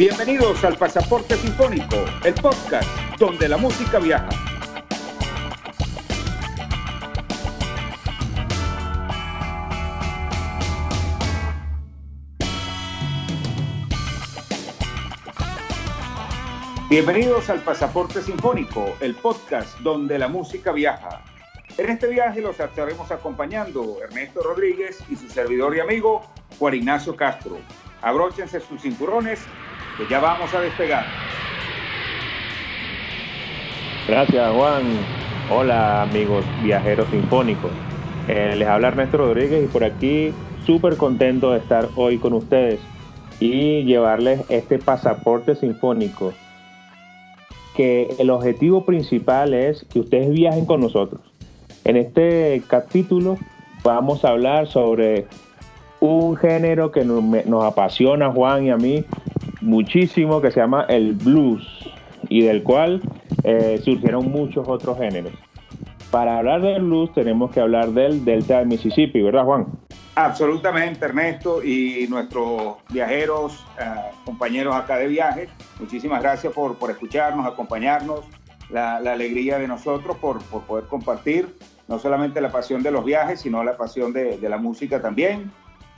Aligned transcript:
Bienvenidos 0.00 0.64
al 0.64 0.78
Pasaporte 0.78 1.36
Sinfónico, 1.36 1.96
el 2.24 2.32
podcast 2.32 2.88
donde 3.18 3.46
la 3.46 3.58
música 3.58 3.98
viaja. 3.98 4.30
Bienvenidos 16.88 17.50
al 17.50 17.60
Pasaporte 17.60 18.22
Sinfónico, 18.22 18.96
el 19.00 19.14
podcast 19.16 19.78
donde 19.80 20.18
la 20.18 20.28
música 20.28 20.72
viaja. 20.72 21.22
En 21.76 21.90
este 21.90 22.06
viaje 22.06 22.40
los 22.40 22.58
estaremos 22.58 23.10
acompañando 23.10 23.98
Ernesto 24.02 24.40
Rodríguez 24.42 25.04
y 25.10 25.16
su 25.16 25.28
servidor 25.28 25.76
y 25.76 25.80
amigo 25.80 26.22
Juan 26.58 26.72
Ignacio 26.72 27.14
Castro. 27.14 27.58
Abróchense 28.00 28.60
sus 28.60 28.80
cinturones, 28.80 29.40
que 29.96 30.06
ya 30.08 30.20
vamos 30.20 30.52
a 30.54 30.60
despegar. 30.60 31.04
Gracias 34.06 34.52
Juan. 34.52 34.82
Hola 35.50 36.02
amigos 36.02 36.44
viajeros 36.62 37.08
sinfónicos. 37.10 37.70
Eh, 38.28 38.54
les 38.56 38.68
habla 38.68 38.88
Ernesto 38.88 39.18
Rodríguez 39.18 39.64
y 39.64 39.66
por 39.66 39.84
aquí 39.84 40.32
súper 40.64 40.96
contento 40.96 41.52
de 41.52 41.58
estar 41.58 41.88
hoy 41.96 42.18
con 42.18 42.32
ustedes 42.32 42.80
y 43.40 43.84
llevarles 43.84 44.42
este 44.48 44.78
pasaporte 44.78 45.54
sinfónico 45.54 46.32
que 47.74 48.14
el 48.18 48.30
objetivo 48.30 48.84
principal 48.84 49.54
es 49.54 49.84
que 49.84 50.00
ustedes 50.00 50.30
viajen 50.30 50.66
con 50.66 50.80
nosotros. 50.80 51.22
En 51.84 51.96
este 51.96 52.62
capítulo 52.66 53.38
vamos 53.82 54.24
a 54.24 54.28
hablar 54.28 54.66
sobre 54.66 55.26
un 56.00 56.36
género 56.36 56.90
que 56.90 57.04
nos, 57.04 57.64
apasiona 57.64 58.30
Juan 58.30 58.66
y 58.66 58.70
a 58.70 58.76
mí 58.76 59.04
muchísimo, 59.60 60.40
que 60.40 60.50
se 60.50 60.60
llama 60.60 60.86
el 60.88 61.14
blues, 61.14 61.66
y 62.28 62.42
del 62.42 62.62
cual 62.62 63.00
eh, 63.44 63.80
surgieron 63.82 64.30
muchos 64.30 64.66
otros 64.68 64.98
géneros. 64.98 65.32
Para 66.10 66.38
hablar 66.38 66.62
del 66.62 66.82
blues 66.82 67.12
tenemos 67.12 67.50
que 67.50 67.60
hablar 67.60 67.90
del 67.90 68.24
Delta 68.24 68.58
de 68.58 68.66
Mississippi, 68.66 69.22
¿verdad 69.22 69.44
Juan? 69.44 69.66
Absolutamente, 70.16 71.04
Ernesto, 71.04 71.62
y 71.62 72.06
nuestros 72.08 72.76
viajeros, 72.90 73.64
eh, 73.80 73.84
compañeros 74.24 74.74
acá 74.74 74.96
de 74.96 75.06
viaje, 75.06 75.48
muchísimas 75.78 76.20
gracias 76.20 76.52
por, 76.52 76.76
por 76.76 76.90
escucharnos, 76.90 77.46
acompañarnos, 77.46 78.24
la, 78.70 78.96
alegría 78.96 79.58
de 79.58 79.66
nosotros 79.66 80.16
por, 80.18 80.42
por, 80.44 80.62
poder 80.62 80.84
compartir 80.86 81.56
no 81.88 81.98
solamente 81.98 82.40
la 82.40 82.52
pasión 82.52 82.82
de 82.82 82.90
los 82.90 83.04
viajes, 83.04 83.40
sino 83.40 83.64
la 83.64 83.76
pasión 83.76 84.12
de, 84.12 84.38
de, 84.38 84.48
la 84.48 84.58
música 84.58 85.02
también. 85.02 85.50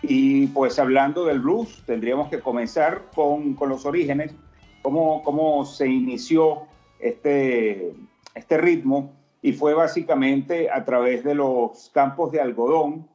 Y 0.02 0.48
pues 0.48 0.78
hablando 0.78 1.24
del 1.24 1.40
blues, 1.40 1.82
tendríamos 1.86 2.28
que 2.28 2.40
comenzar 2.40 3.02
con, 3.14 3.54
con 3.54 3.68
los 3.68 3.86
orígenes, 3.86 4.34
cómo, 4.82 5.22
cómo 5.22 5.64
se 5.64 5.86
inició 5.86 6.62
este, 6.98 7.94
este 8.34 8.58
ritmo, 8.58 9.12
y 9.42 9.52
fue 9.52 9.74
básicamente 9.74 10.70
a 10.70 10.84
través 10.84 11.24
de 11.24 11.34
los 11.34 11.90
campos 11.92 12.30
de 12.30 12.40
algodón 12.40 13.08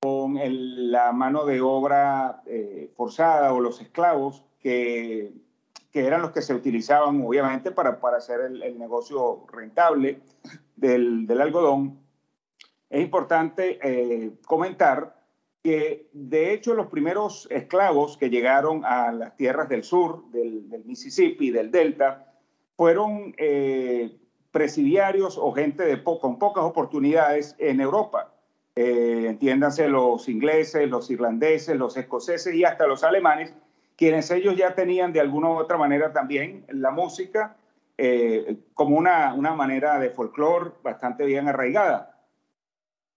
con 0.00 0.38
la 0.90 1.12
mano 1.12 1.44
de 1.44 1.60
obra 1.60 2.42
eh, 2.46 2.90
forzada 2.96 3.52
o 3.52 3.60
los 3.60 3.80
esclavos 3.80 4.42
que, 4.60 5.32
que, 5.92 6.06
eran 6.06 6.22
los 6.22 6.30
que 6.30 6.42
se 6.42 6.54
utilizaban 6.54 7.22
obviamente 7.24 7.70
para, 7.70 8.00
para 8.00 8.16
hacer 8.16 8.40
el, 8.40 8.78
negocio 8.78 9.46
rentable 9.52 10.20
del, 10.76 11.26
del, 11.26 11.40
algodón. 11.40 11.98
Es 12.88 13.02
importante 13.02 13.78
eh, 13.82 14.32
comentar 14.46 15.15
que 15.66 16.08
de 16.12 16.52
hecho 16.52 16.74
los 16.74 16.86
primeros 16.86 17.48
esclavos 17.50 18.16
que 18.16 18.30
llegaron 18.30 18.84
a 18.84 19.10
las 19.10 19.36
tierras 19.36 19.68
del 19.68 19.82
sur, 19.82 20.30
del, 20.30 20.70
del 20.70 20.84
Mississippi, 20.84 21.50
del 21.50 21.72
Delta, 21.72 22.32
fueron 22.76 23.34
eh, 23.36 24.16
presidiarios 24.52 25.36
o 25.36 25.50
gente 25.50 26.04
con 26.04 26.38
pocas 26.38 26.62
oportunidades 26.62 27.56
en 27.58 27.80
Europa 27.80 28.32
eh, 28.76 29.24
entiéndanse 29.28 29.88
los 29.88 30.28
ingleses, 30.28 30.88
los 30.88 31.10
irlandeses, 31.10 31.76
los 31.76 31.96
escoceses 31.96 32.54
y 32.54 32.62
hasta 32.62 32.86
los 32.86 33.02
alemanes, 33.02 33.52
quienes 33.96 34.30
ellos 34.30 34.54
ya 34.54 34.76
tenían 34.76 35.12
de 35.12 35.20
alguna 35.20 35.48
u 35.48 35.54
otra 35.54 35.78
manera 35.78 36.12
también 36.12 36.64
la 36.68 36.92
música 36.92 37.56
eh, 37.98 38.58
como 38.74 38.98
una, 38.98 39.34
una 39.34 39.54
manera 39.54 39.98
de 39.98 40.10
folclore 40.10 40.70
bastante 40.84 41.24
bien 41.24 41.48
arraigada. 41.48 42.15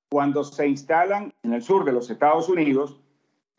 Cuando 0.10 0.44
se 0.44 0.68
instalan 0.68 1.34
en 1.44 1.54
el 1.54 1.62
sur 1.62 1.86
de 1.86 1.92
los 1.92 2.10
Estados 2.10 2.50
Unidos, 2.50 3.00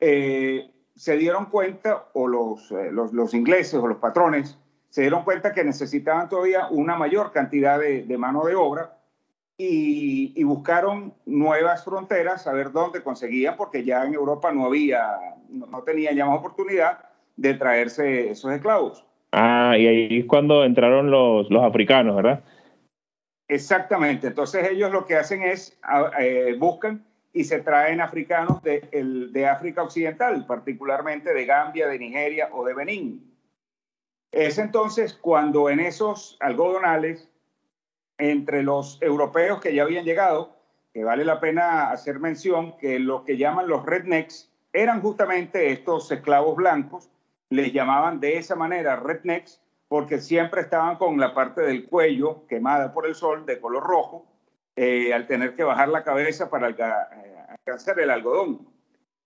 eh, 0.01 0.71
se 0.97 1.17
dieron 1.17 1.47
cuenta, 1.47 2.07
o 2.13 2.27
los, 2.27 2.71
los, 2.71 3.13
los, 3.13 3.35
ingleses 3.35 3.75
o 3.75 3.87
los 3.87 3.99
patrones, 3.99 4.59
se 4.89 5.03
dieron 5.03 5.23
cuenta 5.23 5.53
que 5.53 5.63
necesitaban 5.63 6.29
todavía 6.29 6.67
una 6.71 6.97
mayor 6.97 7.33
cantidad 7.33 7.79
de, 7.79 8.03
de 8.03 8.19
mano 8.19 8.45
de 8.45 8.57
obra 8.57 8.97
y, 9.63 10.43
buscaron 10.45 11.13
nuevas 11.27 11.85
fronteras, 11.85 12.47
a 12.47 12.53
ver 12.53 12.73
dónde 12.73 13.03
conseguían, 13.03 13.57
porque 13.57 13.85
ya 13.85 14.05
en 14.05 14.15
Europa 14.15 14.51
no 14.53 14.65
había, 14.65 15.03
no, 15.51 15.83
tenían 15.83 16.17
ya 16.17 16.27
más 16.27 16.39
oportunidad 16.39 16.99
de 17.37 17.55
traerse 17.55 18.31
esos 18.31 18.53
esclavos. 18.53 19.05
Ah, 19.33 19.77
y 19.79 19.87
ahí 19.87 20.19
es 20.21 20.25
cuando 20.25 20.65
entraron 20.65 21.11
los, 21.11 21.51
los 21.51 21.63
africanos, 21.63 22.17
¿verdad? 22.17 22.43
Exactamente, 23.51 24.29
entonces 24.29 24.71
ellos 24.71 24.93
lo 24.93 25.05
que 25.07 25.17
hacen 25.17 25.43
es, 25.43 25.77
eh, 26.21 26.55
buscan 26.57 27.05
y 27.33 27.43
se 27.43 27.59
traen 27.59 28.01
africanos 28.01 28.63
de, 28.63 28.89
el, 28.93 29.33
de 29.33 29.49
África 29.49 29.83
Occidental, 29.83 30.47
particularmente 30.47 31.35
de 31.35 31.47
Gambia, 31.47 31.89
de 31.89 31.99
Nigeria 31.99 32.49
o 32.53 32.65
de 32.65 32.75
Benín. 32.75 33.35
Es 34.31 34.59
entonces 34.59 35.15
cuando 35.15 35.69
en 35.69 35.81
esos 35.81 36.37
algodonales 36.39 37.29
entre 38.19 38.63
los 38.63 39.03
europeos 39.03 39.61
que 39.61 39.75
ya 39.75 39.83
habían 39.83 40.05
llegado, 40.05 40.57
que 40.95 41.03
vale 41.03 41.25
la 41.25 41.41
pena 41.41 41.91
hacer 41.91 42.21
mención 42.21 42.79
que 42.79 43.01
lo 43.01 43.25
que 43.25 43.37
llaman 43.37 43.67
los 43.67 43.85
rednecks 43.85 44.49
eran 44.73 45.03
justamente 45.03 45.73
estos 45.73 46.13
esclavos 46.13 46.55
blancos, 46.55 47.11
les 47.49 47.73
llamaban 47.73 48.21
de 48.21 48.37
esa 48.37 48.55
manera 48.55 48.95
rednecks 48.95 49.61
porque 49.91 50.21
siempre 50.21 50.61
estaban 50.61 50.99
con 50.99 51.19
la 51.19 51.35
parte 51.35 51.63
del 51.63 51.89
cuello 51.89 52.47
quemada 52.47 52.95
por 52.95 53.07
el 53.07 53.17
sol 53.17 53.45
de 53.45 53.61
color 53.61 53.83
rojo, 53.83 54.25
eh, 54.77 55.13
al 55.13 55.27
tener 55.27 55.57
que 55.57 55.65
bajar 55.65 55.89
la 55.89 56.05
cabeza 56.05 56.49
para 56.49 56.71
eh, 56.71 56.77
alcanzar 57.49 57.99
el 57.99 58.11
algodón. 58.11 58.69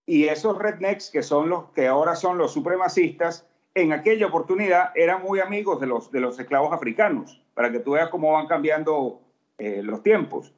Y 0.07 0.25
esos 0.25 0.57
rednecks, 0.59 1.11
que 1.11 1.23
son 1.23 1.51
los 1.51 1.65
que 1.73 1.87
ahora 1.87 2.17
son 2.17 2.39
los 2.39 2.55
supremacistas, 2.55 3.47
en 3.75 3.93
aquella 3.93 4.27
oportunidad 4.27 4.91
eran 4.95 5.23
muy 5.23 5.39
amigos 5.41 5.81
de 5.81 5.87
los, 5.87 6.11
de 6.11 6.21
los 6.21 6.39
esclavos 6.39 6.73
africanos, 6.73 7.43
para 7.53 7.71
que 7.71 7.81
tú 7.81 7.91
veas 7.91 8.09
cómo 8.09 8.33
van 8.33 8.47
cambiando 8.47 9.21
eh, 9.59 9.83
los 9.83 10.03
tiempos. 10.03 10.55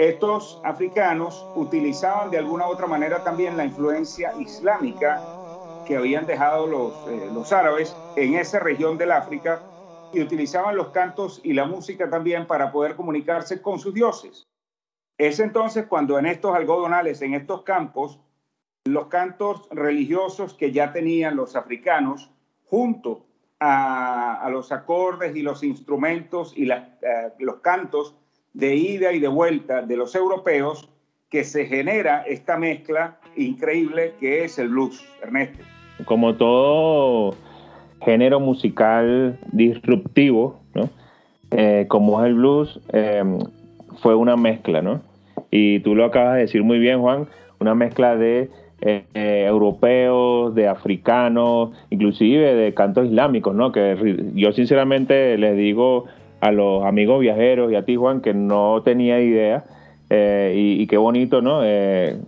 Estos 0.00 0.60
africanos 0.64 1.46
utilizaban 1.54 2.32
de 2.32 2.38
alguna 2.38 2.66
u 2.66 2.72
otra 2.72 2.88
manera 2.88 3.22
también 3.22 3.56
la 3.56 3.64
influencia 3.64 4.32
islámica 4.40 5.22
que 5.84 5.96
habían 5.96 6.26
dejado 6.26 6.66
los, 6.66 7.06
eh, 7.06 7.28
los 7.30 7.52
árabes 7.52 8.02
en 8.14 8.34
esa 8.34 8.58
región 8.58 8.96
del 8.98 9.12
África 9.12 9.70
y 10.10 10.20
utilizaban 10.20 10.76
los 10.76 10.90
cantos 10.90 11.40
y 11.42 11.52
la 11.52 11.66
música 11.66 12.08
también 12.08 12.46
para 12.46 12.72
poder 12.72 12.96
comunicarse 12.96 13.60
con 13.60 13.78
sus 13.78 13.92
dioses. 13.92 14.46
Es 15.18 15.40
entonces 15.40 15.86
cuando 15.86 16.18
en 16.18 16.26
estos 16.26 16.54
algodonales, 16.54 17.22
en 17.22 17.34
estos 17.34 17.62
campos, 17.62 18.20
los 18.84 19.06
cantos 19.08 19.68
religiosos 19.70 20.54
que 20.54 20.72
ya 20.72 20.92
tenían 20.92 21.36
los 21.36 21.56
africanos 21.56 22.30
junto 22.64 23.26
a, 23.60 24.48
los 24.50 24.72
acordes 24.72 25.34
y 25.36 25.42
los 25.42 25.62
instrumentos 25.62 26.52
y 26.56 26.70
eh, 26.70 26.82
los 27.38 27.56
cantos 27.56 28.14
de 28.52 28.74
ida 28.74 29.12
y 29.12 29.20
de 29.20 29.28
vuelta 29.28 29.82
de 29.82 29.96
los 29.96 30.14
europeos 30.14 30.88
que 31.28 31.44
se 31.44 31.66
genera 31.66 32.22
esta 32.22 32.56
mezcla 32.56 33.18
increíble 33.36 34.14
que 34.20 34.44
es 34.44 34.58
el 34.58 34.68
blues, 34.68 35.04
Ernesto. 35.22 35.73
Como 36.04 36.34
todo 36.34 37.34
género 38.02 38.40
musical 38.40 39.38
disruptivo, 39.52 40.60
¿no? 40.74 40.90
Eh, 41.50 41.86
como 41.88 42.20
es 42.20 42.26
el 42.26 42.34
blues, 42.34 42.80
eh, 42.92 43.22
fue 44.02 44.14
una 44.14 44.36
mezcla, 44.36 44.82
¿no? 44.82 45.00
Y 45.50 45.80
tú 45.80 45.94
lo 45.94 46.04
acabas 46.04 46.34
de 46.34 46.40
decir 46.40 46.62
muy 46.62 46.78
bien, 46.78 47.00
Juan, 47.00 47.26
una 47.60 47.74
mezcla 47.74 48.16
de 48.16 48.50
eh, 48.80 49.46
europeos, 49.48 50.54
de 50.54 50.68
africanos, 50.68 51.70
inclusive 51.90 52.54
de 52.54 52.74
cantos 52.74 53.06
islámicos, 53.06 53.54
¿no? 53.54 53.72
Que 53.72 54.32
yo 54.34 54.52
sinceramente 54.52 55.38
les 55.38 55.56
digo 55.56 56.06
a 56.40 56.52
los 56.52 56.84
amigos 56.84 57.20
viajeros 57.20 57.72
y 57.72 57.76
a 57.76 57.84
ti, 57.84 57.96
Juan, 57.96 58.20
que 58.20 58.34
no 58.34 58.82
tenía 58.84 59.20
idea 59.20 59.64
eh, 60.10 60.52
y, 60.54 60.86
qué 60.86 60.98
bonito, 60.98 61.40
¿no? 61.40 61.60
Eh, 61.64 62.18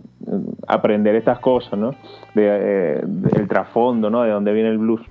aprender 0.67 1.15
estas 1.15 1.39
cosas, 1.39 1.77
¿no? 1.77 1.95
De, 2.35 2.99
el 3.35 3.47
trasfondo, 3.47 4.09
¿no? 4.09 4.23
De 4.23 4.31
dónde 4.31 4.53
viene 4.53 4.69
el 4.69 4.77
blues. 4.77 5.01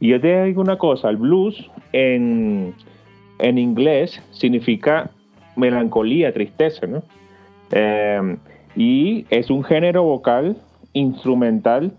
Y 0.00 0.08
yo 0.08 0.20
te 0.20 0.44
digo 0.44 0.62
una 0.62 0.78
cosa, 0.78 1.10
el 1.10 1.16
blues 1.16 1.70
en, 1.92 2.74
en 3.38 3.58
inglés 3.58 4.22
significa 4.30 5.10
melancolía, 5.56 6.32
tristeza, 6.32 6.86
¿no? 6.86 7.02
y 8.74 9.26
es 9.30 9.50
un 9.50 9.62
género 9.62 10.02
vocal 10.02 10.56
instrumental 10.92 11.92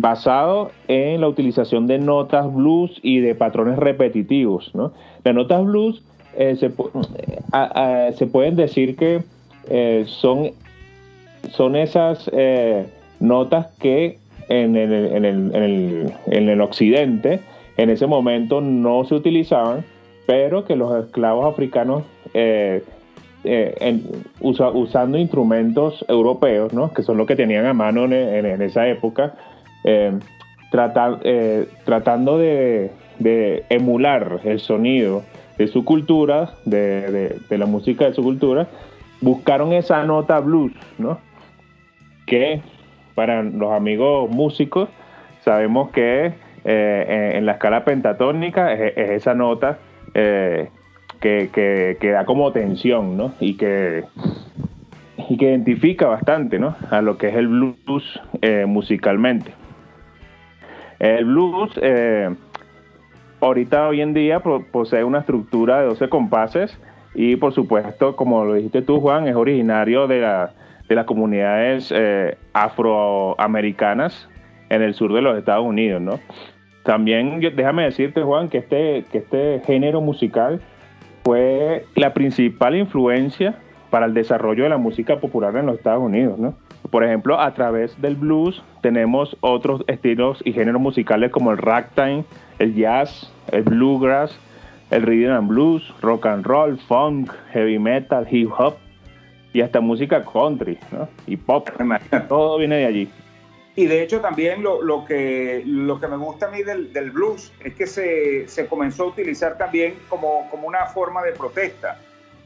basado 0.00 0.70
en 0.88 1.20
la 1.20 1.28
utilización 1.28 1.86
de 1.86 1.98
notas 1.98 2.52
blues 2.52 2.98
y 3.02 3.20
de 3.20 3.34
patrones 3.34 3.78
repetitivos. 3.78 4.74
¿no? 4.74 4.92
Las 5.24 5.34
notas 5.34 5.64
blues 5.64 6.02
eh, 6.36 6.56
se, 6.56 6.70
se, 8.16 8.26
pueden 8.26 8.56
decir 8.56 8.96
que 8.96 9.22
eh, 9.68 10.04
son, 10.06 10.50
son 11.50 11.76
esas 11.76 12.30
eh, 12.32 12.86
notas 13.20 13.66
que 13.78 14.18
en 14.48 14.76
el, 14.76 14.92
en, 14.92 15.24
el, 15.24 15.54
en, 15.54 15.62
el, 15.62 16.12
en 16.26 16.48
el 16.48 16.60
occidente 16.60 17.40
en 17.76 17.90
ese 17.90 18.06
momento 18.06 18.60
no 18.60 19.04
se 19.04 19.14
utilizaban, 19.14 19.84
pero 20.26 20.64
que 20.64 20.76
los 20.76 21.04
esclavos 21.04 21.52
africanos 21.52 22.04
usando 24.40 25.18
instrumentos 25.18 26.04
europeos, 26.08 26.72
que 26.94 27.02
son 27.02 27.16
los 27.16 27.26
que 27.26 27.36
tenían 27.36 27.66
a 27.66 27.72
mano 27.72 28.04
en, 28.04 28.62
esa 28.62 28.86
época, 28.88 29.34
eh, 29.84 30.12
eh, 31.24 31.68
tratando 31.84 32.38
de, 32.38 32.92
emular 33.68 34.40
el 34.44 34.60
sonido 34.60 35.22
de 35.58 35.68
su 35.68 35.84
cultura, 35.84 36.54
de, 36.64 37.40
la 37.50 37.66
música 37.66 38.06
de 38.06 38.14
su 38.14 38.22
cultura, 38.22 38.68
buscaron 39.20 39.72
esa 39.72 40.02
nota 40.04 40.40
blues, 40.40 40.72
¿no? 40.98 41.18
Que 42.26 42.60
para 43.14 43.42
los 43.42 43.72
amigos 43.72 44.30
músicos 44.30 44.88
sabemos 45.40 45.90
que 45.90 46.32
eh, 46.64 47.32
en, 47.34 47.46
la 47.46 47.52
escala 47.52 47.84
pentatónica 47.84 48.72
es, 48.72 48.96
esa 48.96 49.34
nota 49.34 49.78
que, 50.14 50.68
que, 51.20 52.10
da 52.10 52.24
como 52.24 52.52
tensión, 52.52 53.16
¿no? 53.16 53.32
Y 53.40 53.56
que, 53.56 54.04
y 55.28 55.36
que 55.36 55.46
identifica 55.46 56.06
bastante, 56.06 56.58
¿no? 56.58 56.76
A 56.90 57.00
lo 57.00 57.18
que 57.18 57.28
es 57.28 57.36
el 57.36 57.48
blues 57.48 58.20
musicalmente. 58.66 59.52
El 61.02 61.24
blues, 61.24 61.72
eh, 61.82 62.32
ahorita 63.40 63.88
hoy 63.88 64.02
en 64.02 64.14
día 64.14 64.38
posee 64.38 65.02
una 65.02 65.18
estructura 65.18 65.80
de 65.80 65.86
12 65.86 66.08
compases 66.08 66.78
y 67.12 67.34
por 67.34 67.52
supuesto, 67.52 68.14
como 68.14 68.44
lo 68.44 68.54
dijiste 68.54 68.82
tú, 68.82 69.00
Juan, 69.00 69.26
es 69.26 69.34
originario 69.34 70.06
de, 70.06 70.46
las 70.94 71.06
comunidades 71.06 71.92
eh, 71.94 72.36
afroamericanas 72.52 74.28
en 74.68 74.82
el 74.82 74.94
sur 74.94 75.12
de 75.12 75.22
los 75.22 75.38
Estados 75.38 75.64
Unidos, 75.64 76.00
¿no? 76.00 76.18
También 76.84 77.40
déjame 77.54 77.84
decirte, 77.84 78.22
Juan, 78.22 78.48
que 78.48 78.58
este, 78.58 79.04
que 79.12 79.18
este 79.18 79.62
género 79.64 80.00
musical 80.00 80.60
fue 81.22 81.86
la 81.94 82.12
principal 82.12 82.76
influencia 82.76 83.56
para 83.90 84.06
el 84.06 84.14
desarrollo 84.14 84.64
de 84.64 84.70
la 84.70 84.78
música 84.78 85.20
popular 85.20 85.56
en 85.56 85.66
los 85.66 85.76
Estados 85.76 86.02
Unidos, 86.02 86.38
¿no? 86.38 86.54
Por 86.90 87.04
ejemplo, 87.04 87.38
a 87.38 87.54
través 87.54 88.00
del 88.02 88.16
blues 88.16 88.62
tenemos 88.80 89.36
otros 89.40 89.84
estilos 89.86 90.42
y 90.44 90.52
géneros 90.52 90.80
musicales 90.80 91.30
como 91.30 91.52
el 91.52 91.58
ragtime, 91.58 92.24
el 92.58 92.74
jazz, 92.74 93.32
el 93.52 93.62
bluegrass, 93.62 94.36
el 94.90 95.02
rhythm 95.02 95.32
and 95.32 95.48
blues, 95.48 95.94
rock 96.02 96.26
and 96.26 96.44
roll, 96.44 96.76
funk, 96.76 97.30
heavy 97.52 97.78
metal, 97.78 98.26
hip 98.28 98.50
hop 98.58 98.76
y 99.52 99.60
hasta 99.60 99.80
música 99.80 100.24
country 100.24 100.78
y 101.26 101.36
pop. 101.36 101.68
Todo 102.28 102.58
viene 102.58 102.76
de 102.76 102.86
allí. 102.86 103.10
Y 103.74 103.86
de 103.86 104.02
hecho 104.02 104.20
también 104.20 104.62
lo, 104.62 105.04
que, 105.06 105.62
lo 105.64 105.98
que 105.98 106.06
me 106.06 106.16
gusta 106.16 106.46
a 106.46 106.50
mí 106.50 106.62
del, 106.62 107.10
blues 107.10 107.52
es 107.64 107.74
que 107.74 107.86
se, 107.86 108.46
se, 108.46 108.66
comenzó 108.66 109.04
a 109.04 109.06
utilizar 109.06 109.56
también 109.56 109.94
como, 110.08 110.48
como 110.50 110.68
una 110.68 110.86
forma 110.86 111.22
de 111.22 111.32
protesta 111.32 111.98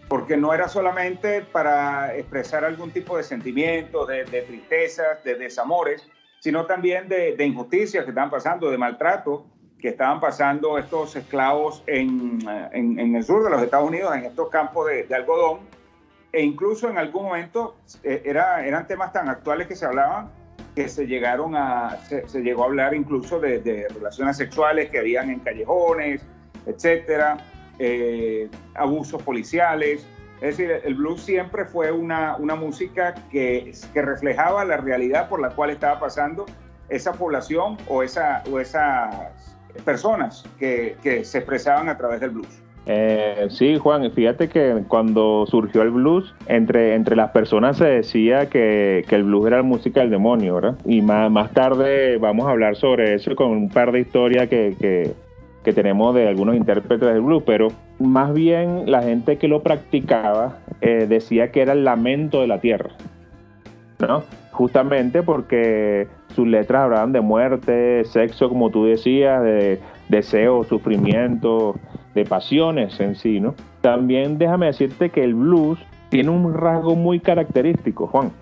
porque 0.08 0.36
no 0.36 0.52
era 0.54 0.68
solamente 0.68 1.42
para 1.42 2.16
expresar 2.16 2.64
algún 2.64 2.90
tipo 2.90 3.16
de 3.16 3.24
sentimientos, 3.24 4.06
de, 4.06 4.24
tristezas, 4.24 5.22
de 5.24 5.34
desamores, 5.34 6.06
sino 6.40 6.66
también 6.66 7.08
de, 7.08 7.34
injusticias 7.44 8.04
que 8.04 8.10
estaban 8.10 8.30
pasando, 8.30 8.70
de 8.70 8.78
maltrato 8.78 9.46
que 9.80 9.88
estaban 9.88 10.20
pasando 10.20 10.78
estos 10.78 11.16
esclavos 11.16 11.82
en, 11.86 12.40
el 13.14 13.22
sur 13.24 13.44
de 13.44 13.50
los 13.50 13.62
Estados 13.62 13.88
Unidos, 13.88 14.14
en 14.16 14.24
estos 14.24 14.48
campos 14.48 14.86
de, 14.86 15.14
algodón, 15.14 15.60
e 16.32 16.42
incluso 16.42 16.88
en 16.88 16.98
algún 16.98 17.24
momento 17.24 17.76
eh, 18.02 18.22
era, 18.24 18.66
eran 18.66 18.86
temas 18.86 19.12
tan 19.12 19.28
actuales 19.28 19.66
que 19.66 19.76
se 19.76 19.86
hablaban 19.86 20.30
que 20.74 20.90
se 20.90 21.06
llegaron 21.06 21.56
a, 21.56 21.96
se, 22.06 22.42
llegó 22.42 22.64
a 22.64 22.66
hablar 22.66 22.94
incluso 22.94 23.40
de, 23.40 23.60
de 23.60 23.88
relaciones 23.88 24.36
sexuales 24.36 24.90
que 24.90 24.98
habían 24.98 25.30
en 25.30 25.40
callejones, 25.40 26.20
etcétera 26.66 27.38
eh, 27.78 28.48
abusos 28.74 29.22
policiales. 29.22 30.06
Es 30.40 30.56
decir, 30.58 30.70
el 30.84 30.94
blues 30.94 31.22
siempre 31.22 31.64
fue 31.64 31.90
una, 31.92 32.36
una 32.36 32.54
música 32.54 33.14
que, 33.30 33.72
que, 33.92 34.02
reflejaba 34.02 34.64
la 34.64 34.76
realidad 34.76 35.28
por 35.28 35.40
la 35.40 35.50
cual 35.50 35.70
estaba 35.70 35.98
pasando 35.98 36.44
esa 36.90 37.12
población 37.12 37.78
o, 37.88 38.02
esa, 38.02 38.42
o 38.50 38.60
esas 38.60 39.14
personas 39.84 40.44
que, 40.58 40.96
que 41.02 41.24
se 41.24 41.38
expresaban 41.38 41.88
a 41.88 41.96
través 41.96 42.20
del 42.20 42.30
blues. 42.30 42.62
Eh, 42.88 43.48
sí, 43.50 43.78
Juan, 43.78 44.08
fíjate 44.12 44.48
que 44.48 44.84
cuando 44.86 45.44
surgió 45.46 45.82
el 45.82 45.90
blues, 45.90 46.32
entre, 46.46 46.94
entre 46.94 47.16
las 47.16 47.32
personas 47.32 47.78
se 47.78 47.84
decía 47.84 48.48
que, 48.48 49.04
que 49.08 49.16
el 49.16 49.24
blues 49.24 49.48
era 49.48 49.56
la 49.56 49.62
música 49.64 50.00
del 50.00 50.10
demonio, 50.10 50.54
¿verdad? 50.54 50.76
Y 50.84 51.02
más, 51.02 51.30
más 51.30 51.52
tarde 51.52 52.16
vamos 52.18 52.46
a 52.46 52.50
hablar 52.50 52.76
sobre 52.76 53.14
eso 53.14 53.34
con 53.34 53.48
un 53.48 53.68
par 53.70 53.90
de 53.90 54.00
historias 54.00 54.48
que, 54.48 54.76
que, 54.78 55.14
que 55.64 55.72
tenemos 55.72 56.14
de 56.14 56.28
algunos 56.28 56.54
intérpretes 56.54 57.08
del 57.08 57.22
blues, 57.22 57.42
pero 57.44 57.68
más 57.98 58.32
bien 58.32 58.88
la 58.88 59.02
gente 59.02 59.36
que 59.36 59.48
lo 59.48 59.64
practicaba 59.64 60.58
eh, 60.80 61.06
decía 61.08 61.50
que 61.50 61.62
era 61.62 61.72
el 61.72 61.82
lamento 61.82 62.40
de 62.40 62.46
la 62.46 62.60
tierra, 62.60 62.90
¿no? 63.98 64.22
Justamente 64.52 65.24
porque 65.24 66.06
sus 66.36 66.46
letras 66.46 66.82
hablaban 66.84 67.12
de 67.12 67.20
muerte, 67.20 68.04
sexo, 68.04 68.48
como 68.48 68.70
tú 68.70 68.84
decías, 68.84 69.42
de 69.42 69.80
deseo, 70.08 70.62
sufrimiento, 70.62 71.74
de 72.16 72.24
pasiones 72.24 72.98
en 72.98 73.14
sí, 73.14 73.38
¿no? 73.38 73.54
También 73.82 74.38
déjame 74.38 74.66
decirte 74.66 75.10
que 75.10 75.22
el 75.22 75.34
blues 75.34 75.78
tiene 76.08 76.30
un 76.30 76.52
rasgo 76.54 76.96
muy 76.96 77.20
característico, 77.20 78.06
Juan, 78.08 78.32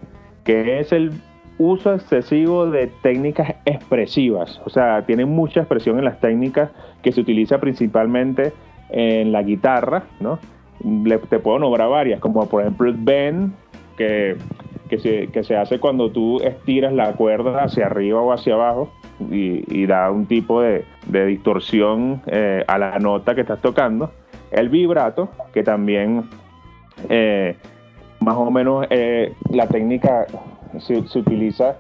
que 0.44 0.80
es 0.80 0.92
el 0.92 1.12
uso 1.58 1.92
excesivo 1.92 2.66
de 2.66 2.86
técnicas 3.02 3.56
expresivas, 3.64 4.60
o 4.64 4.70
sea, 4.70 5.04
tiene 5.04 5.24
mucha 5.24 5.60
expresión 5.60 5.98
en 5.98 6.04
las 6.04 6.20
técnicas 6.20 6.70
que 7.02 7.12
se 7.12 7.20
utiliza 7.20 7.58
principalmente 7.58 8.52
en 8.90 9.32
la 9.32 9.42
guitarra, 9.42 10.04
¿no? 10.20 10.38
te 11.28 11.38
puedo 11.38 11.58
nombrar 11.58 11.88
varias, 11.88 12.20
como 12.20 12.46
por 12.48 12.62
ejemplo 12.62 12.88
el 12.88 12.96
bend, 12.96 13.52
que, 13.96 14.36
se, 14.98 15.56
hace 15.56 15.80
cuando 15.80 16.10
tú 16.10 16.40
estiras 16.40 16.92
la 16.92 17.12
cuerda 17.12 17.64
hacia 17.64 17.86
arriba 17.86 18.20
o 18.20 18.32
hacia 18.32 18.54
abajo 18.54 18.90
y, 19.20 19.86
da 19.86 20.10
un 20.10 20.26
tipo 20.26 20.60
de, 20.62 20.84
distorsión 21.06 22.22
eh, 22.26 22.64
a 22.66 22.78
la 22.78 22.98
nota 22.98 23.34
que 23.34 23.42
estás 23.42 23.60
tocando. 23.60 24.10
El 24.50 24.68
vibrato, 24.68 25.30
que 25.52 25.62
también 25.62 26.24
eh, 27.08 27.56
más 28.20 28.36
o 28.36 28.50
menos 28.50 28.86
eh, 28.90 29.32
la 29.50 29.66
técnica 29.66 30.26
se, 30.78 30.98
utiliza 30.98 31.76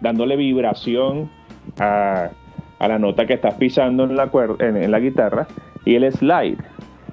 dándole 0.00 0.36
vibración 0.36 1.30
a, 1.78 2.30
la 2.80 2.98
nota 2.98 3.26
que 3.26 3.34
estás 3.34 3.54
pisando 3.54 4.04
en 4.04 4.16
la, 4.16 4.30
en 4.58 4.90
la 4.90 4.98
guitarra 4.98 5.46
y 5.84 5.94
el 5.94 6.10
slide. 6.12 6.58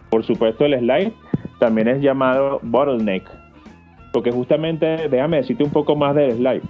Por 0.10 0.24
supuesto, 0.24 0.66
el 0.66 0.80
slide 0.80 1.14
también 1.60 1.88
es 1.88 2.02
llamado 2.02 2.60
bottleneck, 2.64 3.24
porque 4.12 4.32
justamente, 4.32 5.08
déjame 5.10 5.38
decirte 5.38 5.64
un 5.64 5.72
poco 5.72 5.96
más 5.96 6.16
del 6.16 6.34
slide. 6.34 6.62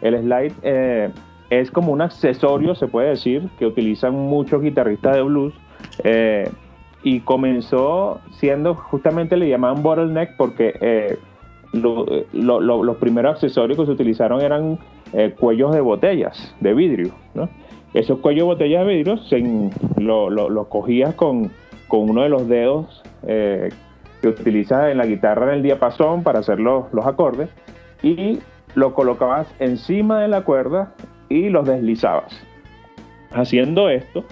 El 0.00 0.18
slide 0.22 1.12
es 1.50 1.70
como 1.70 1.92
un 1.92 2.00
accesorio, 2.00 2.74
se 2.74 2.86
puede 2.86 3.10
decir, 3.10 3.48
que 3.58 3.66
utilizan 3.66 4.14
muchos 4.14 4.62
guitarristas 4.62 5.16
de 5.16 5.22
blues. 5.22 5.54
Eh, 6.04 6.50
y 7.02 7.20
comenzó 7.20 8.20
siendo, 8.32 8.74
justamente 8.74 9.36
le 9.36 9.48
llamaban 9.48 9.82
bottleneck 9.82 10.36
porque 10.36 10.74
eh, 10.80 11.18
los 11.72 12.96
primeros 12.98 13.34
accesorios 13.34 13.78
que 13.78 13.86
se 13.86 13.92
utilizaron 13.92 14.40
eran 14.42 14.78
cuellos 15.38 15.72
de 15.72 15.80
botellas 15.80 16.54
de 16.60 16.74
vidrio. 16.74 17.12
¿no? 17.34 17.48
Esos 17.92 18.20
cuellos 18.20 18.42
de 18.42 18.54
botella 18.54 18.84
de 18.84 18.94
vidrio 18.94 19.16
se, 19.18 19.42
lo, 19.96 20.30
lo, 20.30 20.68
cogías 20.68 21.14
con, 21.14 21.50
uno 21.90 22.22
de 22.22 22.28
los 22.28 22.46
dedos 22.46 23.02
eh, 23.26 23.70
que 24.22 24.28
utilizas 24.28 24.92
en 24.92 24.98
la 24.98 25.06
guitarra 25.06 25.48
en 25.48 25.54
el 25.54 25.62
diapasón 25.62 26.22
para 26.22 26.38
hacer 26.38 26.60
los, 26.60 26.84
acordes 27.04 27.50
y 28.02 28.38
lo 28.76 28.94
colocabas 28.94 29.52
encima 29.58 30.20
de 30.20 30.28
la 30.28 30.42
cuerda 30.42 30.92
y 31.30 31.48
los 31.48 31.66
deslizabas. 31.66 32.38
Haciendo 33.30 33.88
esto, 33.88 34.24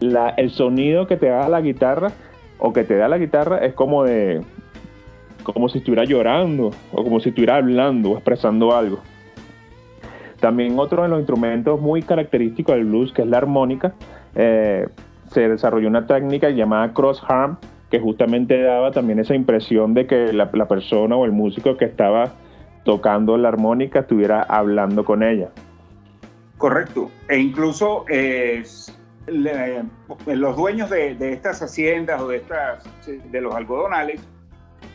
el 0.00 0.50
sonido 0.50 1.08
que 1.08 1.16
te 1.16 1.26
da 1.26 1.48
la 1.48 1.60
guitarra 1.60 2.12
o 2.58 2.72
que 2.72 2.84
te 2.84 2.96
da 2.96 3.08
la 3.08 3.18
guitarra 3.18 3.58
es 3.58 3.74
como 3.74 4.04
de 4.04 4.42
como 5.42 5.68
si 5.68 5.78
estuviera 5.78 6.04
llorando 6.04 6.70
o 6.92 7.04
como 7.04 7.20
si 7.20 7.30
estuviera 7.30 7.56
hablando 7.56 8.12
o 8.12 8.14
expresando 8.14 8.74
algo. 8.74 9.00
También 10.40 10.78
otro 10.78 11.02
de 11.02 11.08
los 11.08 11.18
instrumentos 11.18 11.80
muy 11.80 12.02
característicos 12.02 12.76
del 12.76 12.84
blues, 12.84 13.12
que 13.12 13.22
es 13.22 13.28
la 13.28 13.38
armónica, 13.38 13.94
eh, 14.34 14.88
se 15.30 15.48
desarrolló 15.48 15.88
una 15.88 16.06
técnica 16.06 16.50
llamada 16.50 16.92
cross 16.92 17.22
harm, 17.26 17.56
que 17.90 17.98
justamente 17.98 18.60
daba 18.60 18.90
también 18.90 19.18
esa 19.20 19.34
impresión 19.34 19.94
de 19.94 20.06
que 20.06 20.32
la, 20.32 20.50
persona 20.50 21.16
o 21.16 21.24
el 21.24 21.32
músico 21.32 21.76
que 21.76 21.84
estaba 21.84 22.32
tocando 22.84 23.36
la 23.38 23.48
armónica 23.48 24.00
estuviera 24.00 24.42
hablando 24.42 25.04
con 25.04 25.22
ella. 25.22 25.50
Correcto. 26.58 27.10
E 27.28 27.38
incluso 27.38 28.04
eh, 28.08 28.64
los 29.26 30.56
dueños 30.56 30.90
de, 30.90 31.32
estas 31.32 31.62
haciendas 31.62 32.20
o 32.20 32.28
de, 32.28 32.36
estas, 32.38 32.84
de 33.06 33.40
los 33.40 33.54
algodonales, 33.54 34.20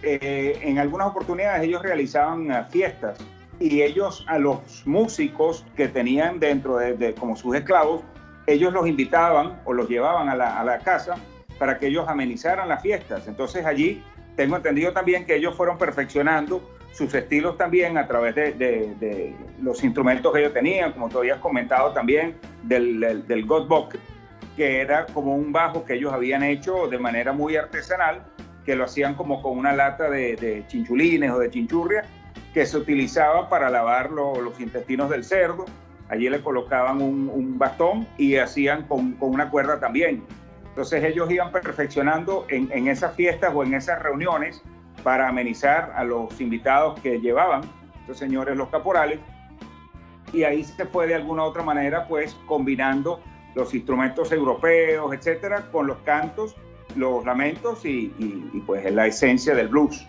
eh, 0.03 0.57
en 0.61 0.79
algunas 0.79 1.07
oportunidades 1.07 1.63
ellos 1.63 1.81
realizaban 1.81 2.51
eh, 2.51 2.63
fiestas 2.69 3.17
y 3.59 3.81
ellos 3.81 4.23
a 4.29 4.39
los 4.39 4.83
músicos 4.85 5.65
que 5.75 5.89
tenían 5.89 6.39
dentro 6.39 6.77
de, 6.77 7.13
como 7.15 7.35
sus 7.35 7.55
esclavos, 7.55 8.01
ellos 8.47 8.71
los 8.71 8.87
invitaban 8.87 9.59
o 9.65 9.73
los 9.73 9.89
llevaban 9.89 10.29
a 10.29 10.35
la, 10.35 10.59
a 10.59 10.63
la 10.63 10.79
casa 10.79 11.15
para 11.57 11.77
que 11.77 11.87
ellos 11.87 12.07
amenizaran 12.07 12.69
las 12.69 12.81
fiestas. 12.81 13.27
Entonces 13.27 13.65
allí 13.65 14.01
tengo 14.37 14.55
entendido 14.55 14.93
también 14.93 15.25
que 15.25 15.35
ellos 15.35 15.55
fueron 15.55 15.77
perfeccionando 15.77 16.61
sus 16.91 17.13
estilos 17.13 17.57
también 17.57 17.97
a 17.97 18.07
través 18.07 18.35
de, 18.35 19.35
los 19.61 19.83
instrumentos 19.83 20.33
que 20.33 20.39
ellos 20.39 20.53
tenían, 20.53 20.91
como 20.93 21.09
tú 21.09 21.19
habías 21.19 21.39
comentado 21.39 21.93
también, 21.93 22.35
del, 22.63 22.99
del, 22.99 23.27
del 23.27 23.47
que 24.55 24.81
era 24.81 25.05
como 25.05 25.35
un 25.35 25.51
bajo 25.51 25.85
que 25.85 25.93
ellos 25.93 26.11
habían 26.11 26.43
hecho 26.43 26.87
de 26.87 26.97
manera 26.97 27.31
muy 27.31 27.55
artesanal, 27.55 28.23
que 28.65 28.75
lo 28.75 28.83
hacían 28.83 29.15
como 29.15 29.41
con 29.41 29.57
una 29.57 29.73
lata 29.73 30.09
de, 30.09 30.65
chinchulines 30.67 31.31
o 31.31 31.39
de 31.39 31.49
chinchurria, 31.49 32.03
que 32.53 32.65
se 32.65 32.77
utilizaba 32.77 33.47
para 33.47 33.69
lavar 33.69 34.11
los 34.11 34.59
intestinos 34.59 35.09
del 35.09 35.23
cerdo. 35.23 35.65
Allí 36.09 36.27
le 36.27 36.41
colocaban 36.41 37.01
un, 37.01 37.57
bastón 37.57 38.07
y 38.17 38.35
hacían 38.35 38.83
con, 38.83 39.15
una 39.19 39.49
cuerda 39.49 39.79
también. 39.79 40.23
Entonces 40.67 41.03
ellos 41.03 41.31
iban 41.31 41.51
perfeccionando 41.51 42.45
en, 42.49 42.69
en 42.71 42.87
esas 42.87 43.15
fiestas 43.15 43.51
o 43.53 43.63
en 43.63 43.75
esas 43.75 44.01
reuniones 44.01 44.61
para 45.03 45.27
amenizar 45.27 45.93
a 45.95 46.03
los 46.03 46.39
invitados 46.41 46.99
que 46.99 47.19
llevaban, 47.19 47.61
estos 48.01 48.17
señores 48.17 48.57
los 48.57 48.69
caporales, 48.69 49.19
y 50.33 50.43
ahí 50.43 50.63
se 50.63 50.85
fue 50.85 51.07
de 51.07 51.15
alguna 51.15 51.43
u 51.43 51.47
otra 51.47 51.63
manera 51.63 52.07
pues 52.07 52.37
combinando 52.45 53.19
los 53.55 53.73
instrumentos 53.73 54.31
europeos, 54.31 55.13
etcétera, 55.13 55.69
con 55.71 55.87
los 55.87 55.97
cantos, 55.99 56.55
los 56.95 57.25
lamentos 57.25 57.85
y, 57.85 58.11
pues 58.65 58.91
la 58.93 59.07
esencia 59.07 59.55
del 59.55 59.67
blues. 59.67 60.07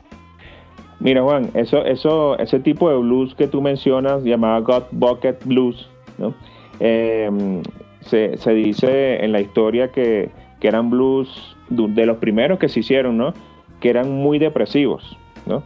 Mira 0.99 1.23
Juan, 1.23 1.51
eso, 1.55 1.85
eso, 1.85 2.39
ese 2.39 2.61
tipo 2.61 2.91
de 2.91 2.99
blues 2.99 3.35
que 3.35 3.49
tú 3.49 3.63
mencionas, 3.63 4.23
llamado 4.23 4.63
God 4.65 4.83
Bucket 4.93 5.45
Blues, 5.47 5.89
¿no? 6.19 6.35
Em, 6.79 7.63
se, 8.03 8.37
se, 8.37 8.53
dice 8.53 9.25
en 9.25 9.33
la 9.33 9.41
historia 9.41 9.91
que, 9.91 10.31
que 10.61 10.69
eran 10.69 10.91
blues 10.91 11.57
de 11.71 12.07
los 12.07 12.19
primeros 12.19 12.59
que 12.59 12.69
se 12.69 12.81
hicieron, 12.81 13.17
¿no? 13.17 13.33
Que 13.81 13.91
eran 13.91 14.11
muy 14.11 14.39
depresivos, 14.39 15.17
¿no? 15.47 15.63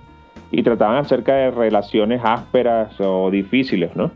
Y 0.50 0.62
trataban 0.62 0.96
acerca 0.96 1.34
de 1.34 1.50
relaciones 1.50 2.20
ásperas 2.24 2.94
o 3.00 3.30
difíciles, 3.30 3.94
¿no? 3.96 4.10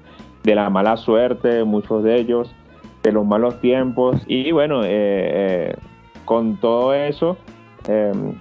De 0.44 0.54
la 0.54 0.70
mala 0.70 0.96
suerte, 0.96 1.64
muchos 1.64 2.04
de 2.04 2.16
ellos, 2.16 2.54
de 3.02 3.12
los 3.12 3.26
malos 3.26 3.60
tiempos. 3.60 4.22
Y 4.26 4.52
bueno, 4.52 4.84
eh, 4.84 4.88
eh, 4.90 5.76
con 6.24 6.56
todo 6.56 6.94
eso, 6.94 7.36
em, 7.88 8.34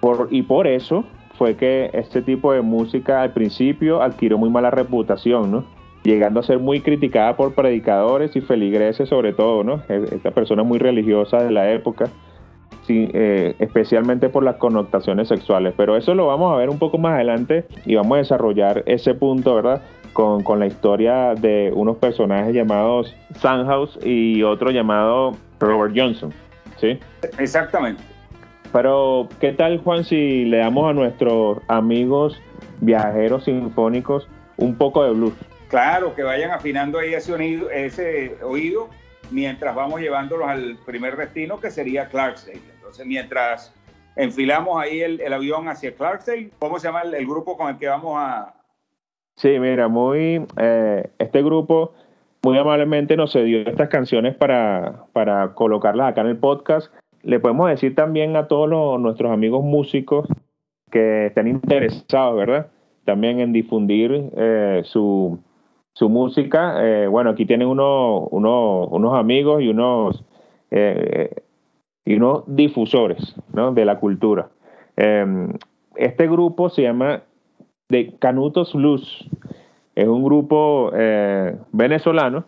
por, 0.00 0.28
y 0.30 0.42
por 0.42 0.66
eso 0.66 1.04
fue 1.38 1.56
que 1.56 1.90
este 1.92 2.22
tipo 2.22 2.52
de 2.52 2.62
música 2.62 3.22
al 3.22 3.32
principio 3.32 4.02
adquirió 4.02 4.38
muy 4.38 4.50
mala 4.50 4.70
reputación, 4.70 5.50
¿no? 5.50 5.64
Llegando 6.02 6.40
a 6.40 6.42
ser 6.42 6.58
muy 6.58 6.80
criticada 6.80 7.36
por 7.36 7.54
predicadores 7.54 8.34
y 8.36 8.40
feligreses 8.40 9.08
sobre 9.08 9.32
todo, 9.32 9.62
¿no? 9.64 9.82
E, 9.88 10.04
esta 10.12 10.30
persona 10.30 10.62
muy 10.62 10.78
religiosa 10.78 11.42
de 11.42 11.50
la 11.50 11.70
época 11.72 12.10
eh, 12.88 13.54
especialmente 13.58 14.28
por 14.28 14.42
las 14.42 14.56
connotaciones 14.56 15.28
sexuales. 15.28 15.74
Pero 15.76 15.96
eso 15.96 16.14
lo 16.14 16.26
vamos 16.26 16.52
a 16.52 16.56
ver 16.56 16.70
un 16.70 16.78
poco 16.78 16.98
más 16.98 17.14
adelante 17.14 17.64
y 17.84 17.94
vamos 17.94 18.16
a 18.16 18.18
desarrollar 18.18 18.82
ese 18.86 19.14
punto, 19.14 19.54
¿verdad? 19.54 19.82
Con, 20.12 20.42
con 20.42 20.58
la 20.58 20.66
historia 20.66 21.34
de 21.34 21.70
unos 21.74 21.98
personajes 21.98 22.54
llamados 22.54 23.14
Sandhouse 23.34 23.98
y 24.02 24.42
otro 24.42 24.70
llamado 24.70 25.36
Robert 25.60 25.94
Johnson. 25.96 26.32
¿Sí? 26.76 26.98
Exactamente. 27.38 28.02
Pero, 28.72 29.28
¿qué 29.40 29.52
tal, 29.52 29.78
Juan, 29.78 30.04
si 30.04 30.44
le 30.44 30.58
damos 30.58 30.90
a 30.90 30.92
nuestros 30.92 31.58
amigos 31.68 32.40
viajeros 32.80 33.44
sinfónicos 33.44 34.28
un 34.58 34.76
poco 34.76 35.04
de 35.04 35.12
blues? 35.12 35.34
Claro, 35.68 36.14
que 36.14 36.22
vayan 36.22 36.50
afinando 36.50 36.98
ahí 36.98 37.14
ese 37.14 37.32
oído, 37.32 37.70
ese 37.70 38.36
oído 38.42 38.88
mientras 39.30 39.74
vamos 39.74 40.00
llevándolos 40.00 40.48
al 40.48 40.76
primer 40.84 41.16
destino, 41.16 41.58
que 41.60 41.70
sería 41.70 42.08
Clarksdale. 42.08 42.75
Entonces, 42.86 43.06
mientras 43.06 43.74
enfilamos 44.14 44.80
ahí 44.80 45.00
el, 45.00 45.32
avión 45.32 45.68
hacia 45.68 45.92
Clarksdale, 45.92 46.50
¿cómo 46.60 46.78
se 46.78 46.86
llama 46.86 47.02
el, 47.02 47.26
grupo 47.26 47.56
con 47.56 47.68
el 47.68 47.78
que 47.78 47.88
vamos 47.88 48.14
a...? 48.16 48.54
Sí, 49.36 49.58
mira, 49.58 49.88
muy... 49.88 50.46
Eh, 50.56 51.10
este 51.18 51.42
grupo 51.42 51.94
muy 52.44 52.56
amablemente 52.56 53.16
nos 53.16 53.32
cedió 53.32 53.58
estas 53.62 53.88
canciones 53.88 54.36
para, 54.36 55.06
para 55.12 55.52
colocarlas 55.54 56.12
acá 56.12 56.20
en 56.20 56.28
el 56.28 56.36
podcast. 56.36 56.94
Le 57.22 57.40
podemos 57.40 57.68
decir 57.68 57.96
también 57.96 58.36
a 58.36 58.46
todos 58.46 59.00
nuestros 59.00 59.32
amigos 59.32 59.64
músicos 59.64 60.28
que 60.92 61.26
estén 61.26 61.48
interesados, 61.48 62.36
¿verdad? 62.36 62.68
También 63.04 63.40
en 63.40 63.52
difundir 63.52 64.30
eh, 64.36 64.82
su, 64.84 65.40
su 65.92 66.08
música. 66.08 66.76
Eh, 66.86 67.08
bueno, 67.08 67.30
aquí 67.30 67.46
tienen 67.46 67.66
uno, 67.66 68.28
unos 68.28 69.18
amigos 69.18 69.60
y 69.60 69.70
unos 69.70 70.22
y 72.06 72.14
unos 72.14 72.44
difusores 72.46 73.34
de 73.52 73.84
la 73.84 73.98
cultura. 73.98 74.48
Em, 74.96 75.52
este 75.96 76.26
grupo 76.28 76.70
se 76.70 76.82
llama 76.82 77.24
de 77.88 78.14
Canutos 78.18 78.74
Luz. 78.74 79.28
Es 79.94 80.06
un 80.06 80.24
grupo 80.24 80.90
eh, 80.94 81.56
venezolano 81.72 82.44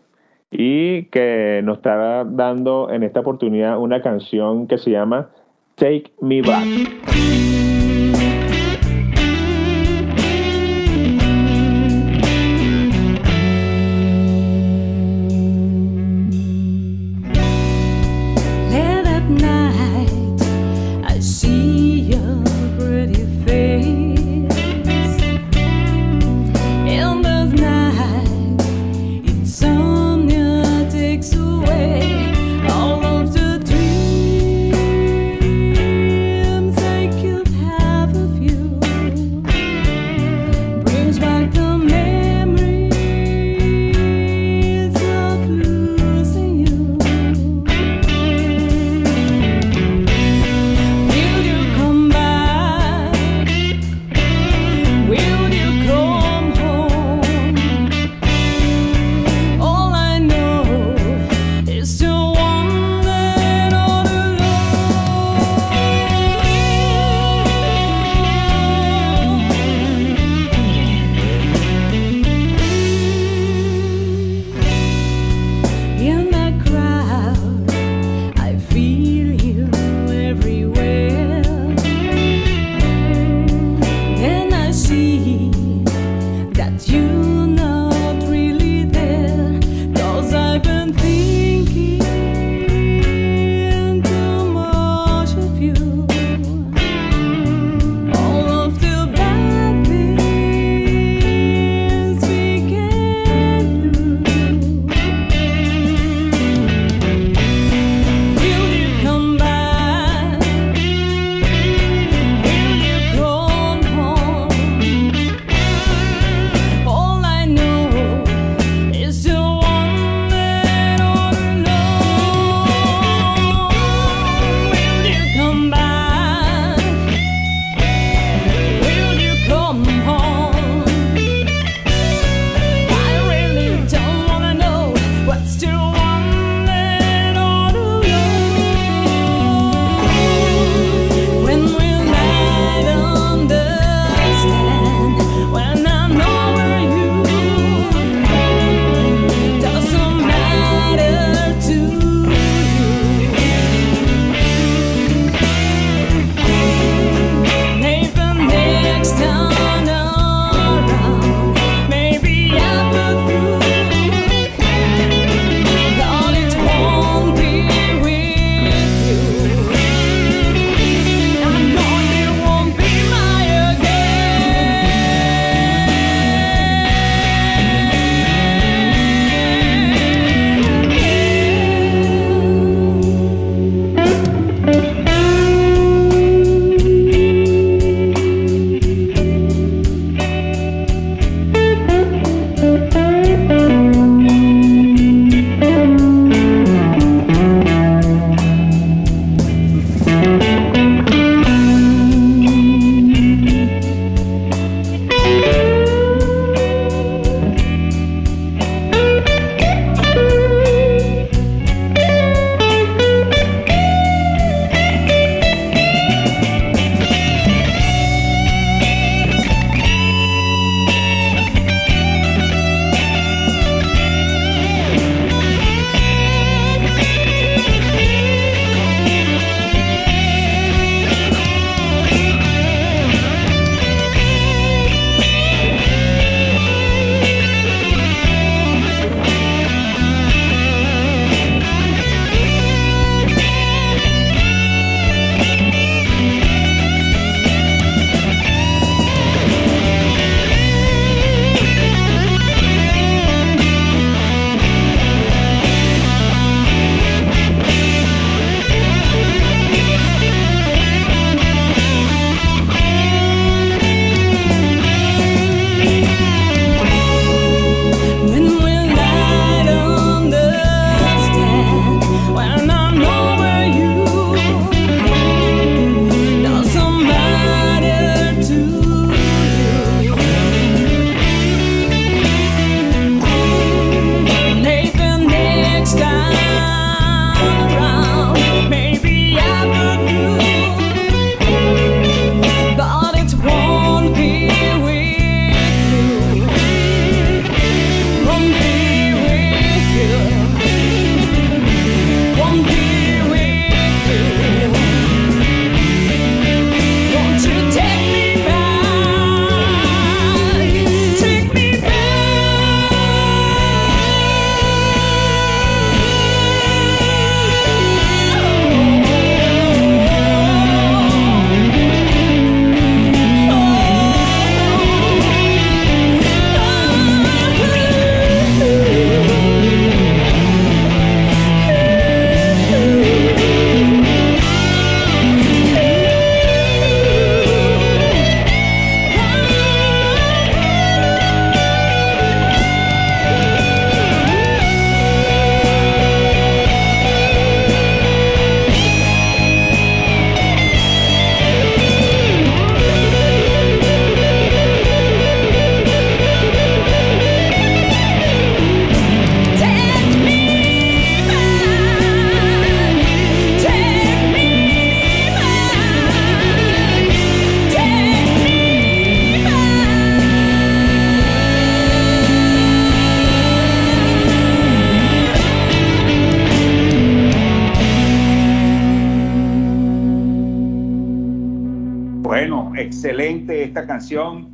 y 0.51 1.05
que 1.07 1.61
nos 1.65 1.79
está 1.79 2.25
dando 2.25 2.89
en 2.91 3.03
esta 3.03 3.21
oportunidad 3.21 3.79
una 3.79 4.01
canción 4.01 4.67
que 4.67 4.79
se 4.79 4.93
llama 4.93 5.29
Take 5.75 6.13
Me 6.21 6.41
Back. 6.41 7.48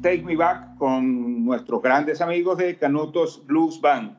Take 0.01 0.23
Me 0.23 0.37
Back 0.37 0.79
con 0.79 1.45
nuestros 1.45 1.83
grandes 1.83 2.21
amigos 2.23 2.57
de 2.57 2.77
Canutos 2.77 3.45
Blues 3.47 3.79
Band. 3.81 4.17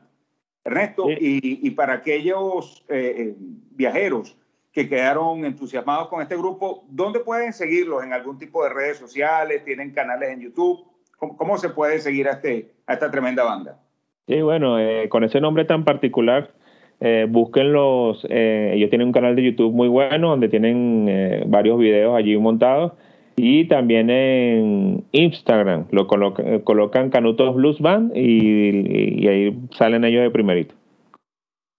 Ernesto, 0.64 1.06
y, 1.08 1.70
para 1.70 1.94
aquellos 1.94 2.84
eh, 2.88 3.14
eh, 3.18 3.34
viajeros 3.70 4.36
que 4.72 4.88
quedaron 4.88 5.44
entusiasmados 5.44 6.08
con 6.08 6.22
este 6.22 6.36
grupo, 6.36 6.84
¿dónde 6.88 7.20
pueden 7.20 7.52
seguirlos? 7.52 8.04
¿En 8.04 8.12
algún 8.12 8.38
tipo 8.38 8.62
de 8.64 8.70
redes 8.70 8.98
sociales? 8.98 9.64
¿Tienen 9.64 9.92
canales 9.92 10.30
en 10.30 10.40
YouTube? 10.40 10.84
¿Cómo, 11.18 11.56
se 11.56 11.70
puede 11.70 11.98
seguir 11.98 12.28
a, 12.28 12.32
este, 12.32 12.72
a 12.86 12.94
esta 12.94 13.10
tremenda 13.10 13.42
banda? 13.42 13.80
Sí, 14.26 14.40
bueno, 14.42 14.78
eh, 14.78 15.08
con 15.08 15.24
ese 15.24 15.40
nombre 15.40 15.64
tan 15.64 15.84
particular, 15.84 16.52
eh, 17.00 17.26
búsquenlos. 17.28 18.26
ellos 18.28 18.90
tienen 18.90 19.08
un 19.08 19.12
canal 19.12 19.34
de 19.34 19.44
YouTube 19.44 19.72
muy 19.72 19.88
bueno 19.88 20.30
donde 20.30 20.48
tienen 20.48 21.44
varios 21.46 21.78
videos 21.78 22.16
allí 22.16 22.36
montados 22.36 22.92
y 23.36 23.68
también 23.68 24.08
en 24.08 25.04
Instagram 25.12 25.86
lo 25.90 26.06
colocan 26.06 27.10
Canutos 27.10 27.54
Blues 27.54 27.80
Band 27.80 28.16
y, 28.16 29.28
ahí 29.28 29.68
salen 29.76 30.04
ellos 30.04 30.22
de 30.22 30.30
primerito. 30.30 30.74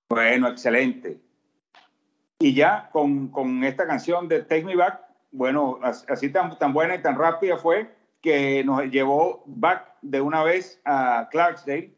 Bueno, 0.09 0.47
excelente. 0.47 1.17
Y 2.39 2.53
ya 2.53 2.89
con, 2.91 3.63
esta 3.63 3.87
canción 3.87 4.27
de 4.27 4.43
Take 4.43 4.63
Me 4.63 4.75
Back, 4.75 5.01
bueno, 5.31 5.79
así 5.81 6.29
tan, 6.29 6.57
tan 6.59 6.73
buena 6.73 6.95
y 6.95 7.01
tan 7.01 7.17
rápida 7.17 7.57
fue 7.57 7.89
que 8.21 8.63
nos 8.63 8.83
llevó 8.91 9.43
back 9.47 9.95
de 10.03 10.21
una 10.21 10.43
vez 10.43 10.79
a 10.85 11.27
Clarksdale. 11.31 11.91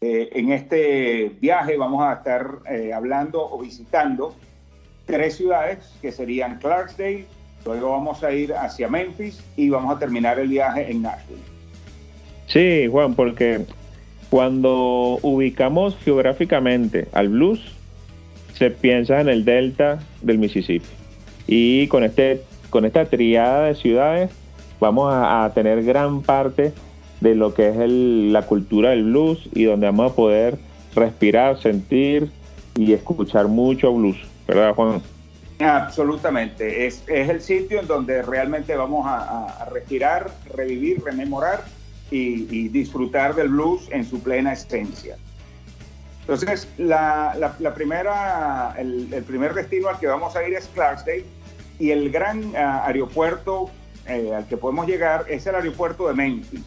Eh, 0.00 0.28
en 0.32 0.52
este 0.52 1.30
viaje 1.40 1.76
vamos 1.76 2.02
a 2.04 2.14
estar 2.14 2.58
eh, 2.68 2.92
hablando 2.92 3.42
o 3.42 3.60
visitando 3.60 4.34
tres 5.06 5.36
ciudades 5.36 5.96
que 6.02 6.10
serían 6.10 6.58
Clarksdale, 6.58 7.26
Luego 7.66 7.90
vamos 7.90 8.22
a 8.22 8.32
ir 8.32 8.54
hacia 8.54 8.88
Memphis 8.88 9.42
y 9.56 9.68
vamos 9.68 9.94
a 9.94 9.98
terminar 9.98 10.38
el 10.38 10.48
viaje 10.48 10.88
en 10.88 11.02
Nashville. 11.02 11.42
Sí, 12.46 12.86
Juan, 12.88 13.14
porque 13.14 13.66
cuando 14.30 15.18
ubicamos 15.22 15.96
geográficamente 16.04 17.08
al 17.12 17.28
blues, 17.28 17.60
se 18.54 18.70
piensa 18.70 19.20
en 19.20 19.28
el 19.28 19.44
delta 19.44 19.98
del 20.22 20.38
Mississippi. 20.38 20.86
Y 21.48 21.88
con, 21.88 22.04
este, 22.04 22.42
con 22.70 22.84
esta 22.84 23.04
triada 23.04 23.66
de 23.66 23.74
ciudades 23.74 24.30
vamos 24.78 25.12
a, 25.12 25.50
tener 25.54 25.82
gran 25.84 26.22
parte 26.22 26.72
de 27.20 27.34
lo 27.34 27.52
que 27.52 27.68
es 27.68 27.76
la 27.78 28.42
cultura 28.42 28.90
del 28.90 29.04
blues 29.04 29.48
y 29.54 29.64
donde 29.64 29.86
vamos 29.86 30.12
a 30.12 30.14
poder 30.14 30.58
respirar, 30.94 31.60
sentir 31.60 32.30
y 32.76 32.92
escuchar 32.92 33.48
mucho 33.48 33.92
blues, 33.92 34.16
¿verdad 34.46 34.74
Juan? 34.74 35.02
Absolutamente, 35.58 36.86
es, 36.86 37.02
el 37.06 37.40
sitio 37.40 37.80
en 37.80 37.86
donde 37.86 38.20
realmente 38.22 38.76
vamos 38.76 39.06
a, 39.08 39.66
respirar, 39.70 40.30
revivir, 40.54 41.02
rememorar 41.02 41.64
y, 42.10 42.68
disfrutar 42.68 43.34
del 43.34 43.48
blues 43.48 43.88
en 43.90 44.04
su 44.04 44.22
plena 44.22 44.52
esencia. 44.52 45.16
Entonces, 46.20 46.68
la, 46.76 47.54
primera, 47.74 48.74
el, 48.76 49.24
primer 49.26 49.54
destino 49.54 49.88
al 49.88 49.98
que 49.98 50.08
vamos 50.08 50.36
a 50.36 50.46
ir 50.46 50.54
es 50.54 50.66
Clarksdale 50.68 51.24
y 51.78 51.90
el 51.90 52.10
gran 52.10 52.54
ah, 52.56 52.84
aeropuerto 52.86 53.70
eh, 54.06 54.34
al 54.34 54.46
que 54.46 54.56
podemos 54.56 54.86
llegar 54.86 55.24
es 55.28 55.46
el 55.46 55.54
aeropuerto 55.54 56.08
de 56.08 56.14
Memphis. 56.14 56.64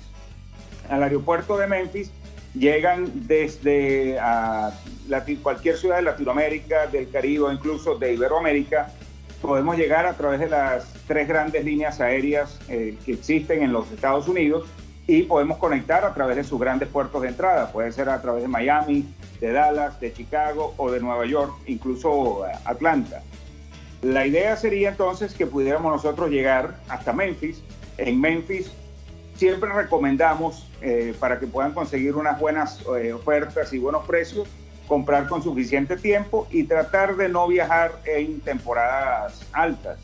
Al 0.90 1.04
aeropuerto 1.04 1.58
de 1.58 1.68
Memphis 1.68 2.12
llegan 2.54 3.28
desde 3.28 4.18
cualquier 5.42 5.78
ciudad 5.78 5.98
de 5.98 6.04
Latinoamérica, 6.04 6.88
del 6.88 7.10
Caribe, 7.10 7.54
incluso 7.54 7.96
de 7.96 8.14
Iberoamérica. 8.14 8.92
Podemos 9.42 9.78
llegar 9.78 10.06
a 10.06 10.14
través 10.14 10.40
de 10.40 10.50
las 10.50 10.94
tres 11.08 11.28
grandes 11.28 11.64
líneas 11.64 12.02
aéreas 12.02 12.60
eh, 12.68 12.98
que 13.06 13.14
existen 13.14 13.64
en 13.64 13.72
los 13.72 13.90
Estados 13.92 14.28
Unidos 14.28 14.68
y 15.08 15.24
podemos 15.24 15.58
conectar 15.58 16.04
a 16.06 16.14
través 16.14 16.36
de 16.36 16.44
sus 16.44 16.60
grandes 16.60 16.90
puertos 16.90 17.22
de 17.22 17.30
entrada. 17.30 17.72
Puede 17.72 17.92
ser 17.92 18.10
a 18.10 18.22
través 18.22 18.44
de 18.44 18.48
Miami, 18.48 19.06
de 19.40 19.52
Dallas, 19.52 20.00
de 20.00 20.14
Chicago 20.14 20.74
o 20.78 20.92
de 20.92 21.00
Nueva 21.00 21.26
York, 21.26 21.54
incluso 21.68 22.46
eh, 22.46 22.52
Atlanta. 22.66 23.24
La 24.02 24.26
idea 24.26 24.56
sería 24.56 24.90
entonces 24.90 25.34
que 25.34 25.46
pudiéramos 25.46 25.92
nosotros 25.92 26.30
llegar 26.30 26.78
hasta 26.88 27.12
Memphis. 27.12 27.62
En 27.98 28.20
Memphis 28.20 28.72
siempre 29.36 29.72
recomendamos, 29.74 30.69
eh, 30.82 31.14
para 31.20 31.40
que 31.40 31.48
puedan 31.48 31.74
conseguir 31.74 32.16
unas 32.16 32.40
buenas 32.40 32.80
eh, 32.98 33.12
ofertas 33.12 33.74
y 33.74 33.80
buenos 33.80 34.06
precios, 34.06 34.48
comprar 34.88 35.28
con 35.28 35.44
suficiente 35.44 35.98
tiempo 35.98 36.48
y 36.52 36.64
tratar 36.64 37.18
de 37.18 37.28
no 37.28 37.48
viajar 37.48 37.92
en 38.06 38.40
temporadas 38.40 39.46
altas. 39.52 40.00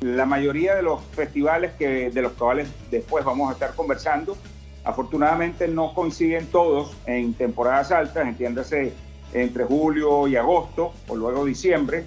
La 0.00 0.26
mayoría 0.26 0.74
de 0.74 0.82
los 0.82 1.00
festivales 1.12 1.72
que, 1.78 2.10
de 2.10 2.22
los 2.22 2.32
cuales 2.32 2.68
después 2.90 3.24
vamos 3.24 3.48
a 3.50 3.52
estar 3.52 3.74
conversando, 3.76 4.36
afortunadamente 4.82 5.68
no 5.68 5.94
coinciden 5.94 6.46
todos 6.48 6.96
en 7.06 7.32
temporadas 7.34 7.92
altas, 7.92 8.26
entiéndase 8.26 8.92
entre 9.32 9.64
julio 9.64 10.26
y 10.26 10.34
agosto 10.34 10.92
o 11.06 11.14
luego 11.14 11.44
diciembre. 11.44 12.04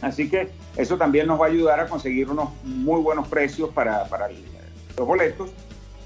Así 0.00 0.28
que 0.28 0.50
eso 0.76 0.96
también 0.96 1.28
nos 1.28 1.40
va 1.40 1.46
a 1.46 1.48
ayudar 1.50 1.78
a 1.78 1.86
conseguir 1.86 2.28
unos 2.28 2.48
muy 2.64 3.00
buenos 3.00 3.28
precios 3.28 3.70
para, 3.70 4.04
para 4.06 4.28
los 4.28 5.06
boletos 5.06 5.50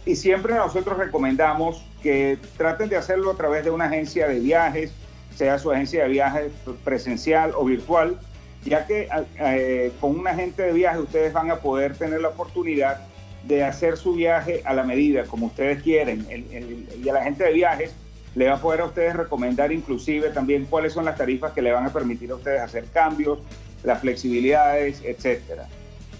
y 0.06 0.14
siempre 0.14 0.54
nosotros 0.54 0.96
recomendamos 0.96 1.84
que 2.00 2.38
traten 2.56 2.88
de 2.88 2.96
hacerlo 2.96 3.32
a 3.32 3.34
través 3.36 3.64
de 3.64 3.70
una 3.70 3.86
agencia 3.86 4.28
de 4.28 4.38
viajes, 4.38 4.92
sea 5.34 5.58
su 5.58 5.72
agencia 5.72 6.04
de 6.04 6.08
viajes 6.08 6.52
presencial 6.84 7.52
o 7.56 7.64
virtual, 7.64 8.16
ya 8.64 8.86
que 8.86 9.08
eh, 9.40 9.92
con 10.00 10.18
un 10.18 10.26
agente 10.28 10.62
de 10.62 10.72
viaje 10.72 11.00
ustedes 11.00 11.32
van 11.32 11.50
a 11.50 11.56
poder 11.56 11.96
tener 11.96 12.20
la 12.20 12.28
oportunidad 12.28 13.00
de 13.42 13.64
hacer 13.64 13.96
su 13.96 14.14
viaje 14.14 14.62
a 14.64 14.74
la 14.74 14.84
medida, 14.84 15.24
como 15.24 15.46
ustedes 15.46 15.82
quieren. 15.82 16.26
y 16.30 17.08
el 17.08 17.16
agente 17.16 17.44
de 17.44 17.52
viajes 17.52 17.92
le 18.36 18.48
va 18.48 18.54
a 18.54 18.60
poder 18.60 18.82
a 18.82 18.84
ustedes 18.84 19.16
recomendar 19.16 19.72
inclusive 19.72 20.30
también 20.30 20.66
cuáles 20.66 20.92
son 20.92 21.04
las 21.04 21.16
tarifas 21.16 21.52
que 21.52 21.62
le 21.62 21.72
van 21.72 21.86
a 21.86 21.92
permitir 21.92 22.30
a 22.30 22.36
ustedes 22.36 22.60
hacer 22.60 22.84
cambios, 22.92 23.40
las 23.82 24.00
flexibilidades, 24.00 25.02
etcétera. 25.04 25.66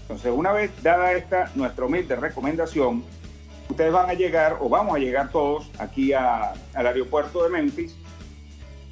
Entonces, 0.02 0.32
una 0.34 0.52
vez 0.52 0.70
dada 0.82 1.12
esta 1.12 1.50
nuestra 1.54 1.84
humilde 1.84 2.16
recomendación, 2.16 3.04
ustedes 3.76 3.92
van 3.92 4.08
a 4.08 4.14
llegar, 4.14 4.56
o 4.62 4.70
vamos 4.70 4.96
a 4.96 4.98
llegar 4.98 5.28
todos 5.28 5.70
aquí 5.78 6.14
al 6.14 6.56
aeropuerto 6.74 7.44
de 7.44 7.50
Memphis, 7.50 7.94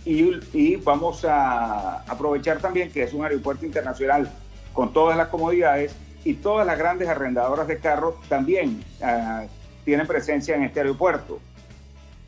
y, 0.05 0.77
vamos 0.77 1.25
a 1.25 2.03
aprovechar 2.03 2.59
también 2.59 2.93
que 2.93 3.03
es 3.03 3.15
un 3.15 3.25
aeropuerto 3.25 3.65
internacional 3.65 4.31
con 4.75 4.93
todas 4.93 5.17
las 5.17 5.29
comodidades 5.29 5.97
y 6.23 6.35
todas 6.35 6.67
las 6.67 6.77
grandes 6.77 7.09
arrendadoras 7.09 7.67
de 7.67 7.79
carros 7.79 8.17
también 8.29 8.85
ah, 9.03 9.45
tienen 9.87 10.07
presencia 10.07 10.55
en 10.55 10.65
este 10.65 10.81
aeropuerto. 10.81 11.41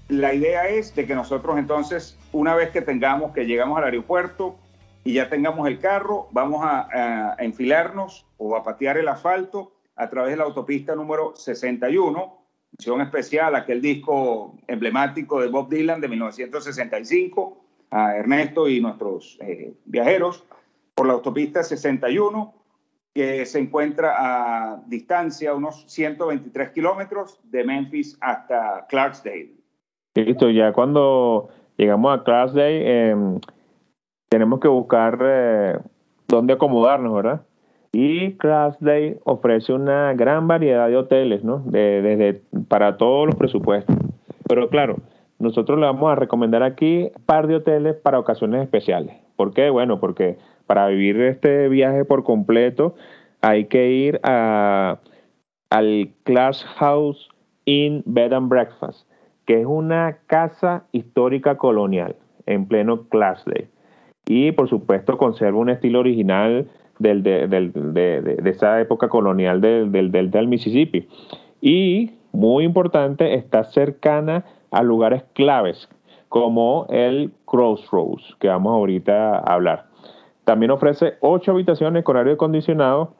La 0.09 0.33
idea 0.33 0.66
es 0.69 0.95
de 0.95 1.07
que 1.07 1.14
nosotros 1.14 1.59
entonces, 1.59 2.16
una 2.33 2.55
vez 2.55 2.71
que 2.71 2.81
tengamos, 2.81 3.35
que 3.35 3.45
llegamos 3.45 3.77
al 3.77 3.85
aeropuerto 3.85 4.57
y 5.05 5.12
ya 5.12 5.29
tengamos 5.29 5.69
el 5.69 5.79
carro, 5.79 6.29
vamos 6.31 6.62
a 6.64 7.37
enfilarnos 7.38 8.25
o 8.38 8.57
a 8.57 8.64
patear 8.64 8.97
el 8.97 9.09
asfalto 9.09 9.73
a 9.95 10.09
través 10.09 10.31
de 10.31 10.37
la 10.37 10.45
autopista 10.45 10.95
número 10.95 11.35
61, 11.37 12.36
edición 12.77 13.01
especial, 13.01 13.55
aquel 13.55 13.81
disco 13.81 14.55
emblemático 14.67 15.41
de 15.41 15.49
Bob 15.49 15.69
Dylan 15.69 16.01
de 16.01 16.09
1965, 16.09 17.57
a 17.91 18.17
Ernesto 18.17 18.69
y 18.69 18.81
nuestros 18.81 19.39
eh, 19.41 19.73
viajeros, 19.87 20.45
por 20.95 21.07
la 21.07 21.15
autopista 21.15 21.62
61, 21.62 22.55
que 23.15 23.47
se 23.47 23.59
encuentra 23.59 24.15
a 24.19 24.83
distancia, 24.87 25.55
unos 25.55 25.85
123 25.87 26.71
kilómetros, 26.71 27.41
de 27.45 27.65
Memphis 27.65 28.19
hasta 28.21 28.87
Clarksdale. 28.89 29.55
Listo, 30.15 30.51
ya 30.51 30.73
cuando 30.73 31.49
llegamos 31.79 32.19
a 32.19 32.25
Clarksdale, 32.25 33.11
em, 33.11 33.41
tenemos 34.29 34.61
que 34.61 34.69
buscar 34.69 35.19
eh, 35.23 35.79
dónde 36.29 36.53
acomodarnos, 36.53 37.15
¿verdad? 37.15 37.47
Y 37.99 38.33
Clarksdale 38.33 39.21
ofrece 39.25 39.73
una 39.73 40.13
gran 40.13 40.47
variedad 40.47 40.87
de 40.87 40.99
hoteles, 40.99 41.43
¿no? 41.45 41.63
Desde 41.65 42.43
para 42.69 42.99
todos 42.99 43.25
los 43.25 43.37
presupuestos. 43.37 43.97
Pero 44.47 44.69
claro, 44.69 44.97
nosotros 45.39 45.79
le 45.79 45.87
vamos 45.87 46.13
a 46.13 46.15
recomendar 46.15 46.63
aquí 46.63 47.05
un 47.05 47.23
par 47.25 47.47
de 47.47 47.55
hoteles 47.55 47.97
para 47.97 48.19
ocasiones 48.19 48.63
especiales. 48.63 49.17
¿Por 49.35 49.55
qué? 49.55 49.71
Bueno, 49.71 49.99
porque 49.99 50.37
para 50.67 50.89
vivir 50.89 51.19
este 51.23 51.71
viaje 51.71 52.05
por 52.05 52.23
completo 52.23 52.97
hay 53.41 53.65
que 53.65 53.89
ir 53.89 54.21
a, 54.25 54.99
al 55.71 56.11
Class 56.25 56.67
House 56.77 57.31
Inn 57.65 58.03
Bed 58.05 58.35
and 58.35 58.51
Breakfast, 58.51 59.09
que 59.47 59.63
es 59.63 59.67
una 59.67 60.19
casa 60.27 60.85
histórica 60.93 61.57
colonial 61.57 62.15
en 62.45 62.67
pleno 62.67 63.09
Clarksdale. 63.09 63.69
Y 64.27 64.53
por 64.53 64.69
supuesto 64.69 65.17
conserva 65.17 65.59
un 65.59 65.71
estilo 65.71 66.01
original 66.01 66.69
del, 66.99 67.23
de, 67.23 68.41
esa 68.45 68.81
época 68.81 69.09
colonial 69.09 69.61
del, 69.61 69.91
delta 70.11 70.39
del 70.39 70.49
Mississippi. 70.49 71.09
Y, 71.61 72.13
muy 72.33 72.65
importante, 72.65 73.35
está 73.35 73.65
cercana 73.65 74.45
a 74.71 74.83
lugares 74.83 75.25
claves 75.33 75.89
como 76.29 76.87
el 76.91 77.33
Crossroads, 77.47 78.37
que 78.39 78.49
vamos 78.49 78.73
ahorita 78.73 79.39
a 79.39 79.55
hablar. 79.55 79.87
También 80.45 80.71
ofrece 80.71 81.15
ocho 81.21 81.53
habitaciones 81.53 82.05
con 82.05 82.17
aire 82.17 82.33
acondicionado 82.33 83.15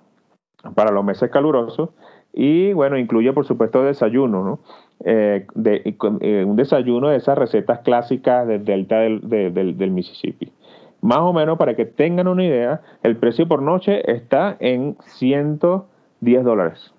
para 0.75 0.93
los 0.93 1.05
meses 1.05 1.31
calurosos 1.31 1.91
y 2.33 2.73
bueno, 2.75 2.99
incluye 2.99 3.33
por 3.33 3.47
supuesto 3.47 3.83
desayuno, 3.83 4.45
¿no? 4.45 4.59
Eh, 5.05 5.47
eh, 5.65 6.45
un 6.45 6.57
desayuno 6.57 7.09
de 7.09 7.17
esas 7.17 7.39
recetas 7.39 7.81
clásicas 7.81 8.47
del 8.47 8.65
delta 8.65 9.01
del 9.01 9.91
Mississippi. 9.91 10.53
Más 11.01 11.19
o 11.19 11.33
menos, 11.33 11.59
para 11.59 11.77
que 11.77 11.85
tengan 11.85 12.29
una 12.29 12.45
idea, 12.45 12.81
el 13.03 13.17
precio 13.17 13.47
por 13.47 13.63
noche 13.63 14.11
está 14.11 14.57
en 14.61 14.97
110 15.01 16.45
dólares. 16.45 16.93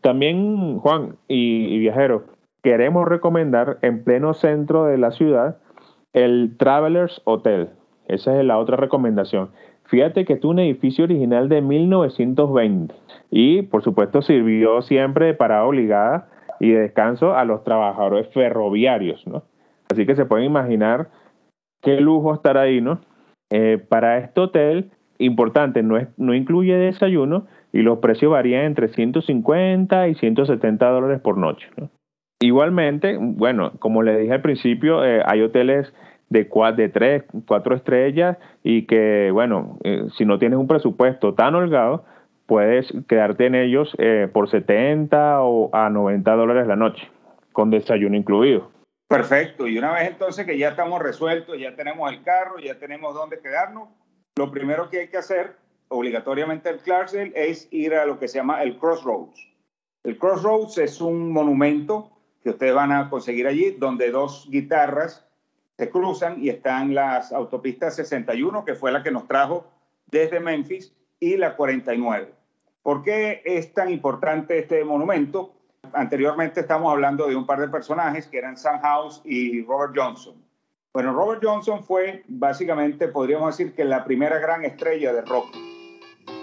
También, 0.00 0.78
Juan 0.78 1.16
y, 1.28 1.78
viajeros, 1.78 2.22
queremos 2.62 3.06
recomendar 3.06 3.78
en 3.82 4.02
pleno 4.02 4.32
centro 4.34 4.84
de 4.84 4.96
la 4.98 5.10
ciudad 5.10 5.58
el 6.12 6.56
Travelers 6.56 7.20
Hotel. 7.24 7.70
Esa 8.08 8.38
es 8.38 8.44
la 8.44 8.58
otra 8.58 8.76
recomendación. 8.76 9.50
Fíjate 9.84 10.24
que 10.24 10.34
es 10.34 10.44
un 10.44 10.58
edificio 10.58 11.04
original 11.04 11.48
de 11.48 11.60
1920 11.60 12.94
y 13.30 13.62
por 13.62 13.82
supuesto 13.82 14.22
sirvió 14.22 14.82
siempre 14.82 15.26
de 15.26 15.34
parada 15.34 15.64
obligada 15.64 16.28
y 16.60 16.70
de 16.70 16.80
descanso 16.80 17.34
a 17.34 17.44
los 17.44 17.64
trabajadores 17.64 18.28
ferroviarios, 18.28 19.26
¿no? 19.26 19.42
Así 19.90 20.06
que 20.06 20.14
se 20.14 20.26
pueden 20.26 20.46
imaginar 20.46 21.08
qué 21.82 22.00
lujo 22.00 22.34
estar 22.34 22.58
ahí, 22.58 22.80
¿no? 22.80 23.00
Eh, 23.50 23.78
para 23.88 24.18
este 24.18 24.40
hotel, 24.40 24.90
importante, 25.18 25.82
no, 25.82 25.96
es, 25.96 26.08
no 26.16 26.34
incluye 26.34 26.74
desayuno 26.76 27.46
y 27.72 27.82
los 27.82 27.98
precios 27.98 28.30
varían 28.30 28.64
entre 28.64 28.88
150 28.88 30.08
y 30.08 30.14
170 30.14 30.88
dólares 30.88 31.20
por 31.20 31.36
noche. 31.36 31.66
¿no? 31.76 31.90
Igualmente, 32.40 33.18
bueno, 33.20 33.72
como 33.80 34.02
le 34.02 34.18
dije 34.18 34.32
al 34.32 34.40
principio, 34.40 35.04
eh, 35.04 35.22
hay 35.26 35.42
hoteles 35.42 35.92
de, 36.28 36.48
de 36.76 36.88
tres, 36.88 37.24
cuatro 37.46 37.74
estrellas 37.74 38.38
y 38.62 38.86
que, 38.86 39.30
bueno, 39.32 39.78
eh, 39.82 40.04
si 40.16 40.24
no 40.24 40.38
tienes 40.38 40.58
un 40.58 40.68
presupuesto 40.68 41.34
tan 41.34 41.56
holgado, 41.56 42.04
puedes 42.46 42.92
quedarte 43.08 43.46
en 43.46 43.54
ellos 43.54 43.96
por 44.32 44.48
70 44.48 45.42
o 45.42 45.70
a 45.72 45.88
90 45.88 46.34
dólares 46.34 46.66
la 46.66 46.74
noche, 46.74 47.08
con 47.52 47.70
desayuno 47.70 48.16
incluido. 48.16 48.70
Perfecto. 49.10 49.66
Y 49.66 49.76
una 49.76 49.92
vez 49.92 50.08
entonces 50.08 50.46
que 50.46 50.56
ya 50.56 50.68
estamos 50.68 51.02
resueltos, 51.02 51.58
ya 51.58 51.74
tenemos 51.74 52.12
el 52.12 52.22
carro, 52.22 52.60
ya 52.60 52.78
tenemos 52.78 53.12
dónde 53.12 53.40
quedarnos, 53.40 53.88
lo 54.36 54.52
primero 54.52 54.88
que 54.88 55.00
hay 55.00 55.08
que 55.08 55.16
hacer 55.16 55.56
obligatoriamente 55.88 56.70
en 56.70 56.78
Clarksdale 56.78 57.32
es 57.34 57.66
ir 57.72 57.92
a 57.94 58.06
lo 58.06 58.20
que 58.20 58.28
se 58.28 58.38
llama 58.38 58.62
el 58.62 58.78
Crossroads. 58.78 59.48
El 60.04 60.16
Crossroads 60.16 60.78
es 60.78 61.00
un 61.00 61.32
monumento 61.32 62.12
que 62.44 62.50
ustedes 62.50 62.72
van 62.72 62.92
a 62.92 63.10
conseguir 63.10 63.48
allí, 63.48 63.72
donde 63.72 64.12
dos 64.12 64.46
guitarras 64.48 65.26
se 65.76 65.90
cruzan 65.90 66.40
y 66.40 66.48
están 66.48 66.94
las 66.94 67.32
autopistas 67.32 67.96
61, 67.96 68.64
que 68.64 68.76
fue 68.76 68.92
la 68.92 69.02
que 69.02 69.10
nos 69.10 69.26
trajo 69.26 69.66
desde 70.06 70.38
Memphis, 70.38 70.94
y 71.18 71.36
la 71.36 71.56
49. 71.56 72.32
¿Por 72.84 73.02
qué 73.02 73.42
es 73.44 73.74
tan 73.74 73.90
importante 73.90 74.60
este 74.60 74.84
monumento? 74.84 75.52
Anteriormente 75.92 76.60
estamos 76.60 76.92
hablando 76.92 77.26
de 77.26 77.36
un 77.36 77.46
par 77.46 77.60
de 77.60 77.68
personajes 77.68 78.26
que 78.26 78.38
eran 78.38 78.56
Sam 78.56 78.80
House 78.80 79.20
y 79.24 79.62
Robert 79.62 79.92
Johnson. 79.96 80.34
Bueno, 80.92 81.12
Robert 81.12 81.40
Johnson 81.42 81.84
fue 81.84 82.24
básicamente, 82.28 83.08
podríamos 83.08 83.56
decir 83.56 83.74
que 83.74 83.84
la 83.84 84.04
primera 84.04 84.38
gran 84.38 84.64
estrella 84.64 85.12
de 85.12 85.22
rock. 85.22 85.46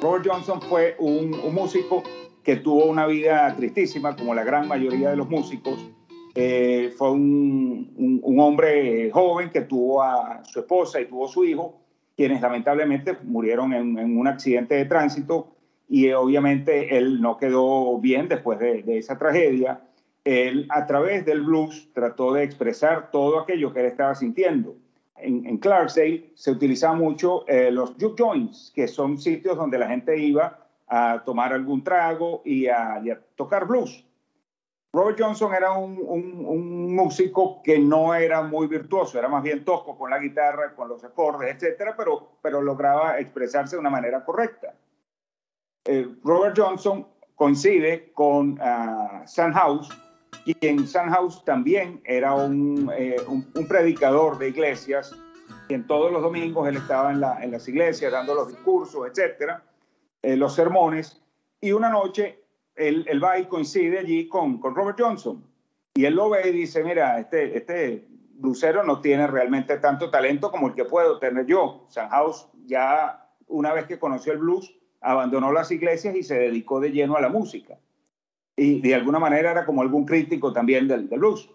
Robert 0.02 0.26
Johnson 0.28 0.62
fue 0.62 0.96
un, 1.00 1.32
músico 1.54 2.04
que 2.44 2.58
tuvo 2.58 2.86
una 2.86 3.08
vida 3.08 3.54
tristísima, 3.56 4.16
como 4.16 4.34
la 4.34 4.44
gran 4.44 4.68
mayoría 4.68 5.10
de 5.10 5.16
los 5.16 5.30
músicos. 5.30 5.86
Eh, 6.36 6.94
fue 6.98 7.12
un, 7.12 8.22
hombre 8.40 9.10
joven 9.12 9.50
que 9.50 9.62
tuvo 9.62 10.04
a 10.04 10.44
su 10.46 10.60
esposa 10.60 11.02
y 11.02 11.06
tuvo 11.06 11.28
su 11.28 11.44
hijo, 11.44 11.80
quienes 12.16 12.42
lamentablemente 12.42 13.18
murieron 13.24 13.74
en 13.74 14.18
un 14.18 14.28
accidente 14.28 14.76
de 14.76 14.86
tránsito 14.86 15.57
y 15.88 16.12
obviamente 16.12 16.98
él 16.98 17.22
no 17.22 17.38
quedó 17.38 17.98
bien 18.00 18.28
después 18.28 18.60
de, 18.60 18.84
esa 18.98 19.18
tragedia. 19.18 19.82
Él 20.24 20.68
a 20.70 20.86
través 20.86 21.26
del 21.26 21.42
blues 21.42 21.90
trató 21.94 22.34
de 22.34 22.44
expresar 22.44 23.12
todo 23.12 23.40
aquello 23.40 23.74
que 23.74 23.80
él 23.80 23.86
estaba 23.86 24.14
sintiendo. 24.14 24.76
En, 25.16 25.46
en 25.46 25.58
Clarksdale 25.58 26.32
se 26.36 26.52
utilizaba 26.52 26.94
mucho 26.94 27.48
eh, 27.48 27.72
los 27.72 27.96
juke 28.00 28.22
joints, 28.22 28.72
que 28.76 28.88
son 28.88 29.18
sitios 29.18 29.56
donde 29.56 29.80
la 29.80 29.88
gente 29.88 30.18
iba 30.20 30.68
a 30.88 31.24
tomar 31.26 31.54
algún 31.54 31.84
trago 31.84 32.42
y 32.46 32.68
a, 32.68 33.02
tocar 33.36 33.66
blues. 33.66 34.04
Robert 34.94 35.20
Johnson 35.20 35.54
era 35.54 35.72
un, 35.74 36.00
un, 36.08 36.96
músico 36.96 37.62
que 37.62 37.78
no 37.78 38.16
era 38.16 38.42
muy 38.42 38.68
virtuoso, 38.68 39.20
era 39.20 39.28
más 39.28 39.44
bien 39.44 39.64
tosco 39.64 39.98
con 39.98 40.10
la 40.10 40.18
guitarra, 40.18 40.74
con 40.76 40.88
los 40.88 41.04
acordes, 41.04 41.56
etcétera, 41.56 41.94
pero, 41.96 42.32
pero 42.42 42.62
lograba 42.62 43.20
expresarse 43.20 43.76
de 43.76 43.82
una 43.82 43.90
manera 43.90 44.24
correcta. 44.24 44.74
Eh, 45.88 46.08
Robert 46.24 46.58
Johnson 46.58 47.08
coincide 47.36 48.12
con 48.14 48.60
uh, 48.60 49.26
Sandhouse, 49.26 49.90
quien 50.60 50.86
Sandhouse 50.86 51.44
también 51.46 52.02
era 52.04 52.34
eh, 52.34 52.38
un, 53.28 53.52
un, 53.56 53.68
predicador 53.68 54.38
de 54.38 54.50
iglesias, 54.50 55.16
y 55.70 55.74
en 55.74 55.88
todos 55.88 56.12
los 56.12 56.22
domingos 56.22 56.68
él 56.68 56.78
estaba 56.78 57.12
en, 57.12 57.22
la, 57.22 57.42
en 57.42 57.52
las 57.52 57.68
iglesias 57.68 58.12
dando 58.12 58.34
los 58.34 58.50
discursos, 58.50 59.08
etcétera, 59.08 59.64
eh, 60.22 60.36
los 60.36 60.56
sermones, 60.56 61.22
y 61.62 61.72
una 61.72 61.90
noche 61.90 62.44
él, 62.76 63.06
él, 63.08 63.24
va 63.24 63.40
y 63.40 63.46
coincide 63.46 64.00
allí 64.00 64.28
con, 64.28 64.62
Robert 64.62 65.00
Johnson, 65.00 65.44
y 65.94 66.04
él 66.04 66.16
lo 66.16 66.30
ve 66.30 66.50
y 66.50 66.52
dice, 66.52 66.84
mira, 66.84 67.20
este, 67.20 67.58
este 67.58 68.08
blusero 68.34 68.84
no 68.84 69.00
tiene 69.00 69.26
realmente 69.26 69.78
tanto 69.78 70.12
talento 70.12 70.52
como 70.52 70.68
el 70.68 70.76
que 70.76 70.86
puedo 70.86 71.18
tener 71.18 71.46
yo. 71.46 71.86
Sandhouse 71.88 72.50
ya 72.66 73.28
una 73.48 73.74
vez 73.74 73.86
que 73.88 73.98
conoció 73.98 74.34
el 74.34 74.40
blues, 74.40 74.78
abandonó 75.02 75.52
las 75.52 75.72
iglesias 75.72 76.16
y 76.16 76.24
se 76.24 76.40
dedicó 76.40 76.80
de 76.80 76.92
lleno 76.92 77.16
a 77.16 77.22
la 77.22 77.30
música. 77.30 77.78
Y 78.56 78.82
de 78.82 78.96
alguna 78.96 79.20
manera 79.20 79.52
era 79.52 79.66
como 79.66 79.82
algún 79.82 80.06
crítico 80.06 80.52
también 80.52 80.88
del, 80.88 81.08
blues. 81.08 81.50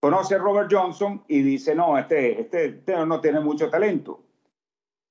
Conoce 0.00 0.36
a 0.36 0.38
Robert 0.38 0.70
Johnson 0.72 1.22
y 1.28 1.42
dice, 1.42 1.74
no, 1.74 1.98
este, 1.98 2.40
este, 2.40 2.64
este, 2.66 3.06
no 3.06 3.20
tiene 3.20 3.40
mucho 3.40 3.68
talento. 3.68 4.22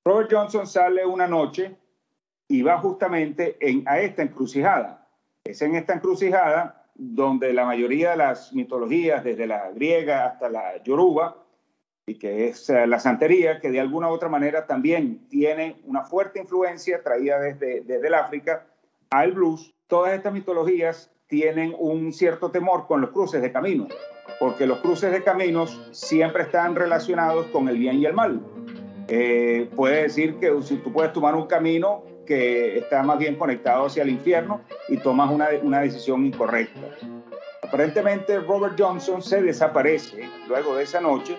Robert 0.03 0.31
Johnson 0.31 0.65
sale 0.65 1.05
una 1.05 1.27
noche 1.27 1.75
y 2.47 2.61
va 2.61 2.79
justamente 2.79 3.57
en, 3.59 3.83
a 3.87 3.99
esta 3.99 4.23
encrucijada. 4.23 5.07
Es 5.43 5.61
en 5.61 5.75
esta 5.75 5.93
encrucijada 5.93 6.85
donde 6.95 7.53
la 7.53 7.65
mayoría 7.65 8.11
de 8.11 8.17
las 8.17 8.53
mitologías, 8.53 9.23
desde 9.23 9.45
la 9.45 9.69
griega 9.71 10.25
hasta 10.25 10.49
la 10.49 10.81
yoruba, 10.83 11.46
y 12.09 12.15
que 12.15 12.47
es 12.47 12.69
eh, 12.69 12.87
la 12.87 12.99
santería, 12.99 13.59
que 13.59 13.69
de 13.69 13.81
alguna 13.81 14.09
u 14.09 14.13
otra 14.13 14.29
manera 14.29 14.65
también 14.65 15.27
tiene 15.27 15.75
una 15.83 16.03
fuerte 16.03 16.39
influencia 16.39 17.03
traída 17.03 17.37
desde, 17.37 17.81
desde 17.81 18.07
el 18.07 18.13
África 18.13 18.65
al 19.09 19.33
blues. 19.33 19.73
Todas 19.87 20.13
estas 20.13 20.31
mitologías 20.31 21.11
tienen 21.27 21.75
un 21.77 22.13
cierto 22.13 22.49
temor 22.49 22.87
con 22.87 23.01
los 23.01 23.09
cruces 23.09 23.41
de 23.41 23.51
caminos, 23.51 23.89
porque 24.39 24.65
los 24.65 24.79
cruces 24.79 25.11
de 25.11 25.21
caminos 25.21 25.89
siempre 25.91 26.43
están 26.43 26.75
relacionados 26.75 27.47
con 27.47 27.67
el 27.67 27.77
bien 27.77 27.97
y 27.97 28.05
el 28.05 28.13
mal. 28.13 28.41
Eh, 29.09 29.69
puede 29.75 30.03
decir 30.03 30.35
que 30.35 30.61
si 30.61 30.77
tú 30.77 30.93
puedes 30.93 31.11
tomar 31.11 31.35
un 31.35 31.47
camino 31.47 32.03
que 32.25 32.77
está 32.77 33.03
más 33.03 33.19
bien 33.19 33.35
conectado 33.35 33.87
hacia 33.87 34.03
el 34.03 34.09
infierno 34.09 34.61
y 34.87 34.95
tomas 34.97 35.29
una, 35.29 35.49
una 35.61 35.81
decisión 35.81 36.25
incorrecta. 36.25 36.79
Aparentemente 37.63 38.39
Robert 38.39 38.75
Johnson 38.79 39.21
se 39.21 39.41
desaparece 39.41 40.29
luego 40.47 40.75
de 40.75 40.83
esa 40.83 41.01
noche 41.01 41.37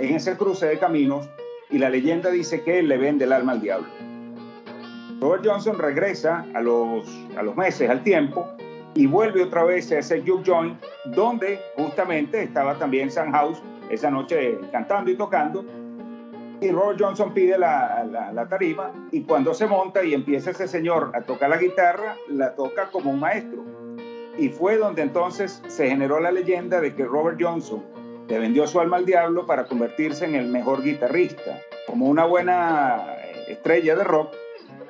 en 0.00 0.14
ese 0.14 0.36
cruce 0.36 0.66
de 0.66 0.78
caminos 0.78 1.28
y 1.70 1.78
la 1.78 1.90
leyenda 1.90 2.30
dice 2.30 2.62
que 2.62 2.78
él 2.78 2.88
le 2.88 2.98
vende 2.98 3.24
el 3.24 3.32
alma 3.32 3.52
al 3.52 3.60
diablo. 3.60 3.88
Robert 5.20 5.44
Johnson 5.44 5.78
regresa 5.78 6.46
a 6.54 6.60
los, 6.60 7.08
a 7.36 7.42
los 7.42 7.56
meses, 7.56 7.90
al 7.90 8.02
tiempo, 8.04 8.46
y 8.94 9.06
vuelve 9.06 9.42
otra 9.42 9.64
vez 9.64 9.90
a 9.92 9.98
ese 9.98 10.22
juke 10.22 10.44
joint 10.46 10.80
donde 11.06 11.60
justamente 11.76 12.42
estaba 12.42 12.78
también 12.78 13.10
House 13.10 13.60
esa 13.90 14.10
noche 14.10 14.58
cantando 14.72 15.10
y 15.10 15.16
tocando. 15.16 15.64
Y 16.60 16.70
Robert 16.70 17.00
Johnson 17.00 17.32
pide 17.32 17.56
la, 17.56 18.04
la, 18.10 18.32
la, 18.32 18.48
tarima 18.48 18.92
y 19.12 19.22
cuando 19.22 19.54
se 19.54 19.66
monta 19.66 20.02
y 20.02 20.14
empieza 20.14 20.50
ese 20.50 20.66
señor 20.66 21.12
a 21.14 21.20
tocar 21.22 21.50
la 21.50 21.58
guitarra, 21.58 22.16
la 22.28 22.54
toca 22.56 22.90
como 22.90 23.10
un 23.10 23.20
maestro. 23.20 23.64
Y 24.36 24.48
fue 24.48 24.76
donde 24.76 25.02
entonces 25.02 25.62
se 25.68 25.88
generó 25.88 26.18
la 26.18 26.32
leyenda 26.32 26.80
de 26.80 26.94
que 26.94 27.04
Robert 27.04 27.38
Johnson 27.40 27.84
le 28.28 28.38
vendió 28.38 28.66
su 28.66 28.78
alma 28.78 28.98
al 28.98 29.06
diablo 29.06 29.46
para 29.46 29.64
convertirse 29.64 30.26
en 30.26 30.34
el 30.34 30.48
mejor 30.48 30.82
guitarrista. 30.82 31.60
Como 31.86 32.06
una 32.06 32.26
buena 32.26 33.16
estrella 33.48 33.96
de 33.96 34.04
rock, 34.04 34.34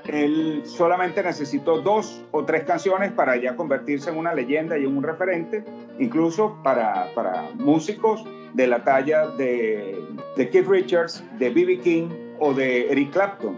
él 0.09 0.62
solamente 0.64 1.22
necesitó 1.22 1.81
dos 1.81 2.24
o 2.33 2.44
tres 2.44 2.64
canciones 2.64 3.12
para 3.12 3.37
ya 3.37 3.55
convertirse 3.55 4.11
en 4.11 4.16
una 4.16 4.35
leyenda 4.35 4.77
y 4.77 4.85
en 4.85 4.96
un 4.96 5.05
referente, 5.05 5.64
incluso 5.98 6.57
para, 6.64 7.12
para 7.14 7.51
músicos 7.55 8.24
de 8.55 8.66
la 8.66 8.83
talla 8.83 9.29
de, 9.29 10.03
Keith 10.37 10.66
Richards, 10.66 11.22
de 11.38 11.51
B.B. 11.51 11.79
King 11.81 12.09
o 12.40 12.55
de 12.55 12.90
Eric 12.90 13.12
Clapton. 13.12 13.57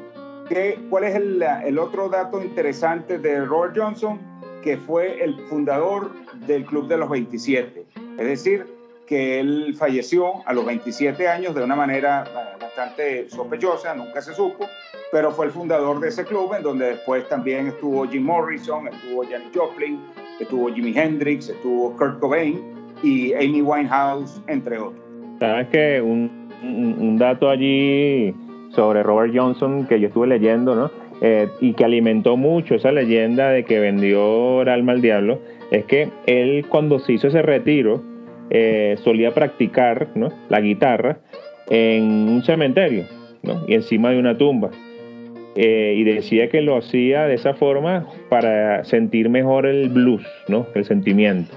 ¿Qué, 0.48 0.78
¿Cuál 0.90 1.04
es 1.04 1.14
el, 1.14 1.42
el 1.64 1.78
otro 1.78 2.08
dato 2.08 2.42
interesante 2.42 3.18
de 3.18 3.44
Robert 3.44 3.74
Johnson? 3.76 4.18
Que 4.62 4.76
fue 4.76 5.22
el 5.22 5.38
fundador 5.48 6.10
del 6.46 6.66
Club 6.66 6.88
de 6.88 6.96
los 6.96 7.08
27. 7.08 7.86
Es 8.18 8.26
decir, 8.26 8.79
que 9.10 9.40
él 9.40 9.74
falleció 9.76 10.46
a 10.46 10.52
los 10.52 10.64
27 10.64 11.26
años 11.26 11.52
de 11.52 11.64
una 11.64 11.74
manera 11.74 12.22
eh, 12.28 12.56
bastante 12.60 13.28
sospechosa, 13.28 13.92
nunca 13.92 14.22
se 14.22 14.32
supo, 14.32 14.66
pero 15.10 15.32
fue 15.32 15.46
el 15.46 15.50
fundador 15.50 15.98
de 15.98 16.10
ese 16.10 16.24
club 16.24 16.54
en 16.56 16.62
donde 16.62 16.90
después 16.90 17.28
también 17.28 17.66
estuvo 17.66 18.06
Jim 18.06 18.22
Morrison, 18.22 18.86
estuvo 18.86 19.24
Janis 19.24 19.48
Joplin, 19.52 19.98
estuvo 20.38 20.72
Jimi 20.72 20.96
Hendrix, 20.96 21.48
estuvo 21.48 21.96
Kurt 21.96 22.20
Cobain 22.20 22.62
y 23.02 23.34
Amy 23.34 23.62
Winehouse, 23.62 24.40
entre 24.46 24.78
otros. 24.78 25.02
Sabes 25.40 25.66
que 25.70 26.00
un, 26.00 26.48
un, 26.62 27.18
dato 27.18 27.50
allí 27.50 28.32
sobre 28.76 29.02
Robert 29.02 29.32
Johnson 29.34 29.88
que 29.88 29.98
yo 29.98 30.06
estuve 30.06 30.28
leyendo, 30.28 30.76
¿no? 30.76 30.88
Eh, 31.20 31.48
y 31.60 31.72
que 31.72 31.84
alimentó 31.84 32.36
mucho 32.36 32.76
esa 32.76 32.92
leyenda 32.92 33.50
de 33.50 33.64
que 33.64 33.80
vendió 33.80 34.62
el 34.62 34.68
alma 34.68 34.92
al 34.92 35.02
diablo, 35.02 35.40
es 35.72 35.84
que 35.86 36.08
él 36.26 36.64
cuando 36.68 37.00
se 37.00 37.14
hizo 37.14 37.26
ese 37.26 37.42
retiro, 37.42 38.04
eh, 38.50 38.96
solía 39.02 39.32
practicar 39.32 40.08
la 40.48 40.60
guitarra 40.60 41.18
en 41.68 42.02
un 42.02 42.42
cementerio 42.42 43.04
y 43.66 43.74
encima 43.74 44.10
de 44.10 44.18
una 44.18 44.36
tumba. 44.36 44.70
Eh, 45.56 45.94
y 45.96 46.04
decía 46.04 46.48
que 46.48 46.60
lo 46.62 46.76
hacía 46.76 47.26
de 47.26 47.34
esa 47.34 47.54
forma 47.54 48.06
para 48.28 48.84
sentir 48.84 49.28
mejor 49.28 49.66
el 49.66 49.88
blues, 49.88 50.24
¿no? 50.48 50.66
el 50.74 50.84
sentimiento. 50.84 51.54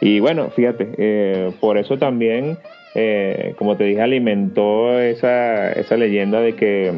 Y 0.00 0.20
bueno, 0.20 0.50
fíjate, 0.50 0.90
eh, 0.96 1.50
por 1.58 1.78
eso 1.78 1.98
también, 1.98 2.56
como 3.56 3.76
te 3.76 3.84
dije, 3.84 4.00
alimentó 4.00 4.98
esa, 5.00 5.72
esa 5.72 5.96
leyenda 5.96 6.40
de 6.40 6.54
que 6.54 6.92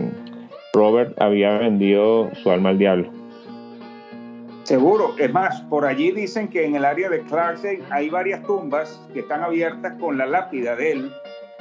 Robert 0.73 1.15
había 1.21 1.59
vendido 1.59 2.31
su 2.43 2.51
alma 2.51 2.71
al 2.71 2.79
diablo. 2.79 3.20
Seguro, 4.71 5.17
es 5.19 5.33
más, 5.33 5.63
por 5.63 5.85
allí 5.85 6.13
dicen 6.13 6.47
que 6.47 6.65
en 6.65 6.77
el 6.77 6.85
área 6.85 7.09
de 7.09 7.23
Clarksdale 7.23 7.83
hay 7.91 8.09
varias 8.09 8.41
tumbas 8.45 9.01
que 9.13 9.19
están 9.19 9.43
abiertas 9.43 9.95
con 9.99 10.17
la 10.17 10.27
lápida 10.27 10.77
de 10.77 10.93
él 10.93 11.13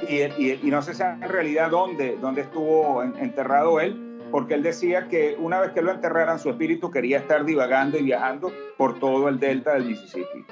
y, 0.08 0.70
no 0.70 0.80
se 0.80 0.94
sabe 0.94 1.14
en 1.14 1.28
realidad 1.28 1.72
dónde, 1.72 2.16
dónde 2.20 2.42
estuvo 2.42 3.02
enterrado 3.02 3.80
él, 3.80 4.20
porque 4.30 4.54
él 4.54 4.62
decía 4.62 5.08
que 5.08 5.34
una 5.40 5.58
vez 5.58 5.72
que 5.72 5.82
lo 5.82 5.90
enterraran 5.90 6.38
su 6.38 6.50
espíritu 6.50 6.88
quería 6.92 7.18
estar 7.18 7.44
divagando 7.44 7.98
y 7.98 8.04
viajando 8.04 8.52
por 8.76 9.00
todo 9.00 9.28
el 9.28 9.40
delta 9.40 9.72
del 9.74 9.86
Mississippi. 9.86 10.46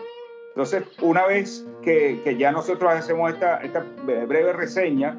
Entonces, 0.48 0.82
una 1.00 1.26
vez 1.26 1.64
que, 1.84 2.36
ya 2.36 2.50
nosotros 2.50 2.92
hacemos 2.92 3.34
esta, 3.34 3.58
esta 3.58 3.86
breve 4.04 4.52
reseña 4.52 5.16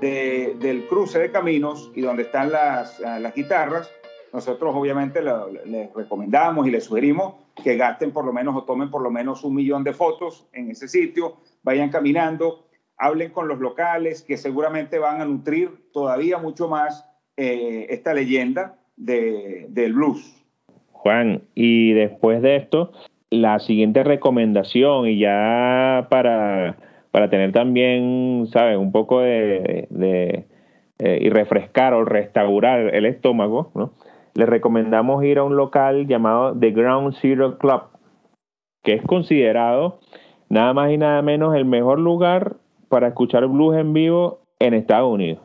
del 0.00 0.86
cruce 0.88 1.20
de 1.20 1.30
caminos 1.30 1.92
y 1.94 2.00
donde 2.00 2.24
están 2.24 2.50
las, 2.50 2.98
las 2.98 3.32
guitarras, 3.32 3.88
nosotros 4.32 4.74
obviamente 4.74 5.20
les 5.22 5.92
recomendamos 5.94 6.66
y 6.66 6.70
les 6.70 6.84
sugerimos 6.84 7.34
que 7.62 7.76
gasten 7.76 8.12
por 8.12 8.24
lo 8.24 8.32
menos 8.32 8.54
o 8.56 8.64
tomen 8.64 8.90
por 8.90 9.02
lo 9.02 9.10
menos 9.10 9.44
un 9.44 9.54
millón 9.54 9.84
de 9.84 9.92
fotos 9.92 10.46
en 10.52 10.70
ese 10.70 10.88
sitio, 10.88 11.36
vayan 11.62 11.90
caminando, 11.90 12.66
hablen 12.96 13.30
con 13.30 13.48
los 13.48 13.58
locales 13.58 14.22
que 14.22 14.36
seguramente 14.36 14.98
van 14.98 15.20
a 15.20 15.24
nutrir 15.24 15.90
todavía 15.92 16.38
mucho 16.38 16.68
más 16.68 17.06
eh, 17.36 17.86
esta 17.90 18.14
leyenda 18.14 18.78
de, 18.96 19.66
del 19.70 19.94
blues. 19.94 20.36
Juan, 20.92 21.42
y 21.54 21.92
después 21.92 22.42
de 22.42 22.56
esto, 22.56 22.92
la 23.30 23.58
siguiente 23.58 24.04
recomendación, 24.04 25.08
y 25.08 25.18
ya 25.18 26.08
para, 26.10 26.76
para 27.10 27.30
tener 27.30 27.52
también, 27.52 28.46
¿sabes? 28.52 28.76
Un 28.76 28.92
poco 28.92 29.20
de, 29.20 29.86
de 29.88 30.44
eh, 31.02 31.18
y 31.22 31.30
refrescar 31.30 31.94
o 31.94 32.04
restaurar 32.04 32.94
el 32.94 33.06
estómago, 33.06 33.70
¿no? 33.74 33.94
Les 34.34 34.48
recomendamos 34.48 35.24
ir 35.24 35.38
a 35.38 35.44
un 35.44 35.56
local 35.56 36.06
llamado 36.06 36.58
The 36.58 36.70
Ground 36.70 37.14
Zero 37.20 37.58
Club, 37.58 37.82
que 38.82 38.94
es 38.94 39.02
considerado 39.02 40.00
nada 40.48 40.72
más 40.74 40.90
y 40.90 40.98
nada 40.98 41.22
menos 41.22 41.54
el 41.54 41.64
mejor 41.64 41.98
lugar 41.98 42.56
para 42.88 43.08
escuchar 43.08 43.46
blues 43.46 43.76
en 43.76 43.92
vivo 43.92 44.40
en 44.58 44.74
Estados 44.74 45.12
Unidos. 45.12 45.40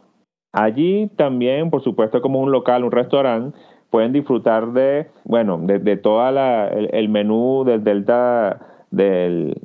Allí 0.52 1.08
también, 1.16 1.70
por 1.70 1.84
supuesto, 1.84 2.22
como 2.22 2.40
un 2.40 2.52
local, 2.52 2.84
un 2.84 2.92
restaurante, 2.92 3.58
pueden 3.90 4.14
disfrutar 4.14 4.72
de, 4.74 5.08
bueno, 5.24 5.60
de, 5.62 5.98
toda 5.98 6.32
la, 6.32 6.68
el, 6.68 7.10
menú 7.10 7.64
del 7.66 7.84
delta 7.84 8.60
del, 8.92 9.58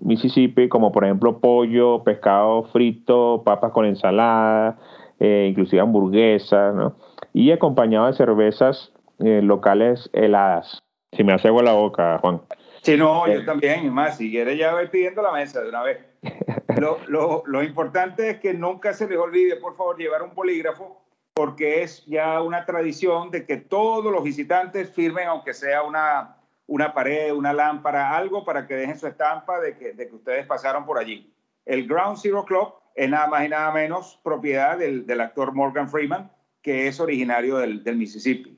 Mississippi, 0.00 0.68
como 0.68 0.92
por 0.92 1.04
ejemplo 1.04 1.38
pollo, 1.38 2.02
pescado 2.02 2.64
frito, 2.64 3.42
papas 3.44 3.72
con 3.72 3.86
ensalada, 3.86 4.78
eh, 5.20 5.46
inclusive 5.50 5.80
hamburguesas, 5.80 6.74
¿no? 6.74 6.94
Y 7.32 7.50
acompañado 7.50 8.06
de 8.06 8.12
cervezas 8.14 8.92
eh, 9.18 9.40
locales 9.42 10.10
heladas. 10.12 10.82
Si 11.12 11.24
me 11.24 11.32
hace 11.32 11.48
agua 11.48 11.62
la 11.62 11.72
boca, 11.72 12.18
Juan. 12.18 12.40
Sí, 12.82 12.96
no, 12.96 13.26
yo 13.26 13.40
eh. 13.40 13.44
también. 13.44 13.92
Más, 13.92 14.16
si 14.16 14.30
quieres 14.30 14.58
ya 14.58 14.72
voy 14.72 14.88
pidiendo 14.88 15.22
la 15.22 15.32
mesa 15.32 15.60
de 15.60 15.68
una 15.68 15.82
vez. 15.82 15.98
Lo, 16.78 16.98
lo, 17.08 17.42
lo, 17.46 17.62
importante 17.64 18.30
es 18.30 18.40
que 18.40 18.54
nunca 18.54 18.92
se 18.94 19.08
les 19.08 19.18
olvide, 19.18 19.56
por 19.56 19.76
favor, 19.76 19.98
llevar 19.98 20.22
un 20.22 20.34
bolígrafo, 20.34 21.02
porque 21.34 21.82
es 21.82 22.06
ya 22.06 22.40
una 22.40 22.64
tradición 22.64 23.30
de 23.30 23.44
que 23.44 23.56
todos 23.56 24.10
los 24.12 24.22
visitantes 24.22 24.88
firmen, 24.88 25.26
aunque 25.26 25.52
sea 25.52 25.82
una, 25.82 26.36
una 26.66 26.94
pared, 26.94 27.32
una 27.32 27.52
lámpara, 27.52 28.16
algo 28.16 28.44
para 28.44 28.66
que 28.66 28.76
dejen 28.76 28.98
su 28.98 29.08
estampa 29.08 29.58
de 29.60 29.76
que, 29.76 29.92
de 29.92 30.08
que 30.08 30.14
ustedes 30.14 30.46
pasaron 30.46 30.86
por 30.86 30.96
allí. 30.96 31.34
El 31.66 31.88
Ground 31.88 32.18
Zero 32.18 32.44
Club 32.44 32.72
es 32.94 33.10
nada 33.10 33.26
más 33.26 33.44
y 33.44 33.48
nada 33.48 33.72
menos 33.72 34.20
propiedad 34.22 34.78
del, 34.78 35.06
del 35.06 35.20
actor 35.20 35.52
Morgan 35.52 35.88
Freeman, 35.88 36.30
que 36.62 36.86
es 36.86 37.00
originario 37.00 37.58
del, 37.58 37.82
del 37.82 37.96
Mississippi. 37.96 38.56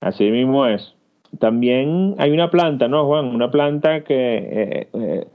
Así 0.00 0.30
mismo 0.30 0.66
es. 0.66 0.94
También 1.38 2.14
hay 2.18 2.30
una 2.30 2.50
planta, 2.50 2.88
¿no, 2.88 3.06
Juan? 3.06 3.26
Una 3.26 3.50
planta 3.50 4.04
que, 4.04 4.36
eh, 4.36 4.88
eh, 4.92 5.26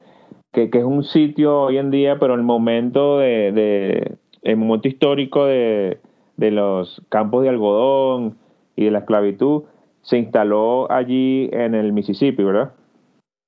que, 0.51 0.69
es 0.71 0.83
un 0.83 1.03
sitio 1.03 1.63
hoy 1.63 1.77
en 1.77 1.91
día, 1.91 2.17
pero 2.19 2.33
el 2.35 2.43
momento 2.43 3.19
de, 3.19 4.17
el 4.41 4.57
momento 4.57 4.87
histórico 4.87 5.45
de, 5.45 5.99
de, 6.37 6.51
los 6.51 7.01
campos 7.09 7.43
de 7.43 7.49
algodón 7.49 8.37
y 8.75 8.85
de 8.85 8.91
la 8.91 8.99
esclavitud 8.99 9.63
se 10.01 10.17
instaló 10.17 10.91
allí 10.91 11.49
en 11.53 11.75
el 11.75 11.93
Mississippi, 11.93 12.43
¿verdad? 12.43 12.73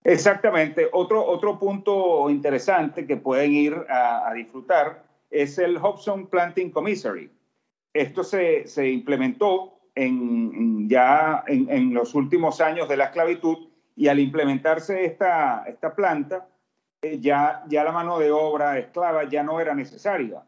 Exactamente. 0.04 0.90
Otro, 0.92 1.26
otro 1.26 1.58
punto 1.58 2.30
interesante 2.30 3.08
que 3.08 3.18
pueden 3.18 3.54
ir 3.54 3.74
a, 3.90 4.32
disfrutar 4.36 5.04
es 5.32 5.58
el 5.58 5.78
Hobson 5.78 6.28
Planting 6.28 6.72
Commissary. 6.72 7.30
Esto 7.94 8.24
se, 8.24 8.68
se 8.68 8.90
implementó 8.90 9.80
en, 9.96 10.90
ya 10.90 11.44
en, 11.48 11.94
los 11.94 12.16
últimos 12.16 12.62
años 12.62 12.90
de 12.90 12.98
la 12.98 13.06
esclavitud 13.06 13.70
y 13.96 14.08
al 14.08 14.20
implementarse 14.20 15.06
esta, 15.06 15.64
esta 15.68 15.96
planta, 15.96 16.48
eh, 17.02 17.20
ya, 17.20 17.64
ya 17.68 17.84
la 17.84 17.92
mano 17.92 18.18
de 18.18 18.32
obra 18.32 18.80
esclava 18.80 19.24
ya 19.26 19.44
no 19.44 19.60
era 19.60 19.76
necesaria. 19.76 20.44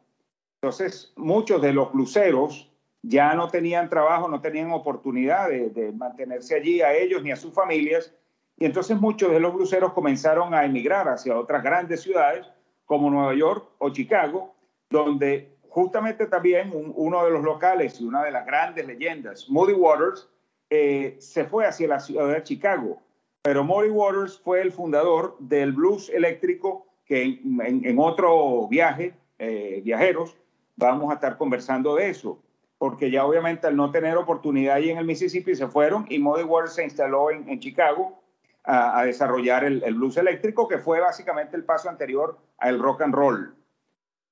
Entonces, 0.61 1.13
muchos 1.15 1.61
de 1.61 1.73
los 1.73 1.93
bluseros 1.93 2.71
ya 3.03 3.35
no 3.35 3.49
tenían 3.49 3.89
trabajo, 3.89 4.27
no 4.27 4.41
tenían 4.41 4.71
oportunidad 4.71 5.49
de, 5.49 5.91
mantenerse 5.95 6.55
allí 6.55 6.81
a 6.81 6.93
ellos 6.93 7.21
ni 7.21 7.31
a 7.31 7.35
sus 7.35 7.53
familias. 7.53 8.11
Y 8.57 8.65
entonces 8.65 8.99
muchos 8.99 9.31
de 9.31 9.39
los 9.39 9.53
bluseros 9.53 9.93
comenzaron 9.93 10.53
a 10.53 10.65
emigrar 10.65 11.07
hacia 11.07 11.37
otras 11.37 11.61
grandes 11.61 12.01
ciudades 12.01 12.47
como 12.85 13.09
Nueva 13.11 13.35
York 13.35 13.67
o 13.77 13.89
Chicago, 13.89 14.55
donde 14.89 15.54
justamente 15.75 16.27
también 16.27 16.71
uno 16.73 17.25
de 17.25 17.31
los 17.31 17.43
locales 17.43 17.99
y 17.99 18.05
una 18.05 18.23
de 18.23 18.31
las 18.31 18.45
grandes 18.45 18.87
leyendas, 18.87 19.49
Moody 19.49 19.73
Waters, 19.73 20.29
eh, 20.69 21.17
se 21.19 21.43
fue 21.43 21.65
hacia 21.65 21.89
la 21.89 21.99
ciudad 21.99 22.33
de 22.33 22.41
Chicago. 22.43 23.01
Pero 23.41 23.61
Moody 23.65 23.89
Waters 23.89 24.39
fue 24.39 24.61
el 24.61 24.71
fundador 24.71 25.35
del 25.37 25.73
blues 25.73 26.09
eléctrico 26.09 26.87
que 27.03 27.41
en, 27.43 27.99
otro 27.99 28.69
viaje, 28.69 29.15
eh, 29.37 29.81
viajeros, 29.83 30.37
vamos 30.77 31.11
a 31.11 31.15
estar 31.15 31.37
conversando 31.37 31.95
de 31.95 32.09
eso. 32.09 32.39
Porque 32.77 33.11
ya 33.11 33.25
obviamente 33.25 33.67
al 33.67 33.75
no 33.75 33.91
tener 33.91 34.15
oportunidad 34.15 34.75
ahí 34.75 34.91
en 34.91 34.97
el 34.97 35.05
Mississippi 35.05 35.55
se 35.55 35.67
fueron 35.67 36.05
y 36.07 36.19
Moody 36.19 36.43
Waters 36.43 36.75
se 36.75 36.85
instaló 36.85 37.31
en, 37.31 37.59
Chicago 37.59 38.23
a, 38.63 39.03
desarrollar 39.03 39.65
el 39.65 39.93
blues 39.93 40.15
eléctrico, 40.15 40.69
que 40.69 40.77
fue 40.77 41.01
básicamente 41.01 41.57
el 41.57 41.65
paso 41.65 41.89
anterior 41.89 42.37
al 42.59 42.79
rock 42.79 43.01
and 43.01 43.13
roll. 43.13 43.64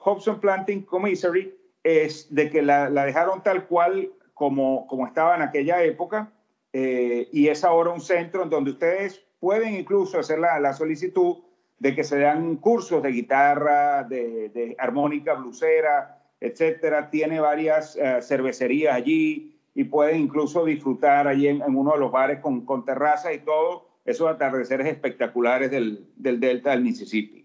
Hobson 0.03 0.39
Planting 0.41 0.83
Commissary 0.83 1.57
es 1.81 2.33
de 2.33 2.49
que 2.49 2.61
la, 2.61 2.89
dejaron 2.89 3.41
tal 3.41 3.67
cual 3.67 4.11
como, 4.33 4.85
como 4.87 5.07
estaba 5.07 5.35
en 5.35 5.41
aquella 5.41 5.81
época 5.83 6.31
eh, 6.73 7.29
y 7.31 7.47
es 7.47 7.63
ahora 7.63 7.91
un 7.91 8.01
centro 8.01 8.43
en 8.43 8.49
donde 8.49 8.71
ustedes 8.71 9.23
pueden 9.39 9.75
incluso 9.75 10.19
hacer 10.19 10.39
la, 10.39 10.73
solicitud 10.73 11.37
de 11.79 11.95
que 11.95 12.03
se 12.03 12.19
dan 12.19 12.57
cursos 12.57 13.01
de 13.01 13.11
guitarra, 13.11 14.03
de, 14.03 14.75
armónica, 14.77 15.35
blusera, 15.35 16.21
etcétera. 16.39 17.09
Tiene 17.09 17.39
varias 17.39 17.95
eh, 17.95 18.21
cervecerías 18.21 18.95
allí 18.95 19.57
y 19.73 19.85
pueden 19.85 20.21
incluso 20.21 20.65
disfrutar 20.65 21.27
allí 21.27 21.47
en, 21.47 21.61
uno 21.61 21.93
de 21.93 21.99
los 21.99 22.11
bares 22.11 22.39
con, 22.39 22.65
con 22.65 22.83
terraza 22.83 23.33
y 23.33 23.39
todo 23.39 23.87
esos 24.05 24.27
atardeceres 24.27 24.87
espectaculares 24.87 25.71
del, 25.71 26.09
del 26.15 26.39
delta 26.39 26.71
del 26.71 26.81
Mississippi. 26.81 27.42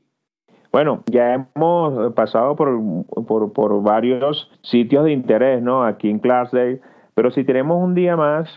Bueno, 0.70 1.02
ya 1.06 1.34
hemos 1.34 2.12
pasado 2.12 2.54
por, 2.54 2.78
por, 3.52 3.82
varios 3.82 4.50
sitios 4.62 5.04
de 5.04 5.12
interés, 5.12 5.62
¿no? 5.62 5.84
Aquí 5.84 6.10
en 6.10 6.18
Clarksdale, 6.18 6.80
pero 7.14 7.30
si 7.30 7.44
tenemos 7.44 7.82
un 7.82 7.94
día 7.94 8.16
más 8.16 8.48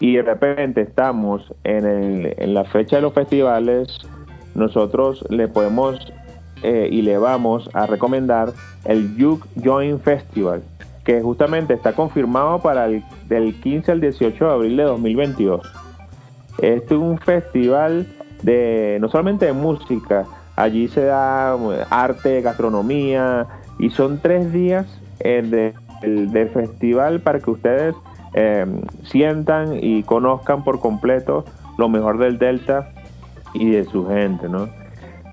y 0.00 0.16
de 0.16 0.22
repente 0.22 0.80
estamos 0.80 1.54
en, 1.62 1.86
el, 1.86 2.34
en 2.38 2.54
la 2.54 2.64
fecha 2.64 2.96
de 2.96 3.02
los 3.02 3.12
festivales, 3.12 3.98
nosotros 4.56 5.24
le 5.30 5.46
podemos 5.46 6.12
eh, 6.62 6.88
y 6.90 7.02
le 7.02 7.18
vamos 7.18 7.68
a 7.72 7.86
recomendar 7.86 8.52
el 8.84 9.14
Juke 9.18 9.46
Joint 9.62 10.00
Festival, 10.02 10.62
que 11.04 11.20
justamente 11.20 11.74
está 11.74 11.92
confirmado 11.92 12.60
para 12.60 12.86
el 12.86 13.04
del 13.28 13.60
15 13.60 13.92
al 13.92 14.00
18 14.00 14.44
de 14.44 14.50
abril 14.50 14.76
de 14.76 14.82
2022. 14.84 15.72
Este 16.58 16.94
es 16.94 17.00
un 17.00 17.18
festival 17.18 18.06
de 18.42 18.98
no 19.00 19.08
solamente 19.08 19.46
de 19.46 19.52
música, 19.52 20.24
Allí 20.56 20.88
se 20.88 21.04
da 21.04 21.56
arte, 21.90 22.40
gastronomía 22.40 23.46
y 23.78 23.90
son 23.90 24.20
tres 24.20 24.52
días 24.52 24.86
eh, 25.20 25.72
de, 26.02 26.46
festival 26.46 27.20
para 27.20 27.40
que 27.40 27.50
ustedes 27.50 27.94
em, 28.34 28.82
sientan 29.04 29.78
y 29.82 30.02
conozcan 30.02 30.62
por 30.62 30.80
completo 30.80 31.46
lo 31.78 31.88
mejor 31.88 32.18
del 32.18 32.38
Delta 32.38 32.92
y 33.52 33.70
de 33.70 33.84
su 33.84 34.06
gente, 34.06 34.48
¿no? 34.48 34.68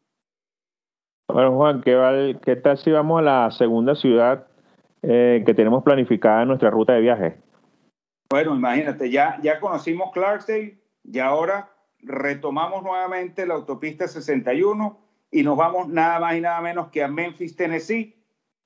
Bueno, 1.28 1.56
Juan, 1.56 1.80
¿qué, 1.80 2.38
¿qué 2.44 2.56
tal 2.56 2.78
si 2.78 2.90
vamos 2.90 3.20
a 3.20 3.22
la 3.22 3.50
segunda 3.50 3.94
ciudad 3.94 4.46
eh, 5.02 5.42
que 5.46 5.54
tenemos 5.54 5.82
planificada 5.82 6.42
en 6.42 6.48
nuestra 6.48 6.70
ruta 6.70 6.92
de 6.92 7.00
viaje? 7.00 7.36
Bueno, 8.30 8.54
imagínate, 8.54 9.10
ya, 9.10 9.38
ya 9.42 9.60
conocimos 9.60 10.12
Clarksdale 10.12 10.78
y 11.02 11.18
ahora 11.18 11.70
retomamos 12.00 12.82
nuevamente 12.82 13.46
la 13.46 13.54
autopista 13.54 14.08
61 14.08 14.98
y 15.30 15.42
nos 15.42 15.56
vamos 15.56 15.88
nada 15.88 16.20
más 16.20 16.36
y 16.36 16.40
nada 16.40 16.60
menos 16.60 16.88
que 16.88 17.02
a 17.02 17.08
Memphis, 17.08 17.56
Tennessee, 17.56 18.16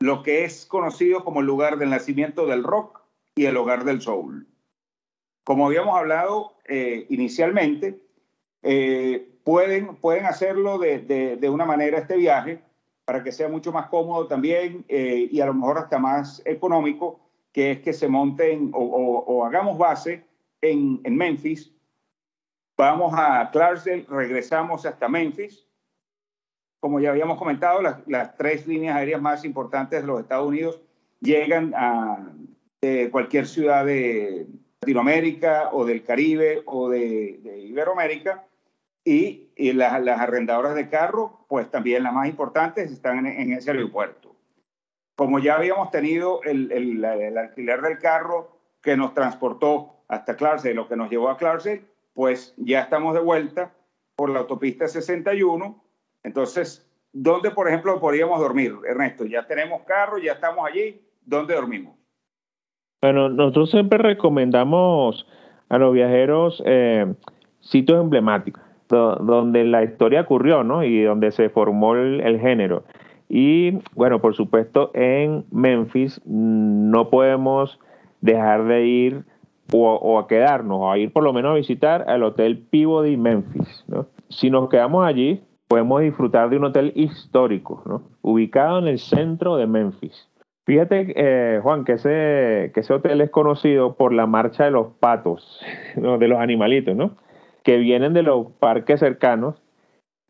lo 0.01 0.23
que 0.23 0.45
es 0.45 0.67
conocido 0.67 1.25
como 1.25 1.41
el 1.41 1.47
lugar 1.47 1.79
del 1.79 1.91
nacimiento 1.91 2.47
del 2.47 2.63
rock 2.63 3.01
y 3.35 3.47
el 3.47 3.57
hogar 3.57 3.85
del 3.85 4.01
soul. 4.01 4.47
Como 5.45 5.67
habíamos 5.67 5.97
hablado 5.97 6.57
eh, 6.67 7.07
inicialmente, 7.09 8.01
eh, 8.63 9.38
pueden, 9.49 9.97
pueden 9.97 10.27
hacerlo 10.27 10.77
de, 10.77 10.99
de, 11.41 11.49
una 11.49 11.65
manera 11.65 12.01
este 12.01 12.19
viaje 12.19 12.61
para 13.07 13.25
que 13.25 13.33
sea 13.33 13.49
mucho 13.49 13.73
más 13.73 13.87
cómodo 13.87 14.27
también 14.27 14.85
eh, 14.89 15.27
y 15.31 15.41
a 15.41 15.47
lo 15.47 15.55
mejor 15.55 15.79
hasta 15.79 15.99
más 15.99 16.43
económico, 16.45 17.19
que 17.51 17.71
es 17.71 17.81
que 17.81 17.95
se 17.95 18.09
monten 18.09 18.71
o, 18.75 19.47
hagamos 19.47 19.79
base 19.79 20.23
en, 20.61 21.01
en, 21.03 21.17
Memphis. 21.17 21.73
Vamos 22.77 23.15
a 23.17 23.49
Clarksdale, 23.51 24.05
regresamos 24.11 24.85
hasta 24.85 25.09
Memphis. 25.09 25.67
Como 26.79 27.01
ya 27.01 27.09
habíamos 27.09 27.39
comentado, 27.39 27.81
las, 27.81 28.37
tres 28.37 28.67
líneas 28.67 28.97
aéreas 28.97 29.23
más 29.23 29.47
importantes 29.47 30.03
de 30.03 30.07
los 30.07 30.21
Estados 30.21 30.47
Unidos 30.47 30.79
llegan 31.23 31.73
a 31.75 32.35
cualquier 33.11 33.47
ciudad 33.47 33.87
de 33.87 34.47
Latinoamérica 34.83 35.71
o 35.73 35.87
del 35.87 36.05
Caribe 36.05 36.65
o 36.67 36.91
de, 36.91 37.41
de 37.43 37.61
Iberoamérica 37.61 38.45
y, 39.09 39.53
y 39.57 39.73
las, 39.73 40.03
las, 40.03 40.21
arrendadoras 40.21 40.75
de 40.75 40.91
carro, 40.91 41.47
pues 41.49 41.71
también 41.71 42.03
las 42.03 42.13
más 42.13 42.29
importantes 42.29 42.93
están 42.93 43.25
en, 43.25 43.41
en 43.41 43.53
ese 43.55 43.71
aeropuerto. 43.71 44.37
Como 45.17 45.39
ya 45.39 45.57
habíamos 45.57 45.91
tenido 45.91 46.43
el, 46.43 46.71
el, 46.71 47.03
el, 47.03 47.39
alquiler 47.39 47.81
del 47.81 47.99
carro 47.99 48.59
que 48.83 48.99
nos 48.99 49.15
transportó 49.15 50.05
hasta 50.09 50.37
Clarksdale, 50.37 50.75
lo 50.75 50.89
que 50.89 50.97
nos 50.97 51.11
llevó 51.11 51.31
a 51.31 51.39
Clarksdale, 51.39 51.87
pues 52.13 52.53
ya 52.59 52.83
estamos 52.83 53.15
de 53.15 53.21
vuelta 53.21 53.73
por 54.15 54.29
la 54.29 54.41
autopista 54.41 54.87
61. 54.87 55.83
Entonces, 56.23 56.87
¿dónde, 57.13 57.51
por 57.51 57.67
ejemplo, 57.67 57.99
podríamos 57.99 58.39
dormir, 58.41 58.77
Ernesto? 58.87 59.25
Ya 59.25 59.47
tenemos 59.47 59.83
carro, 59.85 60.19
ya 60.19 60.33
estamos 60.33 60.69
allí, 60.69 61.01
¿dónde 61.23 61.55
dormimos? 61.55 61.97
Bueno, 63.01 63.31
nosotros 63.31 63.71
siempre 63.71 63.97
recomendamos 63.97 65.27
a 65.71 65.79
los 65.79 65.95
viajeros 65.95 66.63
eh, 66.67 67.15
sitios 67.61 68.01
emblemáticos, 68.01 68.63
donde 68.89 69.65
la 69.65 69.85
historia 69.85 70.23
ocurrió, 70.23 70.65
¿no? 70.65 70.85
Y 70.85 71.03
donde 71.03 71.31
se 71.31 71.49
formó 71.49 71.95
el, 71.95 72.41
género. 72.41 72.85
Y 73.29 73.79
bueno, 73.95 74.21
por 74.21 74.35
supuesto, 74.35 74.91
en 74.95 75.45
Memphis 75.51 76.21
no 76.25 77.11
podemos 77.11 77.79
dejar 78.21 78.65
de 78.65 78.87
ir 78.87 79.25
o, 79.73 80.19
a 80.19 80.27
quedarnos, 80.27 80.79
o 80.81 80.91
a 80.91 80.99
ir 80.99 81.13
por 81.13 81.23
lo 81.23 81.33
menos 81.33 81.53
a 81.53 81.55
visitar 81.55 82.05
el 82.09 82.23
Hotel 82.23 82.59
Peabody 82.71 83.17
Memphis, 83.17 83.85
¿no? 83.87 84.07
Si 84.31 84.51
nos 84.51 84.69
quedamos 84.69 85.07
allí, 85.07 85.43
podemos 85.69 86.01
disfrutar 86.01 86.49
de 86.49 86.57
un 86.57 86.65
hotel 86.65 86.93
histórico, 86.95 87.83
¿no? 87.87 88.03
Ubicado 88.23 88.79
en 88.79 88.89
el 88.89 88.99
centro 88.99 89.57
de 89.57 89.67
Memphis. 89.67 90.29
Fíjate, 90.65 91.15
eh, 91.17 91.61
Juan, 91.63 91.85
que 91.85 91.93
ese, 91.93 92.73
que 92.75 92.81
ese 92.81 92.93
hotel 92.93 93.21
es 93.23 93.31
conocido 93.31 93.95
por 93.95 94.13
la 94.13 94.27
marcha 94.27 94.65
de 94.65 94.71
los 94.71 94.89
patos, 95.01 95.61
de 95.97 96.29
los 96.29 96.39
animalitos, 96.39 96.95
¿no? 96.97 97.17
Que 97.69 97.77
vienen 97.77 98.15
de 98.15 98.23
los 98.23 98.47
parques 98.53 98.99
cercanos 98.99 99.61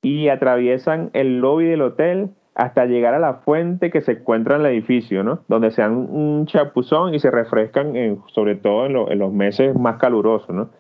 y 0.03 0.27
atraviesan 0.27 1.11
el 1.13 1.39
lobby 1.39 1.67
del 1.67 1.83
hotel 1.83 2.31
hasta 2.57 2.87
llegar 2.87 3.15
a 3.15 3.21
la 3.21 3.35
fuente 3.35 3.93
que 3.93 4.01
se 4.01 4.11
encuentra 4.11 4.57
en 4.57 4.63
el 4.63 4.73
edificio, 4.73 5.23
¿no? 5.23 5.45
Donde 5.47 5.71
se 5.71 5.83
dan 5.83 5.93
un 5.95 6.47
chapuzón 6.47 7.15
y 7.15 7.21
se 7.21 7.31
refrescan, 7.31 7.95
sobre 8.35 8.57
todo 8.57 8.87
en, 9.09 9.21
los 9.21 9.33
meses 9.33 9.77
más 9.77 9.99
calurosos, 9.99 10.53
¿no? 10.53 10.71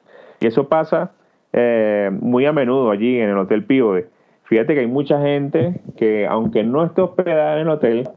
Y 0.40 0.48
eso 0.48 0.68
pasa 0.68 1.12
eh, 1.52 2.10
muy 2.20 2.44
a 2.44 2.52
menudo 2.52 2.90
allí 2.90 3.20
en 3.20 3.28
el 3.30 3.38
Hotel 3.38 3.62
Peabody. 3.62 4.06
Fíjate 4.42 4.74
que 4.74 4.80
hay 4.80 4.88
mucha 4.88 5.22
gente 5.22 5.80
que, 5.96 6.26
aunque 6.26 6.64
no 6.64 6.84
esté 6.84 7.02
hospedada 7.02 7.54
en 7.54 7.60
el 7.60 7.68
hotel, 7.68 8.08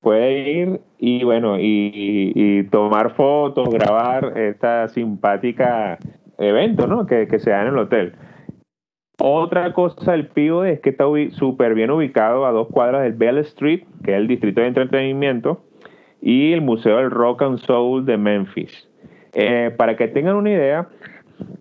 puede 0.00 0.50
ir 0.50 0.80
y 0.98 1.22
bueno, 1.24 1.56
y, 1.60 2.66
tomar 2.70 3.14
fotos, 3.14 3.68
grabar 3.70 4.36
esta 4.36 4.88
simpática 4.88 5.98
evento, 6.38 6.86
¿no? 6.86 7.06
Que, 7.06 7.26
se 7.38 7.50
da 7.50 7.62
en 7.62 7.68
el 7.68 7.78
hotel. 7.78 8.14
Otra 9.20 9.72
cosa 9.72 10.12
del 10.12 10.28
PIO 10.28 10.64
es 10.64 10.80
que 10.80 10.90
está 10.90 11.04
súper 11.32 11.74
bien 11.74 11.90
ubicado 11.90 12.46
a 12.46 12.52
dos 12.52 12.68
cuadras 12.68 13.02
del 13.02 13.14
Bell 13.14 13.38
Street, 13.38 13.82
que 14.04 14.12
es 14.12 14.16
el 14.16 14.28
distrito 14.28 14.60
de 14.60 14.68
entretenimiento, 14.68 15.64
y 16.22 16.52
el 16.52 16.60
Museo 16.60 16.98
del 16.98 17.10
Rock 17.10 17.42
and 17.42 17.58
Soul 17.58 18.06
de 18.06 18.16
Memphis. 18.16 18.88
Eh, 19.34 19.74
para 19.76 19.96
que 19.96 20.08
tengan 20.08 20.36
una 20.36 20.50
idea, 20.50 20.88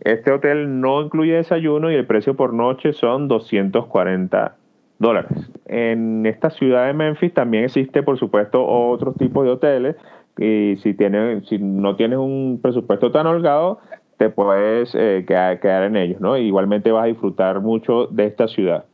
este 0.02 0.32
hotel 0.32 0.80
no 0.80 1.02
incluye 1.02 1.34
desayuno 1.34 1.92
y 1.92 1.96
el 1.96 2.06
precio 2.06 2.36
por 2.36 2.54
noche 2.54 2.94
son 2.94 3.28
240 3.28 4.56
dólares. 5.00 5.52
En 5.66 6.26
esta 6.26 6.50
ciudad 6.50 6.88
de 6.88 6.94
Memphis 6.94 7.34
también 7.34 7.66
existe, 7.66 8.04
por 8.04 8.18
supuesto, 8.18 8.66
otros 8.66 9.16
tipos 9.16 9.46
de 9.46 9.52
hoteles 9.52 9.96
y 10.38 10.76
si, 10.78 10.94
tienes, 10.94 11.48
si 11.48 11.58
no 11.58 11.96
tienes 11.96 12.20
un 12.20 12.60
presupuesto 12.62 13.12
tan 13.12 13.28
holgado, 13.28 13.80
te 14.18 14.30
puedes 14.30 14.94
eh, 14.96 15.26
quedar, 15.28 15.84
en 15.84 15.96
ellos, 15.96 16.20
¿no? 16.20 16.38
igualmente 16.38 16.92
vas 16.92 17.04
a 17.04 17.08
disfrutar 17.08 17.62
mucho 17.62 18.08
de 18.08 18.26
esta 18.26 18.48
ciudad. 18.48 18.86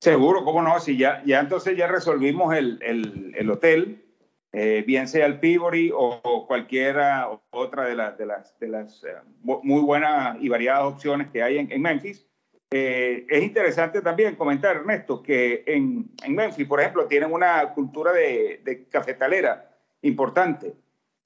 Seguro, 0.00 0.44
cómo 0.44 0.62
no, 0.62 0.78
si 0.78 0.96
ya, 0.96 1.22
ya 1.26 1.40
entonces 1.40 1.76
ya 1.76 1.88
resolvimos 1.88 2.54
el, 2.54 2.78
el, 2.82 3.34
el 3.36 3.50
hotel, 3.50 4.04
eh, 4.52 4.84
bien 4.86 5.08
sea 5.08 5.26
el 5.26 5.40
Peabody 5.40 5.90
o, 5.92 6.46
cualquiera 6.46 7.28
otra 7.50 7.84
de, 7.84 7.96
las 7.96 8.16
de 8.16 8.26
las, 8.26 8.58
de 8.58 8.68
las 8.68 9.04
eh, 9.04 9.08
muy 9.42 9.82
buenas 9.82 10.38
y 10.40 10.48
variadas 10.48 10.84
opciones 10.84 11.28
que 11.30 11.42
hay 11.42 11.58
en, 11.58 11.70
en 11.70 11.82
Memphis, 11.82 12.26
eh, 12.70 13.26
es 13.28 13.42
interesante 13.42 14.00
también 14.00 14.36
comentar, 14.36 14.76
Ernesto, 14.76 15.22
que 15.22 15.64
en, 15.66 16.10
en 16.24 16.34
Memphis, 16.34 16.66
por 16.66 16.80
ejemplo, 16.80 17.06
tienen 17.06 17.32
una 17.32 17.74
cultura 17.74 18.12
de, 18.12 18.60
de 18.64 18.86
cafetalera 18.88 19.70
importante 20.02 20.74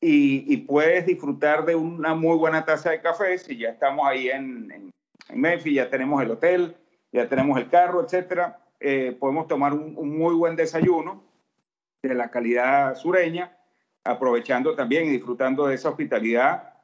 y, 0.02 0.52
y, 0.52 0.56
puedes 0.58 1.06
disfrutar 1.06 1.64
de 1.64 1.74
una 1.74 2.14
muy 2.14 2.36
buena 2.36 2.64
taza 2.64 2.90
de 2.90 3.00
café 3.00 3.38
si 3.38 3.56
ya 3.56 3.70
estamos 3.70 4.06
ahí 4.06 4.28
en, 4.28 4.70
en, 4.70 4.90
en 5.28 5.40
Memphis, 5.40 5.76
ya 5.76 5.88
tenemos 5.88 6.20
el 6.22 6.30
hotel, 6.32 6.76
ya 7.12 7.28
tenemos 7.28 7.56
el 7.56 7.70
carro, 7.70 8.04
etcétera. 8.04 8.58
Eh, 8.80 9.16
podemos 9.18 9.48
tomar 9.48 9.72
un, 9.72 9.96
un, 9.96 10.18
muy 10.18 10.34
buen 10.34 10.56
desayuno 10.56 11.22
de 12.02 12.14
la 12.14 12.30
calidad 12.30 12.96
sureña, 12.96 13.56
aprovechando 14.04 14.74
también 14.74 15.06
y 15.06 15.10
disfrutando 15.10 15.68
de 15.68 15.76
esa 15.76 15.88
hospitalidad 15.88 16.74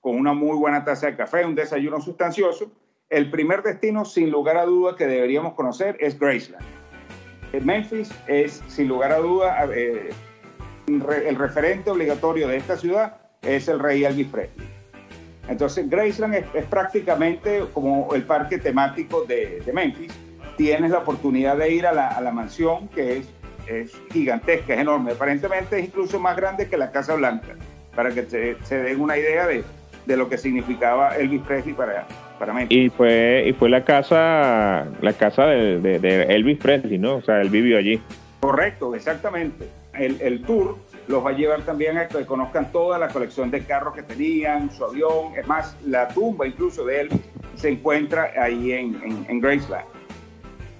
con 0.00 0.16
una 0.16 0.32
muy 0.32 0.56
buena 0.56 0.84
taza 0.84 1.08
de 1.08 1.16
café, 1.16 1.44
un 1.44 1.56
desayuno 1.56 2.00
sustancioso 2.00 2.70
el 3.10 3.28
primer 3.28 3.62
destino, 3.62 4.04
sin 4.04 4.30
lugar 4.30 4.56
a 4.56 4.64
duda, 4.64 4.94
que 4.96 5.06
deberíamos 5.06 5.54
conocer 5.54 5.96
es 5.98 6.18
Graceland. 6.18 6.64
Memphis 7.64 8.08
es, 8.28 8.62
sin 8.68 8.86
lugar 8.86 9.10
a 9.10 9.18
duda, 9.18 9.68
eh, 9.74 10.10
el 10.96 11.36
referente 11.36 11.90
obligatorio 11.90 12.48
de 12.48 12.56
esta 12.56 12.76
ciudad 12.76 13.16
es 13.42 13.68
el 13.68 13.78
rey 13.78 14.04
Elvis 14.04 14.28
Presley. 14.28 14.68
Entonces, 15.48 15.88
Graceland 15.88 16.34
es, 16.34 16.64
prácticamente 16.66 17.64
como 17.72 18.14
el 18.14 18.22
parque 18.22 18.58
temático 18.58 19.24
de, 19.24 19.62
Memphis. 19.72 20.12
Tienes 20.56 20.90
la 20.90 20.98
oportunidad 20.98 21.56
de 21.56 21.72
ir 21.72 21.86
a 21.86 21.92
la, 21.92 22.30
mansión, 22.32 22.88
que 22.88 23.18
es, 23.18 23.28
es, 23.66 23.92
gigantesca, 24.12 24.74
es 24.74 24.80
enorme. 24.80 25.12
Aparentemente 25.12 25.78
es 25.78 25.86
incluso 25.86 26.20
más 26.20 26.36
grande 26.36 26.68
que 26.68 26.76
la 26.76 26.92
Casa 26.92 27.14
Blanca, 27.14 27.56
para 27.96 28.10
que 28.10 28.24
se, 28.24 28.76
den 28.76 29.00
una 29.00 29.16
idea 29.16 29.46
de, 29.46 29.64
de 30.06 30.16
lo 30.16 30.28
que 30.28 30.38
significaba 30.38 31.16
Elvis 31.16 31.42
Presley 31.42 31.74
para, 31.74 32.06
y 32.70 32.88
fue, 32.88 33.44
y 33.48 33.52
fue 33.52 33.68
la 33.68 33.84
casa, 33.84 34.86
la 35.02 35.12
casa 35.12 35.44
de, 35.46 36.26
Elvis 36.30 36.58
Presley, 36.58 36.98
¿no? 36.98 37.16
O 37.16 37.22
sea, 37.22 37.42
él 37.42 37.50
vivió 37.50 37.76
allí. 37.76 38.00
Correcto, 38.40 38.94
exactamente. 38.94 39.68
El, 40.00 40.20
el, 40.22 40.42
tour 40.42 40.76
los 41.08 41.24
va 41.24 41.30
a 41.30 41.32
llevar 41.34 41.62
también 41.62 41.98
a 41.98 42.08
que 42.08 42.24
conozcan 42.24 42.72
toda 42.72 42.98
la 42.98 43.08
colección 43.08 43.50
de 43.50 43.64
carros 43.64 43.94
que 43.94 44.02
tenían, 44.02 44.70
su 44.70 44.84
avión, 44.84 45.34
es 45.36 45.46
más, 45.46 45.76
la 45.84 46.08
tumba 46.08 46.46
incluso 46.46 46.84
de 46.86 47.02
Elvis 47.02 47.20
se 47.56 47.68
encuentra 47.68 48.32
ahí 48.40 48.72
en, 48.72 49.26
en, 49.28 49.40
Graceland. 49.40 49.84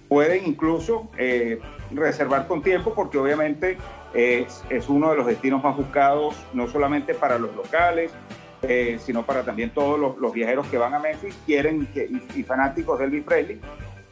Pueden 0.08 0.46
incluso 0.46 1.10
eh, 1.18 1.60
reservar 1.90 2.46
con 2.46 2.62
tiempo 2.62 2.94
porque 2.94 3.18
obviamente 3.18 3.76
es, 4.14 4.64
es 4.70 4.88
uno 4.88 5.10
de 5.10 5.16
los 5.16 5.26
destinos 5.26 5.62
más 5.62 5.76
buscados, 5.76 6.34
no 6.54 6.66
solamente 6.68 7.14
para 7.14 7.38
los 7.38 7.54
locales, 7.54 8.10
eh, 8.62 8.98
sino 8.98 9.24
para 9.24 9.42
también 9.42 9.70
todos 9.70 9.98
los, 10.18 10.32
viajeros 10.32 10.66
que 10.66 10.78
van 10.78 10.94
a 10.94 10.98
Memphis 10.98 11.36
quieren 11.46 11.88
y, 12.34 12.42
fanáticos 12.42 12.98
de 12.98 13.06
Elvis 13.06 13.24
Presley 13.24 13.60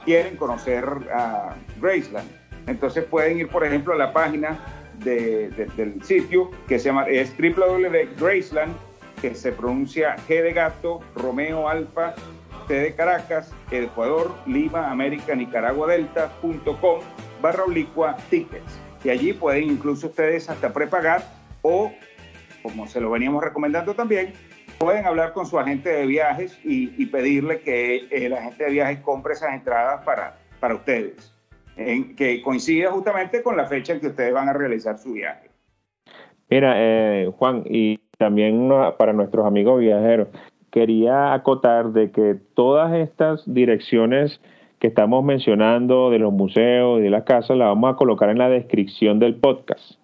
quieren 0.05 0.37
conocer 0.37 0.85
a 1.15 1.55
Graceland. 1.81 2.29
Entonces 2.67 3.05
pueden 3.05 3.39
ir, 3.39 3.49
por 3.49 3.65
ejemplo, 3.65 3.95
a 3.95 3.97
la 3.97 4.13
página 4.13 4.59
del 5.05 6.03
sitio 6.03 6.51
que 6.66 6.78
se 6.78 6.86
llama 6.86 7.07
es 7.09 7.32
www.graceland, 7.38 8.74
que 9.20 9.34
se 9.34 9.53
pronuncia 9.53 10.16
G 10.28 10.42
de 10.42 10.53
gato, 10.53 11.01
Romeo 11.14 11.68
Alfa, 11.68 12.14
T 12.66 12.74
de 12.74 12.94
Caracas, 12.94 13.53
Ecuador, 13.70 14.34
Lima, 14.46 14.90
América, 14.90 15.34
Nicaragua, 15.34 15.88
Delta.com 15.88 17.01
barra 17.40 17.64
oblicua 17.64 18.16
tickets. 18.30 18.80
Y 19.05 19.11
allí 19.11 19.32
pueden 19.32 19.64
incluso 19.64 20.09
ustedes 20.09 20.51
hasta 20.51 20.72
prepagar 20.72 21.22
o 21.62 21.92
como 22.62 22.86
se 22.86 23.01
lo 23.01 23.11
veníamos 23.11 23.42
recomendando 23.42 23.94
también, 23.94 24.32
pueden 24.78 25.07
hablar 25.07 25.32
con 25.32 25.46
su 25.46 25.59
agente 25.59 25.88
de 25.88 26.07
viajes 26.07 26.59
y, 26.64 27.07
pedirle 27.07 27.61
que 27.61 28.09
el 28.11 28.32
agente 28.32 28.64
de 28.64 28.70
viajes 28.70 29.01
compre 29.01 29.34
esas 29.34 29.55
entradas 29.55 30.05
para, 30.05 30.38
para 30.61 30.74
ustedes, 30.74 31.32
en, 31.79 32.16
que 32.16 32.43
coincida 32.43 32.91
justamente 32.91 33.43
con 33.43 33.57
la 33.57 33.66
fecha 33.66 33.95
en 33.95 34.01
que 34.01 34.09
ustedes 34.09 34.33
van 34.33 34.49
a 34.49 34.53
realizar 34.53 34.99
su 34.99 35.12
viaje. 35.12 35.49
Mira, 36.51 36.74
eh, 36.76 37.31
Juan, 37.39 37.62
y 37.66 37.99
también 38.18 38.68
para 38.99 39.12
nuestros 39.12 39.47
amigos 39.47 39.81
viajeros, 39.81 40.29
quería 40.70 41.33
acotar 41.33 41.93
de 41.93 42.11
que 42.11 42.37
todas 42.55 42.93
estas 42.95 43.43
direcciones 43.47 44.41
que 44.79 44.89
estamos 44.89 45.24
mencionando 45.24 46.11
de 46.11 46.18
los 46.18 46.33
museos 46.33 47.01
y 47.01 47.03
de 47.03 47.11
las 47.11 47.24
casas 47.24 47.57
las 47.57 47.68
vamos 47.68 47.93
a 47.93 47.97
colocar 47.97 48.31
en 48.31 48.39
la 48.39 48.49
descripción 48.49 49.18
del 49.18 49.37
podcast 49.37 49.99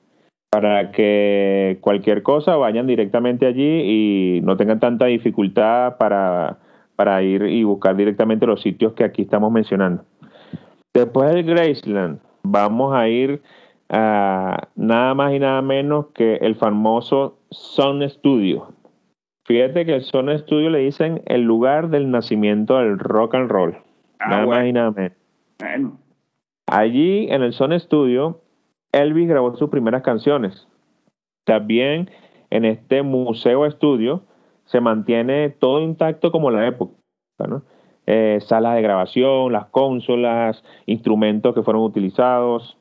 para 0.50 0.92
que 0.92 1.78
cualquier 1.80 2.22
cosa 2.22 2.56
vayan 2.56 2.86
directamente 2.86 3.46
allí 3.46 4.36
y 4.36 4.40
no 4.42 4.56
tengan 4.56 4.78
tanta 4.78 5.06
dificultad 5.06 5.96
para, 5.98 6.58
para 6.94 7.20
ir 7.22 7.42
y 7.42 7.64
buscar 7.64 7.96
directamente 7.96 8.46
los 8.46 8.62
sitios 8.62 8.92
que 8.92 9.02
aquí 9.02 9.22
estamos 9.22 9.50
mencionando. 9.50 10.04
Después 10.94 11.34
del 11.34 11.42
Graceland, 11.42 12.20
vamos 12.44 12.94
a 12.94 13.08
ir 13.08 13.42
a 13.88 14.68
nada 14.76 15.14
más 15.14 15.32
y 15.32 15.40
nada 15.40 15.60
menos 15.60 16.06
que 16.14 16.36
el 16.36 16.54
famoso 16.54 17.36
Sun 17.50 18.08
Studio. 18.08 18.68
Fíjate 19.44 19.84
que 19.84 19.96
el 19.96 20.02
Sun 20.02 20.30
Studio 20.38 20.70
le 20.70 20.78
dicen 20.78 21.22
el 21.26 21.42
lugar 21.42 21.90
del 21.90 22.10
nacimiento 22.10 22.78
del 22.78 22.98
rock 22.98 23.34
and 23.34 23.50
roll. 23.50 23.76
Ah, 24.20 24.30
nada 24.30 24.46
más 24.46 24.66
y 24.66 24.72
nada 24.72 24.92
menos. 24.92 25.92
Allí 26.66 27.26
en 27.28 27.42
el 27.42 27.52
Sun 27.52 27.78
Studio 27.78 28.40
Elvis 28.92 29.28
grabó 29.28 29.54
sus 29.56 29.70
primeras 29.70 30.02
canciones. 30.02 30.68
También 31.44 32.10
en 32.50 32.64
este 32.64 33.02
museo 33.02 33.66
estudio 33.66 34.22
se 34.64 34.80
mantiene 34.80 35.50
todo 35.50 35.80
intacto 35.80 36.30
como 36.30 36.50
la 36.50 36.66
época. 36.66 36.94
Eh, 38.06 38.38
salas 38.46 38.74
de 38.74 38.82
grabación, 38.82 39.52
las 39.52 39.66
consolas, 39.66 40.62
instrumentos 40.86 41.54
que 41.54 41.62
fueron 41.62 41.82
utilizados. 41.82 42.76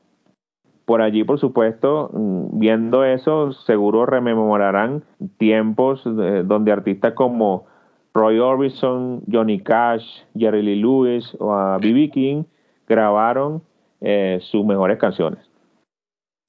Por 0.84 1.00
allí, 1.00 1.24
por 1.24 1.38
supuesto, 1.38 2.10
mm, 2.12 2.58
viendo 2.58 3.04
eso, 3.04 3.52
seguro 3.52 4.04
rememorarán 4.04 5.02
tiempos 5.38 6.02
donde 6.04 6.72
artistas 6.72 7.14
como 7.14 7.66
Roy 8.14 8.38
Orbison, 8.38 9.22
Johnny 9.30 9.60
Cash, 9.60 10.22
Jerry 10.36 10.62
Lee 10.62 10.76
Lewis 10.76 11.36
o 11.40 11.78
B.B. 11.80 12.10
King 12.10 12.44
grabaron 12.86 13.62
eh, 14.00 14.38
sus 14.40 14.64
mejores 14.64 14.98
canciones. 14.98 15.50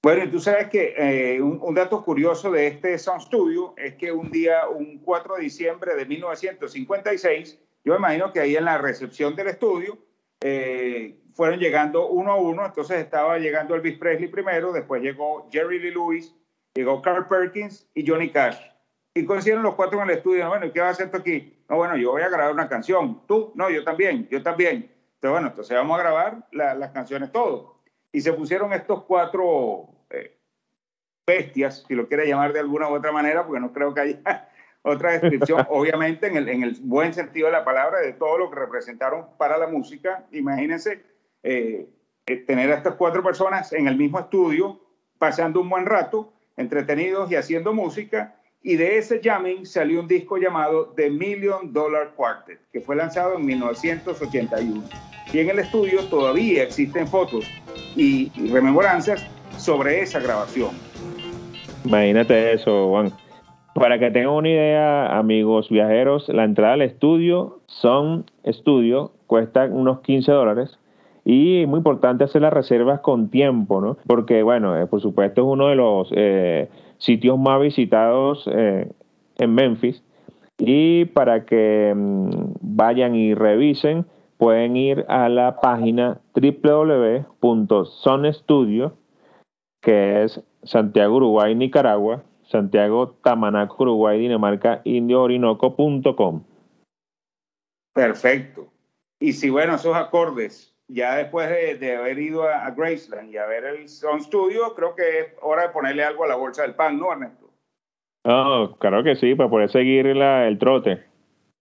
Bueno, 0.04 0.26
y 0.26 0.28
tú 0.30 0.40
sabes 0.40 0.70
que 0.70 0.94
eh, 0.96 1.42
un, 1.42 1.74
dato 1.74 2.04
curioso 2.04 2.52
de 2.52 2.68
este 2.68 3.00
Sound 3.00 3.22
Studio 3.22 3.74
es 3.76 3.96
que 3.96 4.12
un 4.12 4.30
día, 4.30 4.68
un 4.68 5.00
4 5.00 5.38
de 5.38 5.42
diciembre 5.42 5.96
de 5.96 6.06
1956, 6.06 7.60
yo 7.86 7.96
imagino 7.96 8.34
que 8.34 8.40
ahí 8.40 8.56
en 8.56 8.66
la 8.66 8.80
recepción 8.80 9.36
del 9.36 9.48
estudio 9.48 9.98
eh, 10.42 11.18
fueron 11.34 11.60
llegando 11.60 12.08
uno 12.08 12.32
a 12.32 12.36
uno, 12.36 12.66
entonces 12.66 12.98
estaba 12.98 13.38
llegando 13.38 13.76
Elvis 13.76 14.00
Presley 14.00 14.28
primero, 14.28 14.74
después 14.74 15.04
llegó 15.04 15.48
Jerry 15.52 15.80
Lee 15.80 15.92
Lewis, 15.92 16.36
llegó 16.74 17.02
Carl 17.02 17.28
Perkins 17.28 17.88
y 17.94 18.06
Johnny 18.06 18.32
Cash. 18.32 18.58
Y 19.14 19.24
coincidieron 19.24 19.64
los 19.64 19.76
cuatro 19.76 20.02
en 20.02 20.10
el 20.10 20.18
estudio, 20.18 20.48
bueno, 20.50 20.66
¿y 20.66 20.72
qué 20.72 20.82
va 20.82 20.88
a 20.88 20.92
hacer 20.92 21.12
tú 21.12 21.18
aquí? 21.18 21.58
No, 21.70 21.78
bueno, 21.78 21.96
yo 21.96 22.12
voy 22.12 22.24
a 22.24 22.30
grabar 22.30 22.52
una 22.52 22.68
canción. 22.68 23.22
¿Tú? 23.28 23.54
No, 23.56 23.70
yo 23.70 23.84
también, 23.84 24.28
yo 24.30 24.44
también. 24.44 24.92
Entonces, 25.16 25.32
bueno, 25.32 25.48
entonces 25.48 25.78
vamos 25.78 25.98
a 25.98 26.04
grabar 26.04 26.48
las 26.52 26.92
canciones 26.92 27.32
todos. 27.32 27.72
Y 28.12 28.20
se 28.20 28.34
pusieron 28.34 28.74
estos 28.74 29.04
cuatro 29.04 29.90
bestias, 31.26 31.86
si 31.88 31.96
lo 31.96 32.08
quiere 32.08 32.28
llamar 32.28 32.52
de 32.52 32.60
alguna 32.60 32.90
u 32.90 32.96
otra 32.96 33.12
manera, 33.12 33.46
porque 33.46 33.62
no 33.62 33.72
creo 33.72 33.94
que 33.94 34.02
haya 34.02 34.50
otra 34.86 35.18
descripción, 35.18 35.66
obviamente 35.70 36.28
en 36.28 36.38
el, 36.38 36.48
en 36.48 36.64
el, 36.64 36.78
buen 36.82 37.14
sentido 37.14 37.48
de 37.48 37.54
la 37.54 37.66
palabra, 37.66 38.00
de 38.00 38.14
todo 38.14 38.38
lo 38.38 38.50
que 38.50 38.60
representaron 38.60 39.26
para 39.38 39.58
la 39.58 39.68
música. 39.68 40.26
Imagínense 40.32 41.04
eh, 41.44 41.90
eh, 42.28 42.36
tener 42.38 42.72
a 42.72 42.76
estas 42.76 42.96
cuatro 42.96 43.24
personas 43.24 43.74
en 43.74 43.88
el 43.88 43.98
mismo 43.98 44.20
estudio, 44.20 44.80
pasando 45.18 45.60
un 45.60 45.70
buen 45.70 45.86
rato, 45.86 46.34
entretenidos 46.56 47.32
y 47.32 47.36
haciendo 47.36 47.74
música. 47.74 48.36
Y 48.62 48.78
de 48.78 48.98
ese 48.98 49.22
jamming 49.24 49.66
salió 49.66 50.00
un 50.00 50.08
disco 50.08 50.38
llamado 50.38 50.94
The 50.96 51.10
Million 51.10 51.72
Dollar 51.72 52.14
Quartet, 52.16 52.60
que 52.72 52.82
fue 52.82 52.96
lanzado 52.96 53.36
en 53.36 53.46
1981. 53.46 54.84
Y 55.32 55.40
en 55.40 55.50
el 55.50 55.60
estudio 55.60 56.04
todavía 56.06 56.64
existen 56.64 57.08
fotos 57.08 57.46
y 57.96 58.32
rememoranzas 58.52 59.26
sobre 59.58 60.02
esa 60.02 60.20
grabación. 60.20 60.72
Imagínate 61.84 62.54
eso, 62.54 62.90
Juan. 62.90 63.25
Para 63.76 64.00
que 64.00 64.10
tengan 64.10 64.32
una 64.32 64.48
idea, 64.48 65.18
amigos 65.18 65.70
viajeros, 65.70 66.30
la 66.30 66.46
entrada 66.46 66.76
al 66.76 66.82
estudio, 66.82 67.60
son 67.66 68.24
estudio, 68.44 69.12
cuesta 69.28 69.66
unos 69.66 70.00
15 70.00 70.32
dólares. 70.32 70.80
Y 71.26 71.64
es 71.64 71.68
muy 71.68 71.80
importante 71.80 72.24
hacer 72.24 72.42
las 72.42 72.54
reservas 72.54 73.02
con 73.02 73.30
tiempo, 73.30 73.82
¿no? 73.82 73.98
Porque, 74.08 74.44
bueno, 74.44 74.80
eh, 74.80 74.88
por 74.88 75.02
supuesto 75.02 75.42
es 75.42 75.48
uno 75.48 75.68
de 75.68 75.76
los 75.76 76.08
eh, 76.16 76.70
sitios 77.00 77.38
más 77.38 77.60
visitados 77.60 78.50
eh, 78.50 78.90
en 79.40 79.54
Memphis. 79.54 80.02
Y 80.58 81.04
para 81.04 81.44
que 81.44 81.94
mm, 81.94 82.30
vayan 82.62 83.14
y 83.14 83.34
revisen, 83.34 84.06
pueden 84.38 84.78
ir 84.78 85.04
a 85.10 85.28
la 85.28 85.60
página 85.60 86.22
www.sonstudio, 86.34 88.94
que 89.82 90.24
es 90.24 90.42
Santiago, 90.64 91.18
Uruguay, 91.18 91.54
Nicaragua, 91.56 92.24
Santiago, 92.48 93.16
Tamanaco, 93.24 93.84
Uruguay, 93.84 94.20
Dinamarca, 94.20 94.82
Indio, 94.84 95.24
Orinoco.com. 95.24 96.44
Perfecto. 97.94 98.68
Y 99.20 99.34
si, 99.34 99.50
bueno, 99.50 99.76
esos 99.76 99.96
acordes, 99.96 100.76
ya 100.88 101.16
después 101.16 101.50
de, 101.50 101.96
haber 101.96 102.20
ido 102.20 102.44
a, 102.44 102.70
Graceland 102.72 103.32
y 103.32 103.38
a 103.38 103.46
ver 103.46 103.64
el 103.64 103.88
Sound 103.88 104.24
Studio, 104.24 104.76
creo 104.76 104.96
que 104.96 105.20
es 105.20 105.28
hora 105.42 105.64
de 105.64 105.70
ponerle 105.70 106.04
algo 106.04 106.26
a 106.26 106.28
la 106.28 106.36
bolsa 106.36 106.64
del 106.64 106.76
pan, 106.76 107.00
¿no, 107.00 107.12
Ernesto? 107.12 107.50
Oh, 108.26 108.76
claro 108.80 109.04
que 109.04 109.16
sí, 109.16 109.36
para 109.36 109.50
poder 109.50 109.70
seguir 109.70 110.08
el 110.08 110.60
trote. 110.60 111.04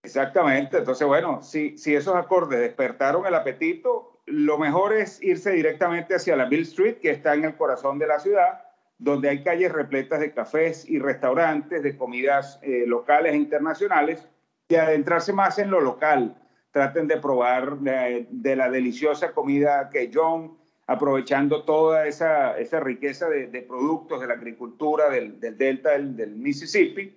Exactamente. 0.03 0.79
Entonces, 0.79 1.07
bueno, 1.07 1.43
si, 1.43 1.79
si 1.79 1.95
esos 1.95 2.15
acordes 2.15 2.61
despertaron 2.61 3.27
el 3.27 3.35
apetito, 3.35 4.21
lo 4.27 4.59
mejor 4.59 4.93
es 4.95 5.23
irse 5.23 5.53
directamente 5.53 6.15
hacia 6.15 6.37
la 6.37 6.47
Bill 6.47 6.63
Street, 6.63 6.97
que 6.97 7.11
está 7.11 7.35
en 7.35 7.45
el 7.45 7.57
corazón 7.57 7.99
de 7.99 8.07
la 8.07 8.19
ciudad, 8.19 8.64
donde 8.99 9.29
hay 9.29 9.43
calles 9.43 9.73
repletas 9.73 10.21
de 10.21 10.33
cafés 10.33 10.89
y 10.89 10.99
restaurantes, 10.99 11.83
de 11.83 11.97
comidas 11.97 12.59
eh, 12.63 12.85
locales 12.87 13.33
e 13.33 13.37
internacionales, 13.37 14.29
y 14.69 14.77
adentrarse 14.77 15.33
más 15.33 15.59
en 15.59 15.71
lo 15.71 15.81
local. 15.81 16.37
Traten 16.71 17.07
de 17.07 17.19
probar 17.19 17.79
de, 17.79 18.57
la 18.57 18.71
deliciosa 18.71 19.33
comida 19.33 19.91
que 19.91 20.11
John, 20.13 20.57
aprovechando 20.87 21.65
toda 21.65 22.07
esa, 22.07 22.59
esa 22.59 22.81
riqueza 22.81 23.29
de, 23.29 23.63
productos 23.63 24.21
de 24.21 24.27
la 24.27 24.35
agricultura 24.35 25.09
del, 25.11 25.39
delta 25.41 25.91
del, 25.91 26.35
Mississippi, 26.37 27.17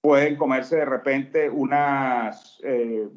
pueden 0.00 0.36
comerse 0.36 0.76
de 0.76 0.84
repente 0.84 1.50
unas, 1.50 2.60
eh, 2.62 3.08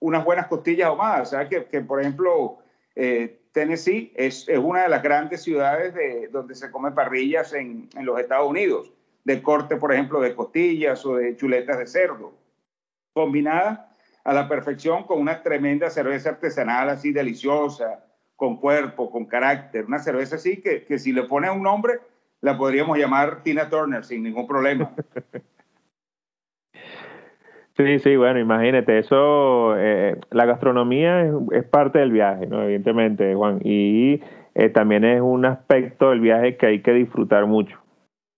unas 0.00 0.24
buenas 0.24 0.46
costillas 0.46 0.88
ahumadas. 0.88 1.28
O 1.28 1.30
sea, 1.32 1.48
que, 1.48 1.64
que 1.64 1.80
por 1.80 2.00
ejemplo, 2.00 2.58
eh, 2.94 3.40
Tennessee 3.56 4.12
es, 4.14 4.46
una 4.48 4.82
de 4.82 4.90
las 4.90 5.02
grandes 5.02 5.42
ciudades 5.42 5.94
de, 5.94 6.28
donde 6.28 6.54
se 6.54 6.70
come 6.70 6.90
parrillas 6.90 7.54
en, 7.54 7.88
los 8.02 8.20
Estados 8.20 8.50
Unidos, 8.50 8.92
de 9.24 9.40
corte, 9.40 9.76
por 9.76 9.94
ejemplo, 9.94 10.20
de 10.20 10.34
costillas 10.34 11.06
o 11.06 11.16
de 11.16 11.34
chuletas 11.36 11.78
de 11.78 11.86
cerdo, 11.86 12.34
combinada 13.14 13.96
a 14.24 14.34
la 14.34 14.46
perfección 14.46 15.04
con 15.04 15.20
una 15.20 15.42
tremenda 15.42 15.88
cerveza 15.88 16.28
artesanal 16.28 16.90
así 16.90 17.12
deliciosa, 17.12 18.04
con 18.36 18.60
cuerpo, 18.60 19.10
con 19.10 19.24
carácter, 19.24 19.86
una 19.86 20.00
cerveza 20.00 20.36
así 20.36 20.60
que, 20.60 20.84
que 20.84 20.98
si 20.98 21.12
le 21.12 21.22
pones 21.22 21.50
un 21.50 21.62
nombre, 21.62 22.00
la 22.42 22.58
podríamos 22.58 22.98
llamar 22.98 23.42
Tina 23.42 23.70
Turner 23.70 24.04
sin 24.04 24.22
ningún 24.22 24.46
problema. 24.46 24.94
Sí, 27.76 27.98
sí, 27.98 28.16
bueno, 28.16 28.38
imagínate, 28.38 28.98
eso, 28.98 29.76
eh, 29.76 30.18
la 30.30 30.46
gastronomía 30.46 31.30
es, 31.52 31.64
parte 31.64 31.98
del 31.98 32.10
viaje, 32.10 32.46
¿no? 32.46 32.62
Evidentemente, 32.62 33.34
Juan, 33.34 33.60
y 33.62 34.22
eh, 34.54 34.70
también 34.70 35.04
es 35.04 35.20
un 35.20 35.44
aspecto 35.44 36.08
del 36.08 36.20
viaje 36.20 36.56
que 36.56 36.66
hay 36.66 36.82
que 36.82 36.92
disfrutar 36.92 37.44
mucho. 37.46 37.78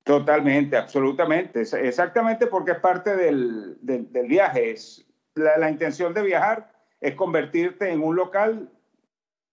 Totalmente, 0.02 0.76
absolutamente, 0.76 1.60
exactamente 1.60 2.48
porque 2.48 2.72
es 2.72 2.78
parte 2.78 3.14
del, 3.14 3.76
del, 3.80 4.26
viaje, 4.26 4.72
es 4.72 5.06
la, 5.36 5.56
la, 5.58 5.70
intención 5.70 6.14
de 6.14 6.22
viajar 6.22 6.72
es 7.00 7.14
convertirte 7.14 7.92
en 7.92 8.02
un 8.02 8.16
local 8.16 8.70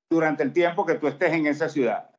durante 0.10 0.42
el 0.42 0.52
tiempo 0.52 0.86
que 0.86 0.96
tú 0.96 1.08
estés 1.08 1.34
en 1.34 1.46
esa 1.46 1.70
ciudad. 1.70 2.10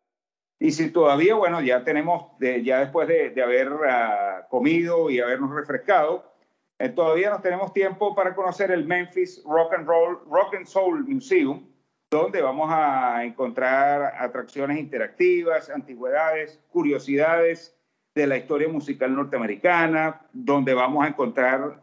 Y 0.60 0.70
si 0.70 0.90
todavía, 0.90 1.34
bueno, 1.34 1.60
ya 1.60 1.82
tenemos, 1.82 2.30
ya 2.38 2.80
después 2.80 3.08
de, 3.08 3.30
de 3.30 3.42
haber 3.42 3.72
uh, 3.72 4.48
comido 4.48 5.10
y 5.10 5.18
habernos 5.18 5.52
refrescado, 5.52 6.35
eh, 6.78 6.90
todavía 6.90 7.30
no 7.30 7.40
tenemos 7.40 7.72
tiempo 7.72 8.14
para 8.14 8.34
conocer 8.34 8.70
el 8.70 8.84
Memphis 8.84 9.42
Rock 9.44 9.74
and 9.74 9.86
Roll 9.86 10.18
Rock 10.30 10.54
and 10.54 10.66
Soul 10.66 11.04
Museum, 11.06 11.66
donde 12.10 12.42
vamos 12.42 12.68
a 12.70 13.24
encontrar 13.24 14.14
atracciones 14.18 14.78
interactivas, 14.78 15.70
antigüedades, 15.70 16.60
curiosidades 16.68 17.74
de 18.14 18.26
la 18.26 18.36
historia 18.36 18.68
musical 18.68 19.14
norteamericana, 19.14 20.22
donde 20.32 20.74
vamos 20.74 21.04
a 21.04 21.08
encontrar 21.08 21.82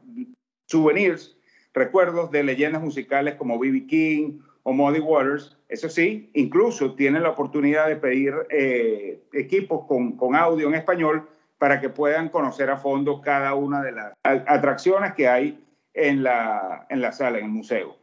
souvenirs, 0.68 1.38
recuerdos 1.74 2.32
de 2.32 2.44
leyendas 2.44 2.82
musicales 2.82 3.36
como 3.36 3.60
B.B. 3.60 3.88
King 3.88 4.40
o 4.64 4.74
Muddy 4.74 5.00
Waters. 5.00 5.58
Eso 5.70 5.90
sí, 5.90 6.30
incluso 6.34 6.94
tienen 6.96 7.24
la 7.24 7.30
oportunidad 7.30 7.88
de 7.88 7.96
pedir 7.96 8.34
eh, 8.50 9.24
equipos 9.34 9.86
con, 9.88 10.18
con 10.18 10.36
audio 10.36 10.68
en 10.68 10.76
español 10.76 11.28
para 11.64 11.80
que 11.80 11.88
puedan 11.88 12.28
conocer 12.28 12.70
a 12.70 12.76
fondo 12.76 13.22
cada 13.22 13.56
una 13.56 13.82
de 13.82 13.94
las 13.94 14.12
atracciones 14.26 15.14
que 15.14 15.30
hay 15.30 15.64
en 15.94 16.22
la, 16.22 16.86
en 16.90 17.00
la 17.00 17.14
sala, 17.14 17.38
en 17.38 17.46
el 17.46 17.52
museo. 17.52 17.96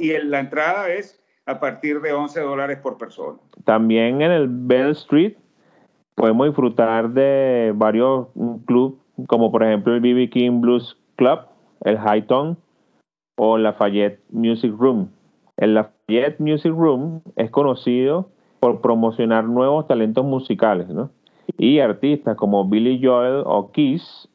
Y 0.00 0.18
la 0.18 0.40
entrada 0.40 0.88
es 0.88 1.22
a 1.46 1.60
partir 1.60 2.00
de 2.00 2.12
11 2.12 2.40
dólares 2.40 2.78
por 2.82 2.98
persona. 2.98 3.38
También 3.62 4.20
en 4.20 4.32
el 4.32 4.48
Bell 4.48 4.90
Street 4.90 5.36
podemos 6.16 6.48
disfrutar 6.48 7.10
de 7.10 7.72
varios 7.72 8.26
clubes, 8.66 8.98
como 9.28 9.52
por 9.52 9.62
ejemplo 9.62 9.94
el 9.94 10.00
BB 10.00 10.30
King 10.30 10.60
Blues 10.60 10.98
Club, 11.14 11.42
el 11.84 11.98
High 11.98 12.26
Tone 12.26 12.56
o 13.36 13.58
la 13.58 13.70
Lafayette 13.70 14.24
Music 14.30 14.74
Room. 14.76 15.08
El 15.56 15.74
Lafayette 15.74 16.40
Music 16.40 16.72
Room 16.72 17.22
es 17.36 17.48
conocido 17.52 18.28
por 18.58 18.80
promocionar 18.80 19.44
nuevos 19.44 19.86
talentos 19.86 20.24
musicales, 20.24 20.88
¿no? 20.88 21.12
Y 21.58 21.80
artistas 21.80 22.36
como 22.36 22.68
Billy 22.68 23.00
Joel 23.02 23.42
o 23.44 23.70
Kiss 23.72 24.28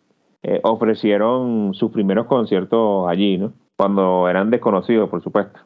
eh, 0.43 0.59
ofrecieron 0.63 1.73
sus 1.73 1.91
primeros 1.91 2.27
conciertos 2.27 3.07
allí, 3.09 3.37
¿no? 3.37 3.53
Cuando 3.77 4.29
eran 4.29 4.51
desconocidos, 4.51 5.09
por 5.09 5.23
supuesto. 5.23 5.59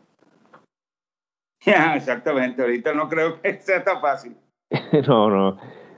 exactamente, 1.95 2.61
ahorita 2.61 2.93
no 2.93 3.09
creo 3.09 3.41
que 3.41 3.53
sea 3.61 3.83
tan 3.83 4.01
fácil. 4.01 4.35
no, 5.07 5.29
no. 5.29 5.57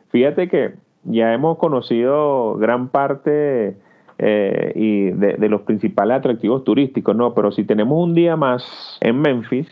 Fíjate 0.09 0.47
que 0.49 0.75
ya 1.03 1.33
hemos 1.33 1.57
conocido 1.57 2.55
gran 2.55 2.89
parte 2.89 3.77
eh, 4.17 4.71
y 4.75 5.11
de, 5.11 5.49
los 5.49 5.61
principales 5.61 6.17
atractivos 6.17 6.63
turísticos, 6.63 7.15
¿no? 7.15 7.33
Pero 7.33 7.51
si 7.51 7.63
tenemos 7.63 7.97
un 7.97 8.13
día 8.13 8.35
más 8.35 8.97
en 9.01 9.19
Memphis, 9.21 9.67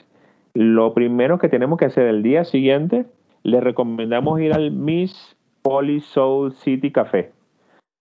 lo 0.54 0.94
primero 0.94 1.38
que 1.40 1.50
tenemos 1.50 1.78
que 1.78 1.86
hacer 1.86 2.08
el 2.08 2.24
día 2.24 2.46
siguiente, 2.46 3.06
le 3.44 3.62
recomendamos 3.62 4.40
ir 4.40 4.54
al 4.54 4.72
Miss 4.72 5.36
Polly 5.62 6.00
Soul 6.00 6.54
City 6.54 6.92
Café. 6.92 7.32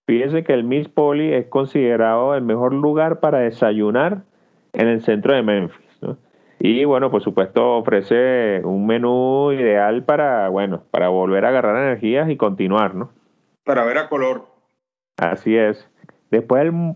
Fíjense 0.06 0.42
que 0.42 0.54
el 0.54 0.64
Miss 0.64 0.88
Polly 0.88 1.34
es 1.34 1.46
considerado 1.48 2.34
el 2.34 2.42
mejor 2.42 2.72
lugar 2.72 3.20
para 3.20 3.40
desayunar 3.40 4.22
en 4.72 4.88
el 4.88 5.02
centro 5.02 5.34
de 5.34 5.42
Memphis. 5.42 5.88
Y 6.60 6.84
bueno, 6.84 7.10
por 7.10 7.22
supuesto 7.22 7.76
ofrece 7.76 8.62
un 8.64 8.86
menú 8.86 9.52
ideal 9.52 10.02
para, 10.04 10.48
bueno, 10.48 10.82
para 10.90 11.08
volver 11.08 11.44
a 11.44 11.50
agarrar 11.50 11.76
energías 11.76 12.28
y 12.30 12.36
continuar, 12.36 12.96
¿no? 12.96 13.10
Para 13.64 13.84
ver 13.84 13.98
a 13.98 14.08
color. 14.08 14.46
Así 15.18 15.56
es. 15.56 15.88
Después 16.30 16.64
del 16.64 16.94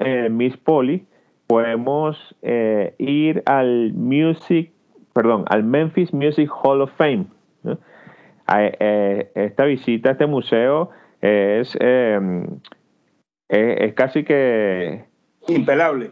eh, 0.00 0.28
Miss 0.28 0.56
Polly, 0.58 1.06
podemos 1.46 2.36
eh, 2.42 2.94
ir 2.98 3.42
al 3.46 3.92
Music, 3.94 4.72
perdón, 5.14 5.44
al 5.48 5.64
Memphis 5.64 6.12
Music 6.12 6.50
Hall 6.62 6.82
of 6.82 6.92
Fame. 6.96 7.26
Eh, 7.64 7.76
esta 8.58 9.64
visita 9.64 10.10
a 10.10 10.12
este 10.12 10.26
museo 10.26 10.90
es, 11.20 11.76
em, 11.80 12.46
es, 13.48 13.92
casi 13.94 14.24
que... 14.24 15.04
Impelable. 15.48 16.10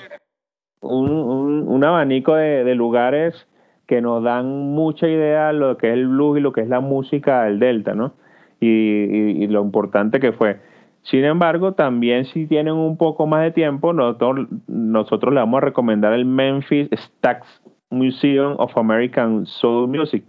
un, 0.80 1.84
abanico 1.84 2.34
de, 2.34 2.74
lugares 2.74 3.46
que 3.86 4.00
nos 4.00 4.24
dan 4.24 4.46
mucha 4.72 5.06
idea 5.08 5.48
de 5.48 5.52
lo 5.52 5.76
que 5.76 5.88
es 5.88 5.94
el 5.94 6.08
blues 6.08 6.38
y 6.38 6.40
lo 6.40 6.52
que 6.52 6.62
es 6.62 6.68
la 6.68 6.80
música 6.80 7.44
del 7.44 7.60
Delta, 7.60 7.94
¿no? 7.94 8.14
Y, 8.58 9.46
lo 9.48 9.62
importante 9.62 10.18
que 10.18 10.32
fue. 10.32 10.60
Sin 11.02 11.24
embargo, 11.24 11.72
también 11.72 12.24
si 12.24 12.46
tienen 12.46 12.74
un 12.74 12.96
poco 12.96 13.26
más 13.26 13.42
de 13.42 13.50
tiempo, 13.50 13.92
nosotros, 13.92 14.48
nosotros 14.66 15.34
le 15.34 15.40
vamos 15.40 15.58
a 15.58 15.66
recomendar 15.66 16.12
el 16.12 16.24
Memphis 16.24 16.88
Stax 16.92 17.62
Museum 17.90 18.54
of 18.58 18.76
American 18.76 19.46
Soul 19.46 19.88
Music 19.88 20.24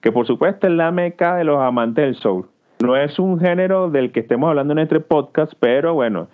que 0.00 0.12
por 0.12 0.26
supuesto 0.26 0.66
es 0.66 0.72
la 0.72 0.90
meca 0.90 1.36
de 1.36 1.44
los 1.44 1.60
amantes 1.60 2.04
del 2.04 2.14
soul. 2.16 2.48
No 2.82 2.96
es 2.96 3.18
un 3.18 3.38
género 3.38 3.90
del 3.90 4.10
que 4.12 4.20
estemos 4.20 4.48
hablando 4.48 4.72
en 4.72 4.78
este 4.78 5.00
podcast, 5.00 5.52
pero 5.60 5.94
bueno, 5.94 6.28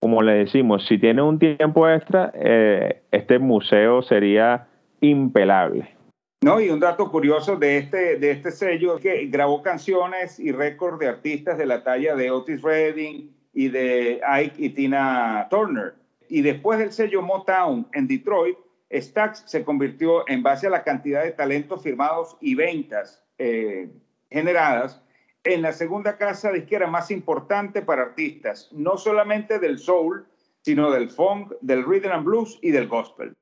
como 0.00 0.22
le 0.22 0.32
decimos, 0.32 0.86
si 0.86 0.98
tiene 0.98 1.20
un 1.20 1.38
tiempo 1.38 1.88
extra, 1.88 2.32
eh, 2.34 3.02
este 3.10 3.38
museo 3.38 4.02
sería 4.02 4.66
impelable. 5.02 5.94
No, 6.42 6.58
y 6.58 6.70
un 6.70 6.80
dato 6.80 7.10
curioso 7.10 7.56
de 7.56 7.76
este, 7.76 8.16
de 8.16 8.30
este 8.30 8.50
sello 8.50 8.96
es 8.96 9.02
que 9.02 9.26
grabó 9.26 9.62
canciones 9.62 10.40
y 10.40 10.52
récords 10.52 10.98
de 10.98 11.08
artistas 11.08 11.58
de 11.58 11.66
la 11.66 11.84
talla 11.84 12.14
de 12.14 12.30
Otis 12.30 12.62
Redding 12.62 13.30
y 13.52 13.68
de 13.68 14.22
Ike 14.26 14.54
y 14.56 14.70
Tina 14.70 15.48
Turner. 15.50 15.94
Y 16.30 16.40
después 16.40 16.78
del 16.78 16.92
sello 16.92 17.20
Motown 17.20 17.86
en 17.92 18.06
Detroit, 18.06 18.56
Stax 18.92 19.44
se 19.46 19.64
convirtió 19.64 20.28
en 20.28 20.42
base 20.42 20.66
a 20.66 20.70
la 20.70 20.82
cantidad 20.82 21.22
de 21.22 21.30
talentos 21.30 21.82
firmados 21.82 22.36
y 22.40 22.54
ventas 22.54 23.24
eh, 23.38 23.90
generadas 24.30 25.02
en 25.44 25.62
la 25.62 25.72
segunda 25.72 26.16
casa 26.18 26.52
disquera 26.52 26.86
más 26.86 27.10
importante 27.10 27.82
para 27.82 28.02
artistas, 28.02 28.68
no 28.72 28.96
solamente 28.96 29.58
del 29.58 29.78
soul, 29.78 30.26
sino 30.62 30.90
del 30.90 31.08
funk, 31.08 31.52
del 31.62 31.84
rhythm 31.84 32.10
and 32.10 32.24
blues 32.24 32.58
y 32.60 32.70
del 32.72 32.88
gospel. 32.88 33.32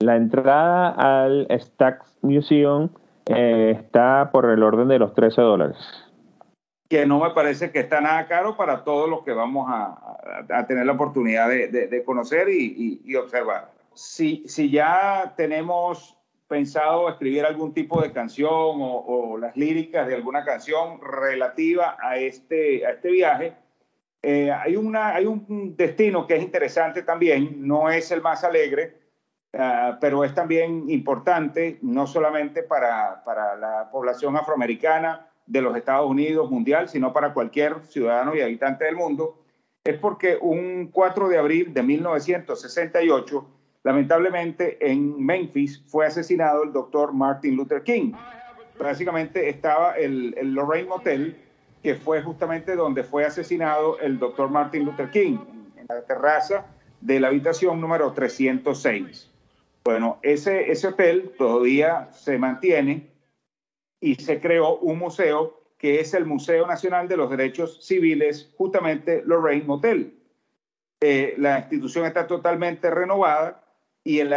La 0.00 0.16
entrada 0.16 0.90
al 0.90 1.46
Stax 1.50 2.18
Museum 2.22 2.90
eh, 3.26 3.74
está 3.78 4.30
por 4.30 4.50
el 4.50 4.62
orden 4.62 4.88
de 4.88 4.98
los 4.98 5.14
13 5.14 5.40
dólares. 5.40 5.76
Que 6.88 7.06
no 7.06 7.20
me 7.20 7.30
parece 7.30 7.70
que 7.70 7.80
está 7.80 8.00
nada 8.00 8.26
caro 8.26 8.56
para 8.56 8.84
todos 8.84 9.08
los 9.08 9.22
que 9.22 9.32
vamos 9.32 9.66
a, 9.68 10.66
tener 10.66 10.86
la 10.86 10.92
oportunidad 10.92 11.48
de, 11.48 12.02
conocer 12.04 12.48
y 12.48 13.14
observar 13.14 13.77
si, 13.98 14.44
si 14.46 14.70
ya 14.70 15.34
tenemos 15.36 16.16
pensado 16.46 17.08
escribir 17.08 17.44
algún 17.44 17.74
tipo 17.74 18.00
de 18.00 18.12
canción 18.12 18.48
o, 18.52 19.36
las 19.38 19.56
líricas 19.56 20.06
de 20.06 20.14
alguna 20.14 20.44
canción 20.44 21.00
relativa 21.02 21.96
a 22.00 22.16
este, 22.16 22.86
a 22.86 22.92
este 22.92 23.10
viaje, 23.10 23.54
eh, 24.22 24.52
hay, 24.52 24.76
una, 24.76 25.16
hay 25.16 25.26
un 25.26 25.76
destino 25.76 26.28
que 26.28 26.36
es 26.36 26.42
interesante 26.42 27.02
también, 27.02 27.66
no 27.66 27.90
es 27.90 28.12
el 28.12 28.22
más 28.22 28.44
alegre, 28.44 29.00
ah, 29.54 29.98
pero 30.00 30.24
es 30.24 30.32
también 30.32 30.88
importante, 30.88 31.78
no 31.82 32.06
solamente 32.06 32.62
para, 32.62 33.24
para 33.24 33.56
la 33.56 33.90
población 33.90 34.36
afroamericana 34.36 35.28
de 35.44 35.60
los 35.60 35.76
Estados 35.76 36.08
Unidos 36.08 36.50
mundial, 36.50 36.88
sino 36.88 37.12
para 37.12 37.34
cualquier 37.34 37.84
ciudadano 37.84 38.36
y 38.36 38.42
habitante 38.42 38.84
del 38.84 38.94
mundo, 38.94 39.42
es 39.82 39.98
porque 39.98 40.38
un 40.40 40.90
4 40.92 41.28
de 41.28 41.38
abril 41.38 41.74
de 41.74 41.82
1968, 41.82 43.57
Lamentablemente, 43.84 44.78
en 44.80 45.24
Memphis 45.24 45.82
fue 45.86 46.06
asesinado 46.06 46.64
el 46.64 46.72
doctor 46.72 47.12
Martin 47.12 47.56
Luther 47.56 47.82
King. 47.82 48.12
Básicamente 48.78 49.48
estaba 49.48 49.96
el, 49.96 50.34
Lorraine 50.54 50.88
Motel, 50.88 51.36
que 51.82 51.94
fue 51.94 52.22
justamente 52.22 52.76
donde 52.76 53.04
fue 53.04 53.24
asesinado 53.24 53.98
el 54.00 54.18
doctor 54.18 54.50
Martin 54.50 54.84
Luther 54.84 55.10
King, 55.10 55.38
en 55.76 55.86
la 55.88 56.02
terraza 56.02 56.66
de 57.00 57.20
la 57.20 57.28
habitación 57.28 57.80
número 57.80 58.12
306. 58.12 59.30
Bueno, 59.84 60.18
ese, 60.22 60.70
ese 60.70 60.88
hotel 60.88 61.32
todavía 61.38 62.08
se 62.12 62.36
mantiene 62.36 63.08
y 64.00 64.16
se 64.16 64.40
creó 64.40 64.76
un 64.78 64.98
museo 64.98 65.58
que 65.78 66.00
es 66.00 66.12
el 66.12 66.26
Museo 66.26 66.66
Nacional 66.66 67.06
de 67.08 67.16
los 67.16 67.30
Derechos 67.30 67.78
Civiles, 67.86 68.52
justamente 68.56 69.22
Lorraine 69.24 69.64
Motel. 69.64 70.18
Eh, 71.00 71.34
la 71.38 71.60
institución 71.60 72.04
está 72.04 72.26
totalmente 72.26 72.90
renovada 72.90 73.64
y 74.04 74.20
el, 74.20 74.32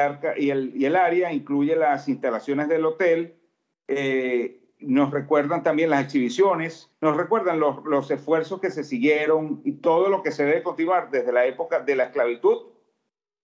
área 0.96 1.32
incluye 1.32 1.76
las 1.76 2.08
instalaciones 2.10 2.68
del 2.68 2.86
hotel. 2.86 3.36
Eh, 3.88 4.58
nos 4.80 5.12
recuerdan 5.12 5.62
también 5.62 5.92
las 5.92 6.04
exhibiciones, 6.04 6.92
nos 7.02 7.16
recuerdan 7.16 7.60
los, 7.60 7.86
los, 7.86 8.10
esfuerzos 8.10 8.60
que 8.60 8.72
se 8.72 8.84
siguieron 8.84 9.62
y 9.64 9.74
todo 9.74 10.10
lo 10.10 10.24
que 10.24 10.32
se 10.32 10.44
debe 10.44 10.64
continuar 10.64 11.12
desde 11.12 11.32
la 11.32 11.46
época 11.46 11.82
de 11.82 11.96
la 11.96 12.06
esclavitud 12.06 12.72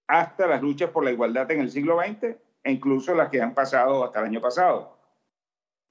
hasta 0.07 0.47
las 0.47 0.61
luchas 0.61 0.89
por 0.89 1.03
la 1.03 1.11
igualdad 1.11 1.51
en 1.51 1.59
el 1.59 1.70
siglo 1.70 1.99
XX 1.99 2.38
e 2.63 2.72
incluso 2.72 3.13
las 3.13 3.30
que 3.30 3.41
han 3.41 3.53
pasado 3.53 4.03
hasta 4.03 4.20
el 4.20 4.26
año 4.26 4.41
pasado. 4.41 4.97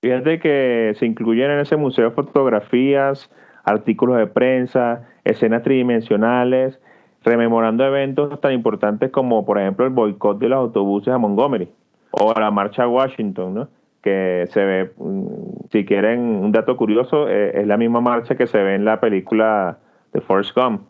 Fíjate 0.02 0.38
que 0.38 0.94
se 0.98 1.06
incluyen 1.06 1.50
en 1.50 1.60
ese 1.60 1.76
museo 1.76 2.10
fotografías, 2.12 3.30
artículos 3.64 4.18
de 4.18 4.26
prensa, 4.26 5.08
escenas 5.24 5.62
tridimensionales, 5.62 6.80
rememorando 7.26 7.84
eventos 7.84 8.40
tan 8.40 8.52
importantes 8.52 9.10
como, 9.10 9.44
por 9.44 9.58
ejemplo, 9.58 9.84
el 9.84 9.92
boicot 9.92 10.38
de 10.38 10.48
los 10.48 10.58
autobuses 10.58 11.12
a 11.12 11.18
Montgomery 11.18 11.68
o 12.12 12.32
la 12.32 12.50
marcha 12.50 12.84
a 12.84 12.88
Washington, 12.88 13.54
¿no? 13.54 13.68
que 14.00 14.46
se 14.52 14.64
ve, 14.64 14.92
mm, 14.96 15.26
si 15.72 15.84
quieren 15.84 16.20
un 16.20 16.52
dato 16.52 16.76
curioso, 16.76 17.28
eh, 17.28 17.60
es 17.60 17.66
la 17.66 17.76
misma 17.76 18.00
marcha 18.00 18.36
que 18.36 18.46
se 18.46 18.62
ve 18.62 18.76
en 18.76 18.84
la 18.84 19.00
película 19.00 19.78
de 20.12 20.20
Forrest 20.20 20.56
Gump. 20.56 20.82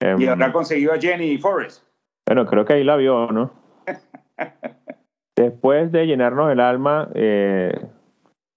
y 0.00 0.26
habrá 0.26 0.46
em, 0.46 0.52
conseguido 0.52 0.92
a 0.92 0.98
Jenny 0.98 1.38
Forrest. 1.38 1.84
Bueno, 2.26 2.44
creo 2.46 2.64
que 2.64 2.72
ahí 2.72 2.82
la 2.82 2.96
vio, 2.96 3.30
¿no? 3.30 3.52
Después 5.36 5.92
de 5.92 6.06
llenarnos 6.06 6.50
el 6.50 6.58
alma 6.58 7.08
eh, 7.14 7.80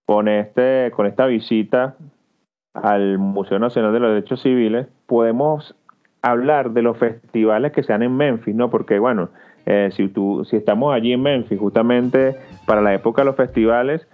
con, 0.07 0.27
este, 0.27 0.91
con 0.95 1.05
esta 1.05 1.27
visita 1.27 1.95
al 2.73 3.19
Museo 3.19 3.59
Nacional 3.59 3.93
de 3.93 3.99
los 3.99 4.09
Derechos 4.09 4.41
Civiles, 4.41 4.87
podemos 5.05 5.75
hablar 6.25 6.71
de 6.71 6.81
los 6.81 6.97
festivales 6.97 7.71
que 7.71 7.83
se 7.83 7.93
dan 7.93 8.01
en 8.01 8.17
Memphis, 8.17 8.55
¿no? 8.55 8.71
Porque, 8.71 8.97
bueno, 8.97 9.29
eh, 9.67 9.89
si, 9.95 10.07
tú, 10.07 10.43
si 10.49 10.55
estamos 10.55 10.93
allí 10.93 11.13
en 11.13 11.21
Memphis, 11.21 11.59
justamente 11.59 12.35
para 12.65 12.81
la 12.81 12.95
época 12.95 13.21
de 13.21 13.27
los 13.27 13.35
festivales, 13.35 14.07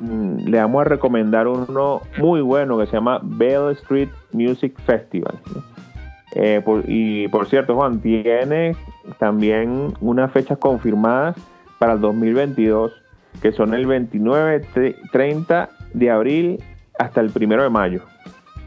mm, 0.00 0.46
le 0.46 0.58
vamos 0.58 0.82
a 0.82 0.84
recomendar 0.84 1.48
uno 1.48 2.02
muy 2.18 2.42
bueno 2.42 2.76
que 2.78 2.86
se 2.86 2.92
llama 2.92 3.18
Bell 3.22 3.72
Street 3.72 4.10
Music 4.32 4.78
Festival. 4.84 5.38
Eh, 6.34 6.62
y 6.86 7.28
por 7.28 7.46
cierto, 7.46 7.74
Juan, 7.74 8.00
tiene 8.00 8.76
también 9.18 9.94
unas 10.02 10.32
fechas 10.32 10.58
confirmadas 10.58 11.34
para 11.78 11.94
el 11.94 12.00
2022, 12.00 12.92
que 13.40 13.52
son 13.52 13.72
el 13.72 13.86
29, 13.86 14.66
30 15.12 15.70
de 15.94 16.10
abril 16.10 16.62
hasta 16.98 17.22
el 17.22 17.30
1 17.34 17.62
de 17.62 17.70
mayo. 17.70 18.02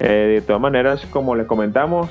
de 0.00 0.40
todas 0.40 0.60
maneras, 0.60 1.04
como 1.10 1.36
les 1.36 1.46
comentamos, 1.46 2.10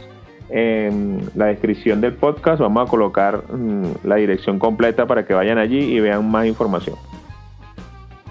en 0.49 1.29
la 1.35 1.47
descripción 1.47 1.99
del 1.99 2.13
podcast 2.13 2.61
vamos 2.61 2.87
a 2.87 2.89
colocar 2.89 3.43
mm, 3.51 4.05
la 4.05 4.15
dirección 4.15 4.59
completa 4.59 5.05
para 5.05 5.25
que 5.25 5.33
vayan 5.33 5.57
allí 5.57 5.79
y 5.79 5.99
vean 5.99 6.29
más 6.29 6.45
información. 6.45 6.95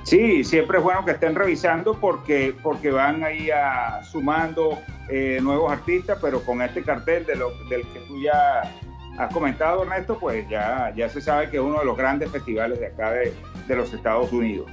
Sí, 0.06 0.44
siempre 0.44 0.78
es 0.78 0.84
bueno 0.84 1.04
que 1.04 1.10
estén 1.10 1.34
revisando 1.34 1.94
porque, 1.94 2.54
porque 2.62 2.92
van 2.92 3.24
ahí 3.24 3.50
a, 3.50 4.04
sumando 4.04 4.78
eh, 5.08 5.40
nuevos 5.42 5.72
artistas, 5.72 6.16
pero 6.22 6.42
con 6.42 6.62
este 6.62 6.84
cartel 6.84 7.26
de 7.26 7.34
lo, 7.34 7.50
del 7.68 7.82
que 7.88 7.98
tú 8.06 8.20
ya 8.20 8.72
has 9.18 9.34
comentado, 9.34 9.82
Ernesto, 9.82 10.16
pues 10.16 10.48
ya, 10.48 10.92
ya 10.94 11.08
se 11.08 11.20
sabe 11.20 11.50
que 11.50 11.56
es 11.56 11.62
uno 11.62 11.80
de 11.80 11.84
los 11.86 11.96
grandes 11.96 12.30
festivales 12.30 12.78
de 12.78 12.86
acá 12.86 13.10
de, 13.10 13.34
los 13.74 13.92
Estados 13.92 14.32
Unidos. 14.32 14.70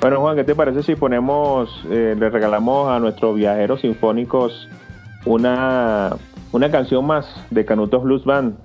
Bueno, 0.00 0.20
Juan, 0.20 0.34
¿qué 0.34 0.42
te 0.42 0.56
parece 0.56 0.82
si 0.82 0.96
ponemos, 0.96 1.86
eh, 1.88 2.16
le 2.18 2.28
regalamos 2.28 2.90
a 2.90 2.98
nuestros 2.98 3.36
viajeros 3.36 3.82
sinfónicos 3.82 4.68
una, 5.26 6.16
una 6.50 6.72
canción 6.72 7.06
más 7.06 7.24
de 7.50 7.64
Canutos 7.64 8.02
Blues 8.02 8.24
Band? 8.24 8.56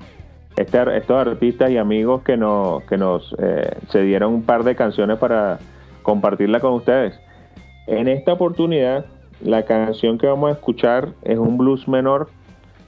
Este, 0.59 0.97
estos 0.97 1.25
artistas 1.25 1.71
y 1.71 1.77
amigos 1.77 2.21
que 2.23 2.35
nos, 2.35 2.83
que 2.83 2.97
nos 2.97 3.33
eh, 3.39 3.77
cedieron 3.87 4.33
un 4.33 4.43
par 4.43 4.65
de 4.65 4.75
canciones 4.75 5.17
para 5.17 5.57
compartirla 6.03 6.59
con 6.59 6.73
ustedes. 6.73 7.17
En 7.87 8.09
esta 8.09 8.33
oportunidad, 8.33 9.05
la 9.41 9.63
canción 9.63 10.17
que 10.17 10.27
vamos 10.27 10.49
a 10.49 10.53
escuchar 10.55 11.13
es 11.21 11.37
un 11.37 11.57
blues 11.57 11.87
menor 11.87 12.29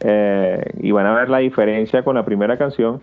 eh, 0.02 0.66
y 0.82 0.92
van 0.92 1.06
a 1.06 1.14
ver 1.14 1.30
la 1.30 1.38
diferencia 1.38 2.04
con 2.04 2.16
la 2.16 2.26
primera 2.26 2.58
canción 2.58 3.00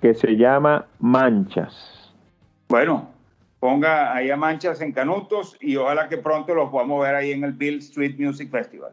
que 0.00 0.14
se 0.14 0.36
llama 0.36 0.86
Manchas. 1.00 2.14
Bueno, 2.68 3.08
ponga 3.58 4.14
ahí 4.14 4.30
a 4.30 4.36
Manchas 4.36 4.80
en 4.80 4.92
Canutos 4.92 5.56
y 5.60 5.74
ojalá 5.74 6.08
que 6.08 6.18
pronto 6.18 6.54
los 6.54 6.70
podamos 6.70 7.02
ver 7.02 7.16
ahí 7.16 7.32
en 7.32 7.42
el 7.42 7.52
Bill 7.52 7.78
Street 7.78 8.14
Music 8.16 8.48
Festival. 8.48 8.92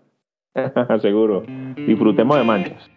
Seguro. 0.99 1.43
Disfrutemos 1.75 2.39
de 2.39 2.43
Manchas. 2.43 2.89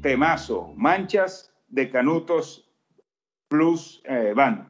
Temazo, 0.00 0.72
Manchas 0.76 1.52
de 1.68 1.90
Canutos 1.90 2.70
Plus 3.48 4.02
eh, 4.04 4.32
Band. 4.34 4.66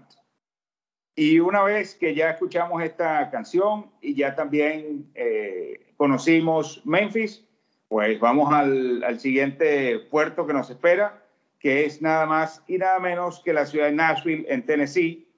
Y 1.15 1.39
una 1.39 1.63
vez 1.63 1.95
que 1.95 2.15
ya 2.15 2.31
escuchamos 2.31 2.83
esta 2.83 3.31
canción 3.31 3.91
y 4.01 4.15
ya 4.15 4.35
también 4.35 5.11
eh, 5.15 5.93
conocimos 5.97 6.81
Memphis, 6.85 7.45
pues 7.89 8.19
vamos 8.21 8.53
al, 8.53 9.03
al, 9.03 9.21
siguiente 9.21 9.99
puerto 10.11 10.47
que 10.47 10.53
nos 10.53 10.71
espera, 10.71 11.23
que 11.59 11.85
es 11.85 12.01
nada 12.01 12.25
más 12.27 12.63
y 12.67 12.79
nada 12.79 12.99
menos 13.01 13.43
que 13.45 13.53
la 13.53 13.67
ciudad 13.67 13.87
de 13.87 13.93
Nashville, 13.93 14.47
en 14.49 14.65
Tennessee, 14.65 15.29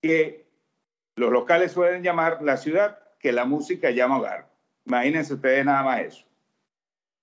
que 0.00 0.46
los 1.16 1.32
locales 1.32 1.72
suelen 1.72 2.02
llamar 2.02 2.42
la 2.42 2.56
ciudad 2.56 2.98
que 3.18 3.32
la 3.32 3.44
música 3.44 3.90
llama 3.90 4.18
hogar. 4.18 4.50
Imagínense 4.84 5.34
ustedes 5.34 5.64
nada 5.64 5.82
más 5.82 6.00
eso. 6.00 6.26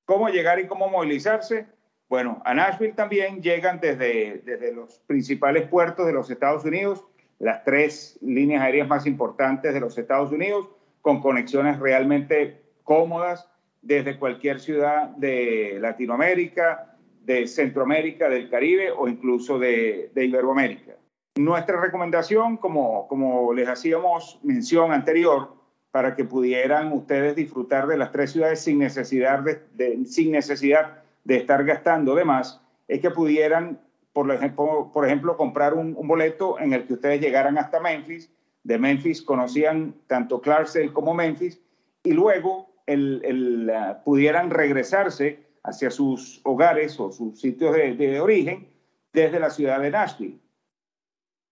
¿Cómo 0.05 0.29
llegar 0.29 0.59
y 0.59 0.67
cómo 0.67 0.89
movilizarse? 0.89 1.67
Bueno, 2.09 2.41
a 2.43 2.53
Nashville 2.55 2.93
también 2.93 3.41
llegan 3.41 3.79
desde, 3.79 4.41
desde 4.43 4.73
los 4.73 4.99
principales 5.05 5.67
puertos 5.67 6.07
de 6.07 6.13
los 6.13 6.29
Estados 6.31 6.65
Unidos, 6.65 7.05
las 7.37 7.63
tres 7.63 8.17
líneas 8.21 8.63
aéreas 8.63 8.87
más 8.87 9.05
importantes 9.05 9.73
de 9.73 9.79
los 9.79 9.97
Estados 9.97 10.31
Unidos, 10.31 10.67
con 11.01 11.21
conexiones 11.21 11.79
realmente 11.79 12.61
cómodas 12.83 13.47
desde 13.81 14.17
cualquier 14.17 14.59
ciudad 14.59 15.09
de 15.09 15.77
Latinoamérica, 15.79 16.97
de 17.23 17.47
Centroamérica, 17.47 18.27
del 18.27 18.49
Caribe 18.49 18.91
o 18.91 19.07
incluso 19.07 19.59
de, 19.59 20.11
de 20.15 20.25
Iberoamérica. 20.25 20.95
Nuestra 21.35 21.79
recomendación, 21.79 22.57
como, 22.57 23.07
como 23.07 23.53
les 23.53 23.69
hacíamos 23.69 24.39
mención 24.43 24.91
anterior, 24.91 25.53
para 25.91 26.15
que 26.15 26.25
pudieran 26.25 26.91
ustedes 26.91 27.35
disfrutar 27.35 27.87
de 27.87 27.97
las 27.97 28.11
tres 28.11 28.31
ciudades 28.31 28.61
sin 28.61 28.79
necesidad 28.79 29.39
de, 29.73 30.05
sin 30.05 30.31
necesidad 30.31 31.03
de 31.23 31.37
estar 31.37 31.63
gastando 31.63 32.15
de 32.15 32.25
más, 32.25 32.61
es 32.87 32.99
que 32.99 33.11
pudieran 33.11 33.79
por 34.13 34.31
ejemplo, 34.31 34.91
por 34.93 35.05
ejemplo 35.05 35.37
comprar 35.37 35.73
un, 35.73 35.95
boleto 36.07 36.59
en 36.59 36.73
el 36.73 36.85
que 36.85 36.93
ustedes 36.93 37.21
llegaran 37.21 37.57
hasta 37.57 37.79
Memphis, 37.79 38.31
de 38.63 38.77
Memphis 38.77 39.21
conocían 39.21 39.95
tanto 40.07 40.41
Clarksdale 40.41 40.91
como 40.91 41.13
Memphis, 41.13 41.61
y 42.03 42.11
luego 42.11 42.69
el, 42.85 43.71
uh, 43.71 44.03
pudieran 44.03 44.49
regresarse 44.49 45.45
hacia 45.63 45.91
sus 45.91 46.41
hogares 46.43 46.99
o 46.99 47.11
sus 47.11 47.39
sitios 47.39 47.73
de, 47.75 48.19
origen 48.19 48.67
desde 49.13 49.39
la 49.39 49.49
ciudad 49.49 49.79
de 49.79 49.91
Nashville. 49.91 50.39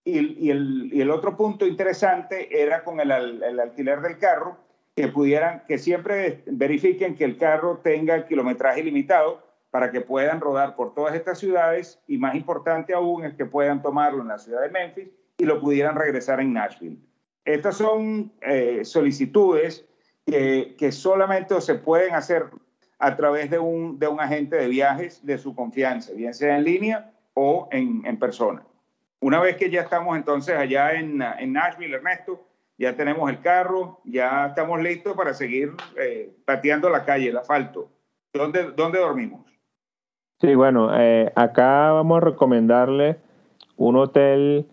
Y, 0.04 0.50
el, 0.50 1.10
otro 1.10 1.36
punto 1.36 1.66
interesante 1.66 2.62
era 2.62 2.82
con 2.82 2.98
el, 3.00 3.10
el, 3.10 3.60
alquiler 3.60 4.00
del 4.00 4.18
carro, 4.18 4.56
que 4.96 5.08
pudieran, 5.08 5.62
que 5.68 5.78
siempre 5.78 6.42
verifiquen 6.46 7.14
que 7.14 7.24
el 7.24 7.36
carro 7.36 7.78
tenga 7.78 8.26
kilometraje 8.26 8.82
limitado 8.82 9.47
para 9.78 9.92
que 9.92 10.00
puedan 10.00 10.40
rodar 10.40 10.74
por 10.74 10.92
todas 10.92 11.14
estas 11.14 11.38
ciudades 11.38 12.02
y 12.08 12.18
más 12.18 12.34
importante 12.34 12.92
aún 12.92 13.24
es 13.24 13.34
que 13.34 13.46
puedan 13.46 13.80
tomarlo 13.80 14.22
en 14.22 14.26
la 14.26 14.36
ciudad 14.36 14.62
de 14.62 14.70
Memphis 14.70 15.08
y 15.36 15.44
lo 15.44 15.60
pudieran 15.60 15.94
regresar 15.94 16.40
en 16.40 16.52
Nashville. 16.52 16.98
Estas 17.44 17.76
son 17.76 18.32
eh, 18.40 18.80
solicitudes 18.84 19.86
que, 20.26 20.74
que, 20.76 20.90
solamente 20.90 21.60
se 21.60 21.76
pueden 21.76 22.16
hacer 22.16 22.46
a 22.98 23.14
través 23.14 23.50
de 23.50 23.60
un, 23.60 24.00
de 24.00 24.08
un 24.08 24.18
agente 24.18 24.56
de 24.56 24.66
viajes 24.66 25.24
de 25.24 25.38
su 25.38 25.54
confianza, 25.54 26.10
bien 26.12 26.34
sea 26.34 26.58
en 26.58 26.64
línea 26.64 27.12
o 27.34 27.68
en, 27.70 28.04
en 28.04 28.18
persona. 28.18 28.64
Una 29.20 29.38
vez 29.38 29.54
que 29.58 29.70
ya 29.70 29.82
estamos 29.82 30.16
entonces 30.16 30.56
allá 30.56 30.94
en, 30.94 31.22
en, 31.22 31.52
Nashville, 31.52 31.94
Ernesto, 31.94 32.44
ya 32.78 32.96
tenemos 32.96 33.30
el 33.30 33.40
carro, 33.42 34.00
ya 34.02 34.46
estamos 34.48 34.82
listos 34.82 35.16
para 35.16 35.34
seguir 35.34 35.70
eh, 35.96 36.34
pateando 36.44 36.90
la 36.90 37.04
calle, 37.04 37.28
el 37.28 37.36
asfalto. 37.36 37.92
¿Dónde, 38.32 38.72
¿Dónde 38.72 38.98
dormimos? 38.98 39.48
Sí, 40.40 40.54
bueno, 40.54 40.90
eh, 40.96 41.32
acá 41.34 41.90
vamos 41.90 42.18
a 42.18 42.26
recomendarle 42.26 43.16
un 43.76 43.96
hotel, 43.96 44.66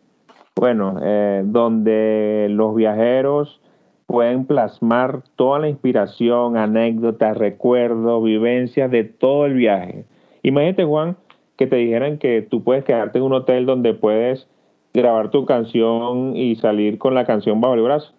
bueno, 0.55 0.99
eh, 1.01 1.41
donde 1.43 2.47
los 2.51 2.76
viajeros 2.76 3.61
pueden 4.05 4.45
plasmar 4.45 5.24
toda 5.36 5.57
la 5.57 5.68
inspiración, 5.68 6.55
anécdotas, 6.55 7.36
recuerdos, 7.36 8.24
vivencias 8.24 8.91
de 8.91 9.05
todo 9.05 9.47
el 9.47 9.55
viaje. 9.55 10.05
Imagínate, 10.43 10.84
Juan, 10.84 11.18
que 11.57 11.66
te 11.66 11.78
dijeran 11.78 12.20
que 12.20 12.43
tú 12.43 12.63
puedes 12.63 12.84
quedarte 12.84 13.18
en 13.18 13.24
un 13.24 13.34
hotel 13.34 13.66
donde 13.66 13.95
puedes 13.95 14.47
grabar 14.93 15.32
tu 15.32 15.45
canción 15.45 16.36
y 16.36 16.55
salir 16.57 16.99
con 16.99 17.16
la 17.16 17.26
canción 17.26 17.59
bajo 17.59 17.74
el 17.74 17.82
brazo. 17.82 18.13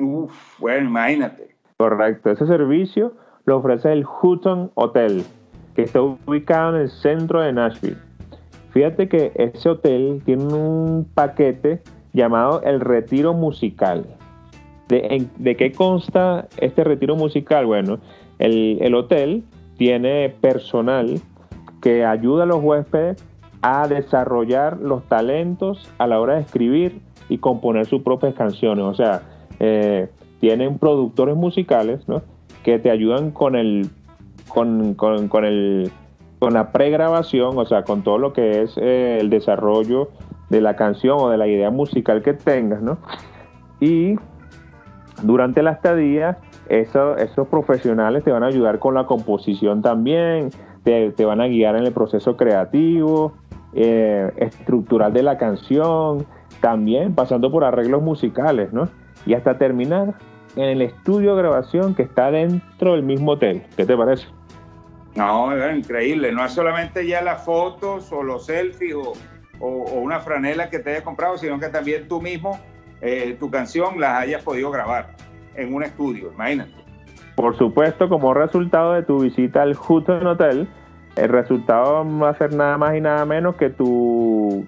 Uf, 0.00 0.58
bueno, 0.58 0.88
imagínate. 0.88 1.54
Correcto, 1.76 2.30
ese 2.30 2.46
servicio 2.46 3.12
lo 3.44 3.58
ofrece 3.58 3.92
el 3.92 4.06
Hutton 4.06 4.70
Hotel 4.74 5.24
que 5.76 5.82
está 5.82 6.00
ubicado 6.00 6.74
en 6.74 6.82
el 6.82 6.90
centro 6.90 7.42
de 7.42 7.52
Nashville. 7.52 7.98
Fíjate 8.70 9.08
que 9.08 9.32
ese 9.36 9.68
hotel 9.68 10.22
tiene 10.24 10.44
un 10.44 11.06
paquete 11.14 11.82
llamado 12.12 12.62
el 12.62 12.80
retiro 12.80 13.34
musical. 13.34 14.06
¿De, 14.88 15.56
qué 15.56 15.72
consta 15.72 16.48
este 16.58 16.82
retiro 16.82 17.14
musical? 17.14 17.66
Bueno, 17.66 17.98
el, 18.38 18.78
el 18.80 18.94
hotel 18.94 19.44
tiene 19.76 20.34
personal 20.40 21.20
que 21.82 22.04
ayuda 22.04 22.44
a 22.44 22.46
los 22.46 22.62
huéspedes 22.62 23.22
a 23.62 23.88
desarrollar 23.88 24.78
los 24.78 25.04
talentos 25.04 25.90
a 25.98 26.06
la 26.06 26.20
hora 26.20 26.36
de 26.36 26.42
escribir 26.42 27.00
y 27.28 27.38
componer 27.38 27.86
sus 27.86 28.02
propias 28.02 28.34
canciones. 28.34 28.84
O 28.84 28.94
sea, 28.94 29.22
eh, 29.60 30.08
tienen 30.40 30.78
productores 30.78 31.36
musicales 31.36 32.06
¿no? 32.08 32.22
que 32.62 32.78
te 32.78 32.90
ayudan 32.90 33.30
con 33.30 33.56
el 33.56 33.90
con, 34.48 34.94
con, 34.94 35.44
el, 35.44 35.90
con 36.38 36.54
la 36.54 36.72
pregrabación, 36.72 37.56
o 37.58 37.64
sea, 37.64 37.84
con 37.84 38.02
todo 38.02 38.18
lo 38.18 38.32
que 38.32 38.62
es 38.62 38.76
eh, 38.76 39.18
el 39.20 39.30
desarrollo 39.30 40.10
de 40.50 40.60
la 40.60 40.76
canción 40.76 41.16
o 41.18 41.28
de 41.30 41.38
la 41.38 41.46
idea 41.46 41.70
musical 41.70 42.22
que 42.22 42.34
tengas, 42.34 42.82
¿no? 42.82 42.98
Y 43.80 44.16
durante 45.22 45.62
la 45.62 45.72
estadía, 45.72 46.38
esos 46.68 47.48
profesionales 47.48 48.24
te 48.24 48.32
van 48.32 48.42
a 48.42 48.46
ayudar 48.46 48.78
con 48.78 48.94
la 48.94 49.06
composición 49.06 49.82
también, 49.82 50.50
te, 50.84 51.24
van 51.24 51.40
a 51.40 51.48
guiar 51.48 51.76
en 51.76 51.84
el 51.84 51.92
proceso 51.92 52.36
creativo, 52.36 53.32
eh, 53.72 54.30
estructural 54.36 55.12
de 55.12 55.22
la 55.22 55.36
canción, 55.36 56.26
también 56.60 57.14
pasando 57.14 57.50
por 57.50 57.64
arreglos 57.64 58.02
musicales, 58.02 58.72
¿no? 58.72 58.88
Y 59.26 59.34
hasta 59.34 59.58
terminar 59.58 60.14
en 60.54 60.64
el 60.64 60.82
estudio 60.82 61.34
de 61.34 61.42
grabación 61.42 61.94
que 61.94 62.02
está 62.02 62.30
dentro 62.30 62.92
del 62.92 63.02
mismo 63.02 63.32
hotel. 63.32 63.62
¿Qué 63.76 63.84
te 63.84 63.96
parece? 63.96 64.26
No, 65.16 65.56
es 65.56 65.76
increíble. 65.76 66.32
No 66.32 66.44
es 66.44 66.52
solamente 66.52 67.06
ya 67.06 67.22
las 67.22 67.44
fotos 67.44 68.12
o 68.12 68.22
los 68.22 68.46
selfies 68.46 68.94
o, 68.94 69.14
una 69.58 70.20
franela 70.20 70.68
que 70.68 70.78
te 70.78 70.90
hayas 70.90 71.02
comprado, 71.02 71.38
sino 71.38 71.58
que 71.58 71.68
también 71.68 72.06
tú 72.08 72.20
mismo, 72.20 72.60
eh, 73.00 73.36
tu 73.40 73.50
canción, 73.50 73.98
las 73.98 74.20
hayas 74.20 74.42
podido 74.42 74.70
grabar 74.70 75.16
en 75.54 75.74
un 75.74 75.82
estudio. 75.82 76.30
Imagínate. 76.34 76.72
Por 77.34 77.56
supuesto, 77.56 78.08
como 78.08 78.34
resultado 78.34 78.92
de 78.92 79.02
tu 79.02 79.20
visita 79.20 79.62
al 79.62 79.76
Hutton 79.76 80.26
Hotel, 80.26 80.68
el 81.16 81.28
resultado 81.30 82.04
va 82.18 82.30
a 82.30 82.38
ser 82.38 82.54
nada 82.54 82.76
más 82.76 82.94
y 82.96 83.00
nada 83.00 83.24
menos 83.24 83.56
que 83.56 83.70
tu, 83.70 84.66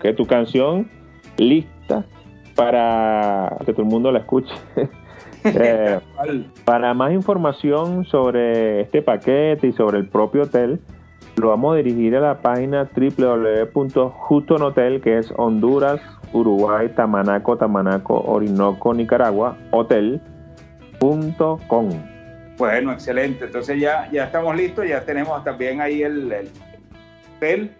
que 0.00 0.12
tu 0.12 0.26
canción 0.26 0.90
lista 1.38 2.04
para 2.54 3.56
que 3.64 3.72
todo 3.72 3.82
el 3.82 3.88
mundo 3.88 4.12
la 4.12 4.18
escuche. 4.20 4.52
Eh, 5.54 6.00
para 6.64 6.94
más 6.94 7.12
información 7.12 8.04
sobre 8.04 8.80
este 8.82 9.02
paquete 9.02 9.66
y 9.68 9.72
sobre 9.72 9.98
el 9.98 10.08
propio 10.08 10.42
hotel, 10.42 10.80
lo 11.36 11.48
vamos 11.48 11.74
a 11.74 11.76
dirigir 11.76 12.16
a 12.16 12.20
la 12.20 12.40
página 12.40 12.88
www.justonotel, 12.94 15.00
que 15.00 15.18
es 15.18 15.32
Honduras, 15.36 16.00
Uruguay, 16.32 16.88
Tamanaco, 16.94 17.56
Tamanaco, 17.56 18.20
Orinoco, 18.20 18.94
Nicaragua, 18.94 19.56
hotel.com. 19.70 20.20
Bueno, 22.56 22.92
excelente. 22.92 23.44
Entonces 23.44 23.80
ya, 23.80 24.10
ya 24.10 24.24
estamos 24.24 24.56
listos, 24.56 24.88
ya 24.88 25.04
tenemos 25.04 25.44
también 25.44 25.80
ahí 25.80 26.02
el, 26.02 26.50
hotel. 27.36 27.76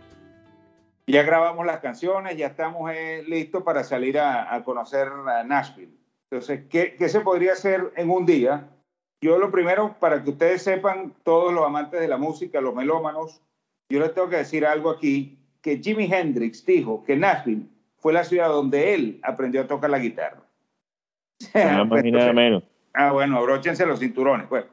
Ya 1.06 1.22
grabamos 1.22 1.66
las 1.66 1.80
canciones, 1.80 2.36
ya 2.36 2.46
estamos 2.46 2.92
eh, 2.92 3.24
listos 3.26 3.64
para 3.64 3.82
salir 3.82 4.18
a, 4.18 4.54
a 4.54 4.62
conocer 4.62 5.08
Nashville. 5.46 5.97
Entonces, 6.30 6.66
¿qué, 6.68 7.08
se 7.08 7.20
podría 7.20 7.52
hacer 7.52 7.92
en 7.96 8.10
un 8.10 8.26
día? 8.26 8.68
Yo 9.20 9.38
lo 9.38 9.50
primero, 9.50 9.96
para 9.98 10.22
que 10.22 10.30
ustedes 10.30 10.62
sepan, 10.62 11.14
todos 11.24 11.52
los 11.52 11.64
amantes 11.64 12.00
de 12.00 12.08
la 12.08 12.18
música, 12.18 12.60
los 12.60 12.74
melómanos, 12.74 13.40
yo 13.88 14.00
les 14.00 14.12
tengo 14.12 14.28
que 14.28 14.36
decir 14.36 14.66
algo 14.66 14.90
aquí, 14.90 15.38
que 15.62 15.78
Jimi 15.78 16.04
Hendrix 16.04 16.64
dijo 16.66 17.02
que 17.04 17.16
Nashville 17.16 17.66
fue 17.96 18.12
la 18.12 18.24
ciudad 18.24 18.48
donde 18.48 18.94
él 18.94 19.20
aprendió 19.22 19.62
a 19.62 19.66
tocar 19.66 19.90
la 19.90 19.98
guitarra. 19.98 20.42
Nada 21.54 21.84
más 21.84 22.04
ni 22.04 22.10
nada 22.10 22.32
menos. 22.32 22.62
Ah, 22.92 23.12
bueno, 23.12 23.38
abróchense 23.38 23.86
los 23.86 24.00
cinturones. 24.00 24.48
Bueno. 24.48 24.66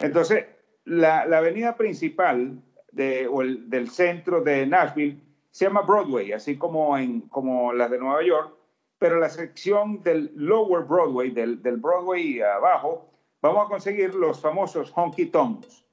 Entonces, 0.00 0.46
la, 0.84 1.22
avenida 1.22 1.76
principal 1.76 2.60
de, 2.90 3.28
o 3.28 3.42
el, 3.42 3.70
del 3.70 3.90
centro 3.90 4.40
de 4.40 4.66
Nashville 4.66 5.18
se 5.50 5.66
llama 5.66 5.82
Broadway, 5.82 6.32
así 6.32 6.56
como, 6.56 6.96
en, 6.98 7.22
como 7.22 7.72
las 7.72 7.90
de 7.90 7.98
Nueva 7.98 8.24
York, 8.24 8.57
pero 8.98 9.18
la 9.18 9.28
sección 9.28 10.02
del 10.02 10.32
Lower 10.34 10.84
Broadway, 10.84 11.30
del, 11.30 11.56
Broadway 11.56 12.40
abajo, 12.40 13.10
vamos 13.40 13.66
a 13.66 13.68
conseguir 13.68 14.14
los 14.14 14.40
famosos 14.40 14.92
honky 14.94 15.26
tonks, 15.26 15.84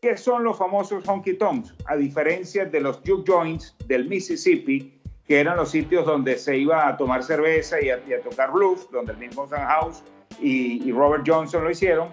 ¿Qué 0.00 0.18
son 0.18 0.44
los 0.44 0.58
famosos 0.58 1.08
honky 1.08 1.32
tonks? 1.32 1.74
A 1.86 1.96
diferencia 1.96 2.66
de 2.66 2.78
los 2.78 3.00
juke 3.06 3.24
joints 3.26 3.74
del 3.86 4.06
Mississippi, 4.06 5.00
que 5.26 5.40
eran 5.40 5.56
los 5.56 5.70
sitios 5.70 6.04
donde 6.04 6.36
se 6.36 6.58
iba 6.58 6.86
a 6.86 6.94
tomar 6.98 7.22
cerveza 7.22 7.80
y 7.80 7.88
a, 7.88 8.20
tocar 8.20 8.52
blues, 8.52 8.86
donde 8.90 9.12
el 9.12 9.18
mismo 9.18 9.46
House 9.48 10.02
y, 10.42 10.86
y 10.86 10.92
Robert 10.92 11.24
Johnson 11.26 11.64
lo 11.64 11.70
hicieron, 11.70 12.10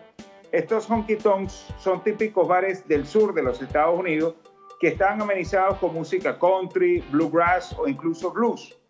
estos 0.54 0.90
honky 0.90 1.18
tonks 1.18 1.66
son 1.80 2.02
típicos 2.02 2.48
bares 2.48 2.88
del 2.88 3.06
sur 3.06 3.34
de 3.34 3.44
los 3.44 3.62
Estados 3.62 4.00
Unidos 4.00 4.36
que 4.82 4.88
están 4.88 5.22
amenizados 5.22 5.78
con 5.78 5.94
música 5.94 6.40
country, 6.40 7.04
bluegrass 7.12 7.76
o 7.78 7.88
incluso 7.88 8.32
blues. 8.32 8.81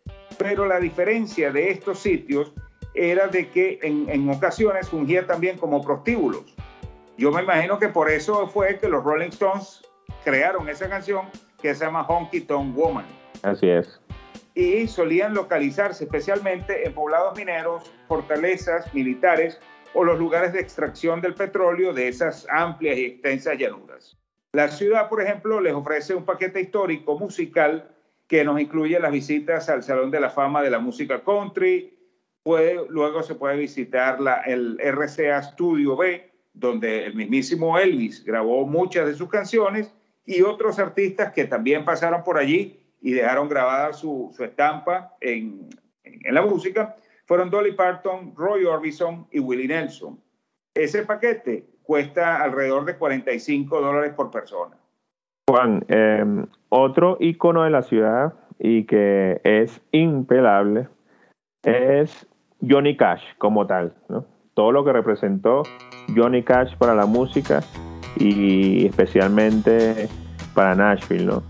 Pero 0.42 0.66
la 0.66 0.80
diferencia 0.80 1.52
de 1.52 1.72
estos 1.72 2.00
sitios 2.00 2.54
era 2.94 3.28
de 3.28 3.50
que 3.50 3.80
en, 3.82 4.10
en 4.10 4.30
ocasiones 4.30 4.90
fungía 4.90 5.26
también 5.26 5.58
como 5.58 5.82
prostíbulos. 5.82 6.56
Yo 7.18 7.32
me 7.32 7.44
imagino 7.44 7.78
que 7.80 7.88
por 7.88 8.10
eso 8.10 8.48
fue 8.48 8.80
que 8.80 8.90
los 8.90 9.04
Rolling 9.04 9.30
Stones 9.30 9.82
crearon 10.24 10.68
esa 10.70 10.90
canción 10.90 11.28
que 11.62 11.76
se 11.76 11.86
llama 11.86 12.04
Honky 12.04 12.42
Tonk 12.42 12.76
Woman. 12.76 13.06
Así 13.44 13.70
es. 13.70 14.02
Y 14.56 14.88
solían 14.88 15.34
localizarse 15.34 16.04
especialmente 16.04 16.86
en 16.86 16.94
poblados 16.94 17.38
mineros, 17.38 17.92
fortalezas 18.08 18.94
militares 18.94 19.60
o 19.94 20.04
los 20.04 20.20
lugares 20.20 20.54
de 20.54 20.60
extracción 20.60 21.22
del 21.22 21.36
petróleo 21.36 21.94
de 21.94 22.08
esas 22.08 22.48
amplias 22.50 22.98
y 22.98 23.06
extensas 23.06 23.58
llanuras. 23.58 24.18
La 24.54 24.68
ciudad, 24.68 25.08
por 25.08 25.22
ejemplo, 25.22 25.62
les 25.62 25.74
ofrece 25.74 26.14
un 26.14 26.26
paquete 26.26 26.62
histórico 26.62 27.18
musical 27.18 27.90
que 28.32 28.46
nos 28.46 28.62
incluye 28.62 28.98
las 28.98 29.12
visitas 29.12 29.68
al 29.68 29.84
Salón 29.84 30.10
de 30.10 30.22
la 30.22 30.30
Fama 30.30 30.62
de 30.62 30.70
la 30.70 30.80
Música 30.80 31.22
Country. 31.22 31.94
Luego 32.46 33.24
se 33.24 33.36
puede 33.36 33.58
visitar 33.58 34.20
el 34.46 34.80
RCA 34.80 35.44
Studio 35.44 35.98
B, 35.98 36.32
donde 36.54 37.08
el 37.08 37.14
mismísimo 37.14 37.78
Elvis 37.78 38.24
grabó 38.24 38.66
muchas 38.66 39.06
de 39.06 39.16
sus 39.16 39.28
canciones 39.28 39.94
y 40.26 40.44
otros 40.44 40.80
artistas 40.80 41.34
que 41.34 41.44
también 41.44 41.84
pasaron 41.84 42.24
por 42.24 42.38
allí 42.38 42.80
y 43.02 43.12
dejaron 43.12 43.50
grabada 43.50 43.92
su, 43.92 44.34
estampa 44.40 45.14
en, 45.20 45.68
la 46.24 46.42
música 46.42 46.96
fueron 47.26 47.50
Dolly 47.50 47.74
Parton, 47.74 48.34
Roy 48.34 48.64
Orbison 48.64 49.28
y 49.30 49.40
Willie 49.40 49.68
Nelson. 49.68 50.18
Ese 50.74 51.04
paquete 51.04 51.66
cuesta 51.84 52.42
alrededor 52.42 52.86
de 52.86 52.96
45 52.96 53.82
dólares 53.82 54.14
por 54.14 54.32
persona. 54.32 54.81
Juan, 55.52 55.84
em, 55.90 56.46
otro 56.70 57.18
icono 57.20 57.64
de 57.64 57.72
la 57.72 57.82
ciudad 57.82 58.36
y 58.58 58.86
que 58.86 59.42
es 59.44 59.82
impelable 59.92 60.88
es 61.64 62.26
Johnny 62.62 62.96
Cash 62.96 63.22
como 63.38 63.68
tal, 63.68 63.94
Todo 64.54 64.72
lo 64.72 64.86
que 64.86 64.94
representó 64.94 65.64
Johnny 66.16 66.42
Cash 66.42 66.78
para 66.78 66.96
la 66.96 67.06
música 67.06 67.60
y 68.16 68.86
especialmente 68.86 70.08
para 70.54 70.74
Nashville, 70.74 71.26
¿no? 71.26 71.44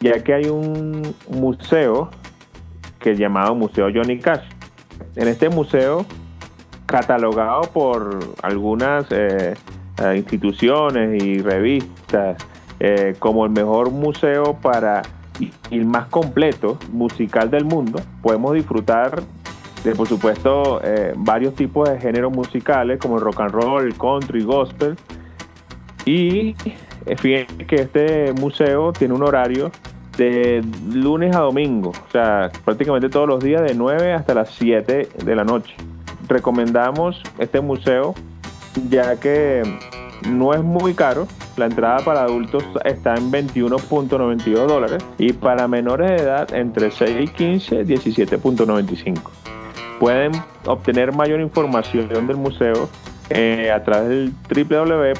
Ya 0.00 0.18
que 0.24 0.34
hay 0.34 0.46
un 0.46 1.14
museo 1.28 2.10
que 2.98 3.12
es 3.12 3.18
llamado 3.18 3.54
Museo 3.54 3.90
Johnny 3.94 4.18
Cash, 4.18 4.44
en 5.14 5.28
este 5.28 5.48
museo, 5.50 6.04
catalogado 6.86 7.62
por 7.72 8.18
algunas 8.42 9.06
eh, 9.12 9.54
eh, 10.02 10.16
instituciones 10.16 11.22
y 11.22 11.38
revistas 11.38 12.44
eh, 12.80 13.14
como 13.18 13.44
el 13.44 13.50
mejor 13.50 13.90
museo 13.90 14.54
para 14.60 15.02
el 15.70 15.84
más 15.84 16.06
completo 16.06 16.78
musical 16.92 17.50
del 17.50 17.64
mundo, 17.64 18.00
podemos 18.22 18.54
disfrutar 18.54 19.22
de, 19.82 19.94
por 19.94 20.08
supuesto, 20.08 20.80
varios 21.16 21.54
tipos 21.54 21.90
de 21.90 22.00
géneros 22.00 22.32
musicales 22.32 22.98
como 22.98 23.16
el 23.16 23.22
rock 23.22 23.40
and 23.40 23.50
roll, 23.50 23.84
el 23.84 23.94
country, 23.98 24.42
gospel. 24.42 24.96
Y 26.06 26.54
fíjense 27.18 27.66
que 27.66 27.76
este 27.76 28.32
museo 28.32 28.92
tiene 28.92 29.12
un 29.12 29.22
horario 29.24 29.70
de 30.16 30.64
lunes 30.92 31.34
a 31.34 31.40
domingo, 31.40 31.90
o 31.90 32.10
sea, 32.10 32.50
prácticamente 32.64 33.08
todos 33.08 33.28
los 33.28 33.42
días 33.42 33.62
de 33.62 33.74
9 33.74 34.12
hasta 34.12 34.34
las 34.34 34.50
7 34.50 35.08
de 35.24 35.36
la 35.36 35.44
noche. 35.44 35.74
Recomendamos 36.28 37.20
este 37.38 37.60
museo 37.60 38.14
ya 38.88 39.18
que 39.18 39.62
no 40.26 40.54
es 40.54 40.62
muy 40.62 40.94
caro, 40.94 41.26
la 41.56 41.66
entrada 41.66 41.98
para 42.04 42.22
adultos 42.22 42.64
está 42.84 43.14
en 43.14 43.30
21.92 43.30 44.66
dólares 44.66 45.04
y 45.18 45.32
para 45.32 45.68
menores 45.68 46.10
de 46.10 46.16
edad 46.16 46.52
entre 46.54 46.90
6 46.90 47.16
y 47.20 47.28
15 47.28 47.84
17.95. 47.84 49.20
Pueden 49.98 50.32
obtener 50.66 51.12
mayor 51.12 51.40
información 51.40 52.08
del 52.08 52.36
museo 52.36 52.88
eh, 53.30 53.70
a 53.70 53.84
través 53.84 54.08
del 54.08 54.34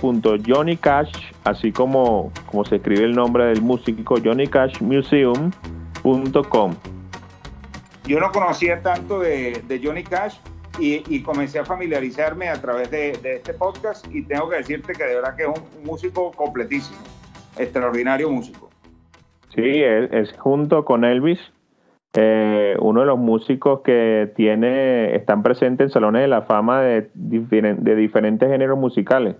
www.johnnycash, 0.03 1.13
así 1.45 1.71
como, 1.73 2.33
como 2.47 2.65
se 2.65 2.77
escribe 2.77 3.05
el 3.05 3.15
nombre 3.15 3.45
del 3.47 3.61
músico, 3.63 4.17
johnnycashmuseum.com. 4.23 6.75
Yo 8.07 8.21
no 8.21 8.31
conocía 8.33 8.83
tanto 8.83 9.21
de, 9.21 9.63
de 9.67 9.81
Johnny 9.83 10.05
Cash 10.05 10.35
y, 10.79 11.23
comencé 11.23 11.59
a 11.59 11.65
familiarizarme 11.65 12.49
a 12.49 12.61
través 12.61 12.91
de, 12.91 13.11
este 13.11 13.55
podcast 13.55 14.07
y 14.13 14.23
tengo 14.23 14.49
que 14.49 14.57
decirte 14.57 14.93
que 14.93 15.05
de 15.05 15.15
verdad 15.17 15.37
que 15.37 15.43
es 15.45 15.49
un, 15.49 15.85
músico 15.85 16.33
completísimo, 16.33 16.99
extraordinario 17.57 18.31
músico. 18.31 18.71
Sí, 19.55 19.83
es 19.83 20.33
junto 20.39 20.85
con 20.85 21.05
Elvis 21.05 21.39
eh, 22.17 22.77
uno 22.79 23.01
de 23.01 23.07
los 23.07 23.19
músicos 23.19 23.81
que 23.81 24.33
tiene, 24.37 25.17
están 25.17 25.43
presentes 25.43 25.87
en 25.87 25.91
salones 25.91 26.23
de 26.23 26.29
la 26.29 26.43
fama 26.43 26.81
de, 26.81 27.11
de 27.15 27.95
diferentes 27.97 28.49
géneros 28.49 28.79
musicales, 28.79 29.35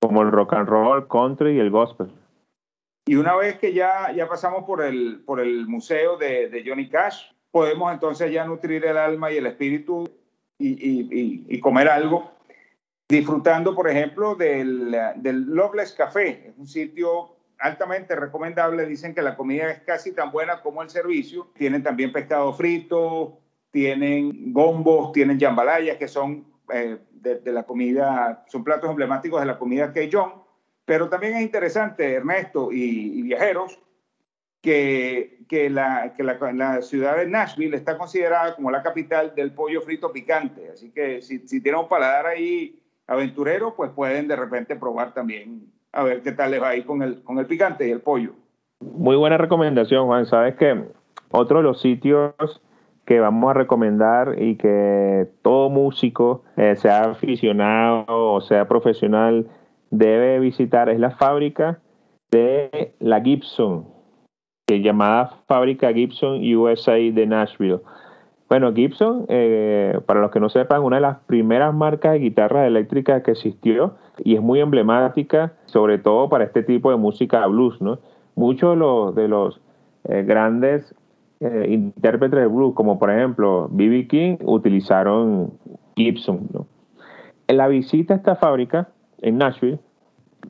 como 0.00 0.22
el 0.22 0.32
rock 0.32 0.54
and 0.54 0.68
roll, 0.68 1.06
country 1.06 1.52
y 1.52 1.60
el 1.60 1.70
gospel. 1.70 2.08
Y 3.06 3.14
una 3.14 3.36
vez 3.36 3.58
que 3.58 3.72
ya, 3.72 4.12
ya 4.12 4.28
pasamos 4.28 4.64
por 4.64 4.82
el, 4.82 5.22
por 5.24 5.38
el 5.38 5.68
museo 5.68 6.16
de, 6.16 6.48
de 6.48 6.64
Johnny 6.66 6.88
Cash, 6.88 7.30
podemos 7.52 7.92
entonces 7.92 8.32
ya 8.32 8.44
nutrir 8.44 8.84
el 8.84 8.96
alma 8.96 9.30
y 9.30 9.36
el 9.36 9.46
espíritu 9.46 10.04
y, 10.68 11.08
y, 11.10 11.46
y 11.48 11.60
comer 11.60 11.88
algo, 11.88 12.32
disfrutando, 13.08 13.74
por 13.74 13.88
ejemplo, 13.88 14.34
del, 14.34 14.96
del 15.16 15.42
Loveless 15.46 15.92
Café. 15.92 16.48
Es 16.48 16.58
un 16.58 16.66
sitio 16.66 17.36
altamente 17.58 18.16
recomendable. 18.16 18.86
Dicen 18.86 19.14
que 19.14 19.22
la 19.22 19.36
comida 19.36 19.70
es 19.70 19.80
casi 19.80 20.12
tan 20.12 20.30
buena 20.30 20.60
como 20.60 20.82
el 20.82 20.90
servicio. 20.90 21.48
Tienen 21.54 21.82
también 21.82 22.12
pescado 22.12 22.52
frito, 22.52 23.38
tienen 23.70 24.52
gombos, 24.52 25.12
tienen 25.12 25.40
jambalayas, 25.40 25.96
que 25.96 26.08
son 26.08 26.44
eh, 26.72 26.98
de, 27.12 27.52
la 27.52 27.62
comida, 27.64 28.44
son 28.48 28.64
platos 28.64 28.90
emblemáticos 28.90 29.40
de 29.40 29.46
la 29.46 29.58
comida 29.58 29.92
Cajun. 29.92 30.42
Pero 30.84 31.08
también 31.08 31.36
es 31.36 31.42
interesante, 31.42 32.14
Ernesto 32.14 32.72
y, 32.72 33.22
viajeros, 33.22 33.78
que, 34.60 35.41
que, 35.52 35.68
la, 35.68 36.14
que 36.16 36.22
la, 36.22 36.80
ciudad 36.80 37.18
de 37.18 37.26
Nashville 37.26 37.76
está 37.76 37.98
considerada 37.98 38.54
como 38.54 38.70
la 38.70 38.82
capital 38.82 39.34
del 39.34 39.52
pollo 39.52 39.82
frito 39.82 40.10
picante. 40.10 40.70
Así 40.72 40.90
que 40.92 41.20
si, 41.20 41.40
si 41.40 41.62
tienen 41.62 41.82
un 41.82 41.88
paladar 41.88 42.24
ahí 42.24 42.80
aventurero, 43.06 43.74
pues 43.76 43.90
pueden 43.90 44.28
de 44.28 44.36
repente 44.36 44.76
probar 44.76 45.12
también 45.12 45.66
a 45.92 46.04
ver 46.04 46.22
qué 46.22 46.32
tal 46.32 46.52
les 46.52 46.62
va 46.62 46.70
ahí 46.70 46.84
con 46.84 47.02
el, 47.02 47.22
con 47.22 47.38
el 47.38 47.44
picante 47.44 47.86
y 47.86 47.90
el 47.90 48.00
pollo. 48.00 48.32
Muy 48.80 49.14
buena 49.14 49.36
recomendación, 49.36 50.06
Juan. 50.06 50.24
Sabes 50.24 50.54
que 50.54 50.84
otro 51.28 51.58
de 51.58 51.64
los 51.64 51.82
sitios 51.82 52.32
que 53.04 53.20
vamos 53.20 53.50
a 53.50 53.52
recomendar 53.52 54.36
y 54.40 54.56
que 54.56 55.28
todo 55.42 55.68
músico, 55.68 56.44
eh, 56.56 56.76
sea 56.76 57.10
aficionado 57.10 58.06
o 58.08 58.40
sea 58.40 58.66
profesional, 58.66 59.50
debe 59.90 60.38
visitar 60.38 60.88
es 60.88 60.98
la 60.98 61.10
fábrica 61.10 61.78
de 62.30 62.94
la 63.00 63.20
Gibson, 63.20 63.91
llamada 64.68 65.30
Fábrica 65.46 65.92
Gibson 65.92 66.40
USA 66.54 66.94
de 66.94 67.26
Nashville. 67.26 67.80
Bueno, 68.48 68.72
Gibson, 68.74 69.24
eh, 69.28 69.98
para 70.06 70.20
los 70.20 70.30
que 70.30 70.38
no 70.38 70.48
sepan, 70.48 70.82
una 70.82 70.96
de 70.96 71.02
las 71.02 71.18
primeras 71.20 71.74
marcas 71.74 72.12
de 72.12 72.18
guitarras 72.18 72.66
eléctricas 72.66 73.22
que 73.22 73.30
existió 73.30 73.94
y 74.18 74.34
es 74.34 74.42
muy 74.42 74.60
emblemática, 74.60 75.54
sobre 75.64 75.98
todo 75.98 76.28
para 76.28 76.44
este 76.44 76.62
tipo 76.62 76.90
de 76.90 76.96
música 76.96 77.46
blues, 77.46 77.80
¿no? 77.80 77.98
Muchos 78.34 78.76
de 79.14 79.28
los, 79.28 79.60
eh, 80.04 80.22
grandes 80.24 80.94
eh, 81.40 81.66
intérpretes 81.70 82.40
de 82.40 82.46
blues, 82.46 82.74
como 82.74 82.98
por 82.98 83.10
ejemplo 83.10 83.68
B.B. 83.72 84.06
King, 84.06 84.36
utilizaron 84.42 85.54
Gibson. 85.96 86.48
En 87.48 87.56
la 87.56 87.68
visita 87.68 88.14
a 88.14 88.16
esta 88.18 88.36
fábrica 88.36 88.88
en 89.22 89.38
Nashville, 89.38 89.80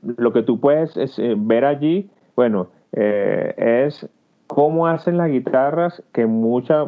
lo 0.03 0.33
que 0.33 0.43
tú 0.43 0.59
puedes 0.59 0.97
ver 1.37 1.65
allí, 1.65 2.11
bueno, 2.35 2.69
es 2.93 4.09
cómo 4.47 4.87
hacen 4.87 5.17
las 5.17 5.31
guitarras, 5.31 6.03
que 6.13 6.27
mucha, 6.27 6.85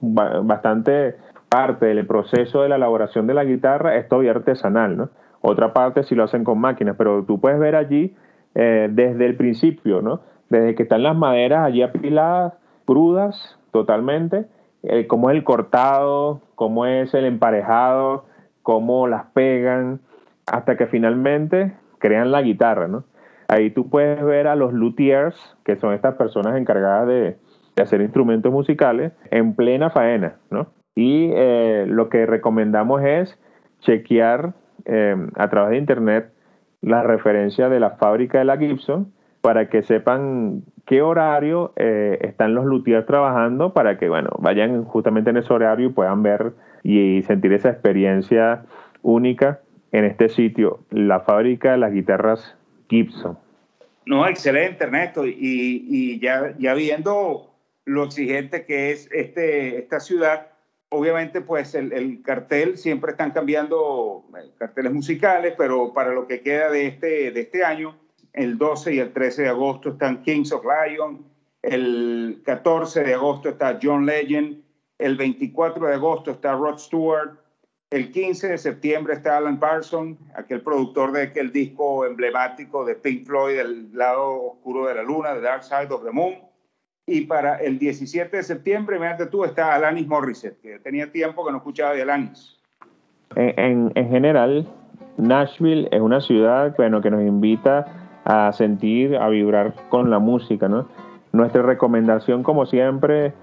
bastante 0.00 1.16
parte 1.48 1.86
del 1.86 2.06
proceso 2.06 2.62
de 2.62 2.68
la 2.68 2.76
elaboración 2.76 3.26
de 3.26 3.34
la 3.34 3.44
guitarra 3.44 3.96
es 3.96 4.08
todavía 4.08 4.30
artesanal, 4.32 4.96
¿no? 4.96 5.10
Otra 5.42 5.72
parte 5.72 6.02
si 6.04 6.14
lo 6.14 6.24
hacen 6.24 6.44
con 6.44 6.58
máquinas, 6.58 6.96
pero 6.96 7.24
tú 7.24 7.40
puedes 7.40 7.58
ver 7.58 7.76
allí 7.76 8.14
eh, 8.54 8.88
desde 8.90 9.26
el 9.26 9.36
principio, 9.36 10.02
¿no? 10.02 10.20
Desde 10.48 10.74
que 10.74 10.84
están 10.84 11.02
las 11.02 11.16
maderas 11.16 11.66
allí 11.66 11.82
apiladas, 11.82 12.54
crudas 12.84 13.58
totalmente, 13.70 14.46
eh, 14.82 15.06
cómo 15.06 15.30
es 15.30 15.36
el 15.36 15.44
cortado, 15.44 16.40
cómo 16.54 16.86
es 16.86 17.12
el 17.14 17.24
emparejado, 17.24 18.24
cómo 18.62 19.06
las 19.08 19.24
pegan, 19.32 20.00
hasta 20.46 20.76
que 20.76 20.86
finalmente 20.86 21.74
crean 21.98 22.30
la 22.30 22.42
guitarra, 22.42 22.88
¿no? 22.88 23.04
Ahí 23.52 23.68
tú 23.68 23.90
puedes 23.90 24.24
ver 24.24 24.46
a 24.46 24.56
los 24.56 24.72
luthiers, 24.72 25.36
que 25.62 25.76
son 25.76 25.92
estas 25.92 26.14
personas 26.14 26.56
encargadas 26.56 27.06
de, 27.06 27.36
hacer 27.76 28.00
instrumentos 28.00 28.50
musicales, 28.50 29.12
en 29.30 29.54
plena 29.54 29.90
faena, 29.90 30.36
¿no? 30.48 30.68
Y 30.94 31.30
eh, 31.34 31.84
lo 31.86 32.08
que 32.08 32.24
recomendamos 32.24 33.02
es 33.02 33.38
chequear 33.80 34.54
eh, 34.86 35.16
a 35.36 35.50
través 35.50 35.72
de 35.72 35.76
internet 35.76 36.32
la 36.80 37.02
referencia 37.02 37.68
de 37.68 37.78
la 37.78 37.90
fábrica 37.90 38.38
de 38.38 38.46
la 38.46 38.56
Gibson 38.56 39.12
para 39.42 39.68
que 39.68 39.82
sepan 39.82 40.62
qué 40.86 41.02
horario 41.02 41.74
eh, 41.76 42.20
están 42.22 42.54
los 42.54 42.64
luthiers 42.64 43.04
trabajando 43.04 43.74
para 43.74 43.98
que, 43.98 44.08
bueno, 44.08 44.30
vayan 44.38 44.84
justamente 44.84 45.28
en 45.28 45.36
ese 45.36 45.52
horario 45.52 45.90
y 45.90 45.92
puedan 45.92 46.22
ver 46.22 46.54
y 46.82 47.20
sentir 47.24 47.52
esa 47.52 47.68
experiencia 47.68 48.62
única 49.02 49.60
en 49.90 50.06
este 50.06 50.30
sitio, 50.30 50.80
la 50.88 51.20
fábrica 51.20 51.72
de 51.72 51.76
las 51.76 51.92
guitarras 51.92 52.56
No, 54.06 54.26
excelente, 54.26 54.84
Ernesto. 54.84 55.26
Y, 55.26 56.18
ya, 56.20 56.54
ya 56.58 56.74
viendo 56.74 57.54
lo 57.84 58.04
exigente 58.04 58.64
que 58.64 58.92
es 58.92 59.08
este, 59.12 59.78
esta 59.78 60.00
ciudad, 60.00 60.48
obviamente 60.88 61.40
pues 61.40 61.74
el, 61.74 61.92
el, 61.92 62.22
cartel 62.22 62.78
siempre 62.78 63.12
están 63.12 63.32
cambiando 63.32 64.24
eh, 64.38 64.50
carteles 64.58 64.92
musicales, 64.92 65.54
pero 65.56 65.92
para 65.92 66.12
lo 66.12 66.26
que 66.26 66.42
queda 66.42 66.70
de 66.70 66.86
este, 66.86 67.32
de 67.32 67.40
este 67.40 67.64
año, 67.64 67.96
el 68.32 68.58
12 68.58 68.94
y 68.94 68.98
el 68.98 69.12
13 69.12 69.42
de 69.42 69.48
agosto 69.48 69.90
están 69.90 70.22
Kings 70.22 70.52
of 70.52 70.64
Lion, 70.64 71.24
el 71.62 72.42
14 72.44 73.04
de 73.04 73.14
agosto 73.14 73.48
está 73.48 73.78
John 73.82 74.06
Legend, 74.06 74.62
el 74.98 75.16
24 75.16 75.86
de 75.86 75.94
agosto 75.94 76.30
está 76.32 76.52
Rod 76.52 76.78
Stewart, 76.78 77.41
el 77.92 78.10
15 78.10 78.48
de 78.48 78.58
septiembre 78.58 79.12
está 79.12 79.36
Alan 79.36 79.60
Parsons, 79.60 80.16
aquel 80.34 80.62
productor 80.62 81.12
de 81.12 81.24
aquel 81.24 81.52
disco 81.52 82.06
emblemático 82.06 82.86
de 82.86 82.94
Pink 82.94 83.26
Floyd, 83.26 83.58
El 83.58 83.92
lado 83.92 84.52
oscuro 84.52 84.86
de 84.86 84.94
la 84.94 85.02
luna, 85.02 85.34
The 85.34 85.42
Dark 85.42 85.62
Side 85.62 85.88
of 85.90 86.02
the 86.02 86.10
Moon. 86.10 86.36
Y 87.06 87.22
para 87.22 87.56
el 87.56 87.78
17 87.78 88.34
de 88.34 88.42
septiembre, 88.42 88.96
imagínate 88.96 89.26
tú, 89.26 89.44
está 89.44 89.74
Alanis 89.74 90.06
Morissette, 90.06 90.58
que 90.62 90.78
tenía 90.78 91.12
tiempo 91.12 91.44
que 91.44 91.52
no 91.52 91.58
escuchaba 91.58 91.92
de 91.92 92.02
Alanis. 92.02 92.58
En, 93.36 93.92
en, 93.94 94.08
general, 94.08 94.66
Nashville 95.18 95.88
es 95.90 96.00
una 96.00 96.20
ciudad 96.22 96.74
bueno, 96.76 97.02
que 97.02 97.10
nos 97.10 97.22
invita 97.22 97.84
a 98.24 98.52
sentir, 98.52 99.16
a 99.16 99.28
vibrar 99.28 99.74
con 99.90 100.08
la 100.08 100.18
música. 100.18 100.66
¿no? 100.66 100.88
Nuestra 101.32 101.60
recomendación, 101.60 102.42
como 102.42 102.64
siempre, 102.64 103.34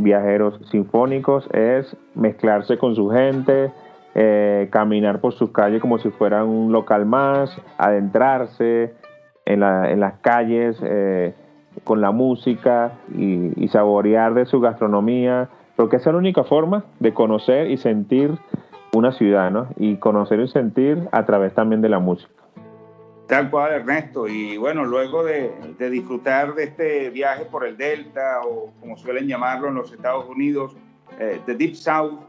viajeros 0.00 0.60
sinfónicos, 0.70 1.48
es 1.52 1.96
mezclarse 2.14 2.78
con 2.78 2.94
su 2.94 3.08
gente, 3.08 3.72
eh, 4.18 4.68
caminar 4.70 5.20
por 5.20 5.34
sus 5.34 5.50
calles 5.50 5.78
como 5.82 5.98
si 5.98 6.08
fuera 6.08 6.42
un 6.42 6.72
local 6.72 7.04
más, 7.04 7.54
adentrarse 7.76 8.94
en, 9.44 9.60
las 9.60 10.14
calles 10.22 10.78
eh, 10.82 11.34
con 11.84 12.00
la 12.00 12.12
música 12.12 12.92
y, 13.14 13.68
saborear 13.68 14.32
de 14.32 14.46
su 14.46 14.58
gastronomía, 14.58 15.50
porque 15.76 15.96
esa 15.96 16.08
es 16.08 16.14
la 16.14 16.18
única 16.18 16.44
forma 16.44 16.84
de 16.98 17.12
conocer 17.12 17.70
y 17.70 17.76
sentir 17.76 18.38
una 18.94 19.12
ciudad, 19.12 19.50
¿no? 19.50 19.68
Y 19.76 19.96
conocer 19.96 20.40
y 20.40 20.48
sentir 20.48 21.06
a 21.12 21.26
través 21.26 21.52
también 21.52 21.82
de 21.82 21.90
la 21.90 21.98
música. 21.98 22.32
Tal 23.26 23.50
cual, 23.50 23.72
Ernesto. 23.72 24.28
Y 24.28 24.56
bueno, 24.56 24.86
luego 24.86 25.24
de, 25.24 25.52
disfrutar 25.90 26.54
de 26.54 26.64
este 26.64 27.10
viaje 27.10 27.44
por 27.44 27.66
el 27.66 27.76
Delta, 27.76 28.40
o 28.48 28.72
como 28.80 28.96
suelen 28.96 29.26
llamarlo 29.26 29.68
en 29.68 29.74
los 29.74 29.92
Estados 29.92 30.26
Unidos, 30.26 30.74
eh, 31.20 31.38
de 31.46 31.54
Deep 31.54 31.74
South, 31.74 32.20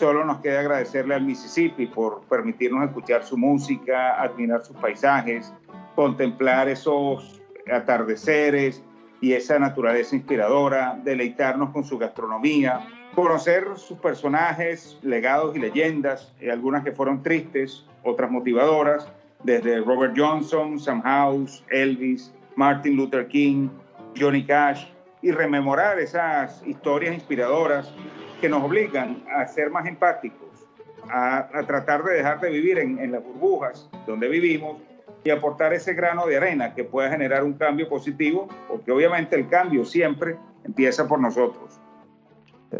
Solo 0.00 0.24
nos 0.24 0.40
queda 0.40 0.60
agradecerle 0.60 1.14
al 1.14 1.24
Mississippi 1.24 1.84
por 1.84 2.22
permitirnos 2.22 2.88
escuchar 2.88 3.22
su 3.22 3.36
música, 3.36 4.18
admirar 4.18 4.64
sus 4.64 4.74
paisajes, 4.78 5.52
contemplar 5.94 6.70
esos 6.70 7.42
atardeceres 7.70 8.82
y 9.20 9.34
esa 9.34 9.58
naturaleza 9.58 10.16
inspiradora, 10.16 10.98
deleitarnos 11.04 11.68
con 11.68 11.84
su 11.84 11.98
gastronomía, 11.98 12.80
conocer 13.14 13.76
sus 13.76 13.98
personajes, 13.98 14.98
legados 15.02 15.54
y 15.54 15.58
leyendas, 15.58 16.32
eh, 16.40 16.50
algunas 16.50 16.82
que 16.82 16.92
fueron 16.92 17.22
tristes, 17.22 17.84
otras 18.02 18.30
motivadoras, 18.30 19.06
desde 19.44 19.80
Robert 19.80 20.14
Johnson, 20.16 20.80
Sam 20.80 21.02
House, 21.02 21.62
Elvis, 21.68 22.32
Martin 22.56 22.96
Luther 22.96 23.28
King, 23.28 23.68
Johnny 24.18 24.46
Cash, 24.46 24.86
y 25.20 25.30
rememorar 25.30 25.98
esas 25.98 26.66
historias 26.66 27.12
inspiradoras 27.12 27.92
que 28.40 28.48
nos 28.48 28.62
obligan 28.62 29.22
a 29.34 29.46
ser 29.46 29.70
más 29.70 29.86
empáticos, 29.86 30.48
a, 31.10 31.48
tratar 31.66 32.02
de 32.04 32.14
dejar 32.14 32.40
de 32.40 32.50
vivir 32.50 32.78
en, 32.78 33.12
las 33.12 33.22
burbujas 33.22 33.88
donde 34.06 34.28
vivimos 34.28 34.76
y 35.22 35.30
aportar 35.30 35.72
ese 35.74 35.92
grano 35.94 36.26
de 36.26 36.36
arena 36.36 36.74
que 36.74 36.84
pueda 36.84 37.10
generar 37.10 37.44
un 37.44 37.54
cambio 37.54 37.88
positivo, 37.88 38.48
porque 38.68 38.90
obviamente 38.90 39.36
el 39.36 39.48
cambio 39.48 39.84
siempre 39.84 40.36
empieza 40.64 41.06
por 41.06 41.20
nosotros. 41.20 41.78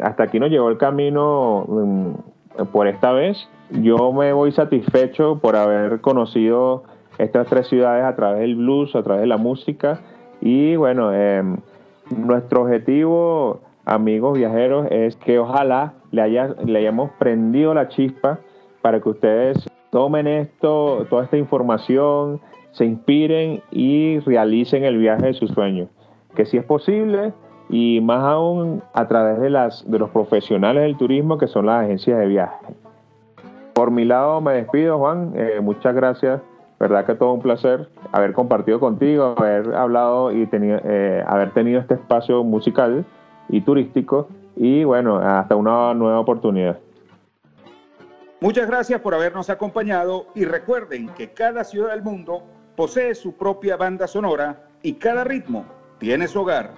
Hasta 0.01 0.23
aquí 0.23 0.39
nos 0.39 0.49
llegó 0.49 0.69
el 0.69 0.77
camino 0.77 1.65
mm, 1.67 2.63
por 2.71 2.87
esta 2.87 3.11
vez. 3.11 3.37
Yo 3.69 4.11
me 4.11 4.33
voy 4.33 4.51
satisfecho 4.51 5.39
por 5.39 5.55
haber 5.55 6.01
conocido 6.01 6.83
estas 7.17 7.47
tres 7.47 7.67
ciudades 7.67 8.03
a 8.03 8.15
través 8.15 8.41
del 8.41 8.55
blues, 8.55 8.95
a 8.95 9.03
través 9.03 9.21
de 9.21 9.27
la 9.27 9.37
música. 9.37 9.99
Y 10.39 10.75
bueno, 10.75 11.13
em, 11.13 11.57
nuestro 12.09 12.63
objetivo 12.63 13.61
amigos 13.85 14.37
viajeros, 14.37 14.87
es 14.89 15.15
que 15.17 15.39
ojalá 15.39 15.93
le, 16.11 16.21
haya, 16.21 16.55
le 16.65 16.79
hayamos 16.79 17.11
prendido 17.19 17.73
la 17.73 17.87
chispa 17.87 18.39
para 18.81 18.99
que 18.99 19.09
ustedes 19.09 19.67
tomen 19.91 20.27
esto, 20.27 21.05
toda 21.09 21.25
esta 21.25 21.37
información, 21.37 22.39
se 22.71 22.85
inspiren 22.85 23.61
y 23.71 24.19
realicen 24.19 24.83
el 24.83 24.97
viaje 24.97 25.27
de 25.27 25.33
sus 25.33 25.51
sueños. 25.51 25.89
Que 26.35 26.45
si 26.45 26.57
es 26.57 26.63
posible 26.63 27.33
y 27.69 28.01
más 28.01 28.23
aún 28.23 28.81
a 28.93 29.07
través 29.07 29.39
de 29.39 29.49
los 29.49 30.09
profesionales 30.11 30.83
del 30.83 30.97
turismo 30.97 31.37
que 31.37 31.47
son 31.47 31.65
las 31.65 31.85
agencias 31.85 32.19
de 32.19 32.27
viaje. 32.27 32.65
Por 33.73 33.91
mi 33.91 34.05
lado 34.05 34.41
me 34.41 34.53
despido, 34.53 34.97
Juan. 34.97 35.33
Eh, 35.35 35.59
muchas 35.61 35.95
gracias. 35.95 36.41
Verdad 36.79 37.05
que 37.05 37.15
todo 37.15 37.33
un 37.33 37.41
placer 37.41 37.89
haber 38.11 38.33
compartido 38.33 38.79
contigo, 38.79 39.35
haber 39.37 39.73
hablado 39.75 40.31
y 40.31 40.49
eh, 40.51 41.23
haber 41.27 41.51
tenido 41.51 41.79
este 41.79 41.93
espacio 41.93 42.43
musical 42.43 43.05
y 43.51 43.61
turístico. 43.61 44.29
Y 44.55 44.83
bueno, 44.83 45.17
hasta 45.17 45.55
una 45.55 45.93
nueva 45.93 46.19
oportunidad. 46.19 46.79
Muchas 48.39 48.67
gracias 48.67 48.99
por 49.01 49.13
habernos 49.13 49.51
acompañado 49.51 50.25
y 50.33 50.45
recuerden 50.45 51.09
que 51.09 51.31
cada 51.31 51.63
ciudad 51.63 51.91
del 51.91 52.01
mundo 52.01 52.41
posee 52.75 53.13
su 53.13 53.33
propia 53.33 53.77
banda 53.77 54.07
sonora 54.07 54.65
y 54.81 54.93
cada 54.93 55.23
ritmo 55.23 55.65
tiene 55.99 56.27
su 56.27 56.41
hogar. 56.41 56.71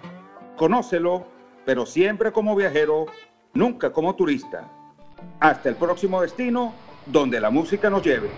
Conócelo, 0.58 1.26
pero 1.66 1.86
siempre 1.86 2.34
como 2.34 2.56
viajero, 2.56 3.06
nunca 3.54 3.94
como 3.94 4.16
turista. 4.16 4.70
Hasta 5.40 5.70
el 5.70 5.76
próximo 5.76 6.22
destino, 6.22 6.74
donde 7.06 7.40
la 7.40 7.50
música 7.50 7.90
nos 7.90 8.04
lleve. 8.04 8.30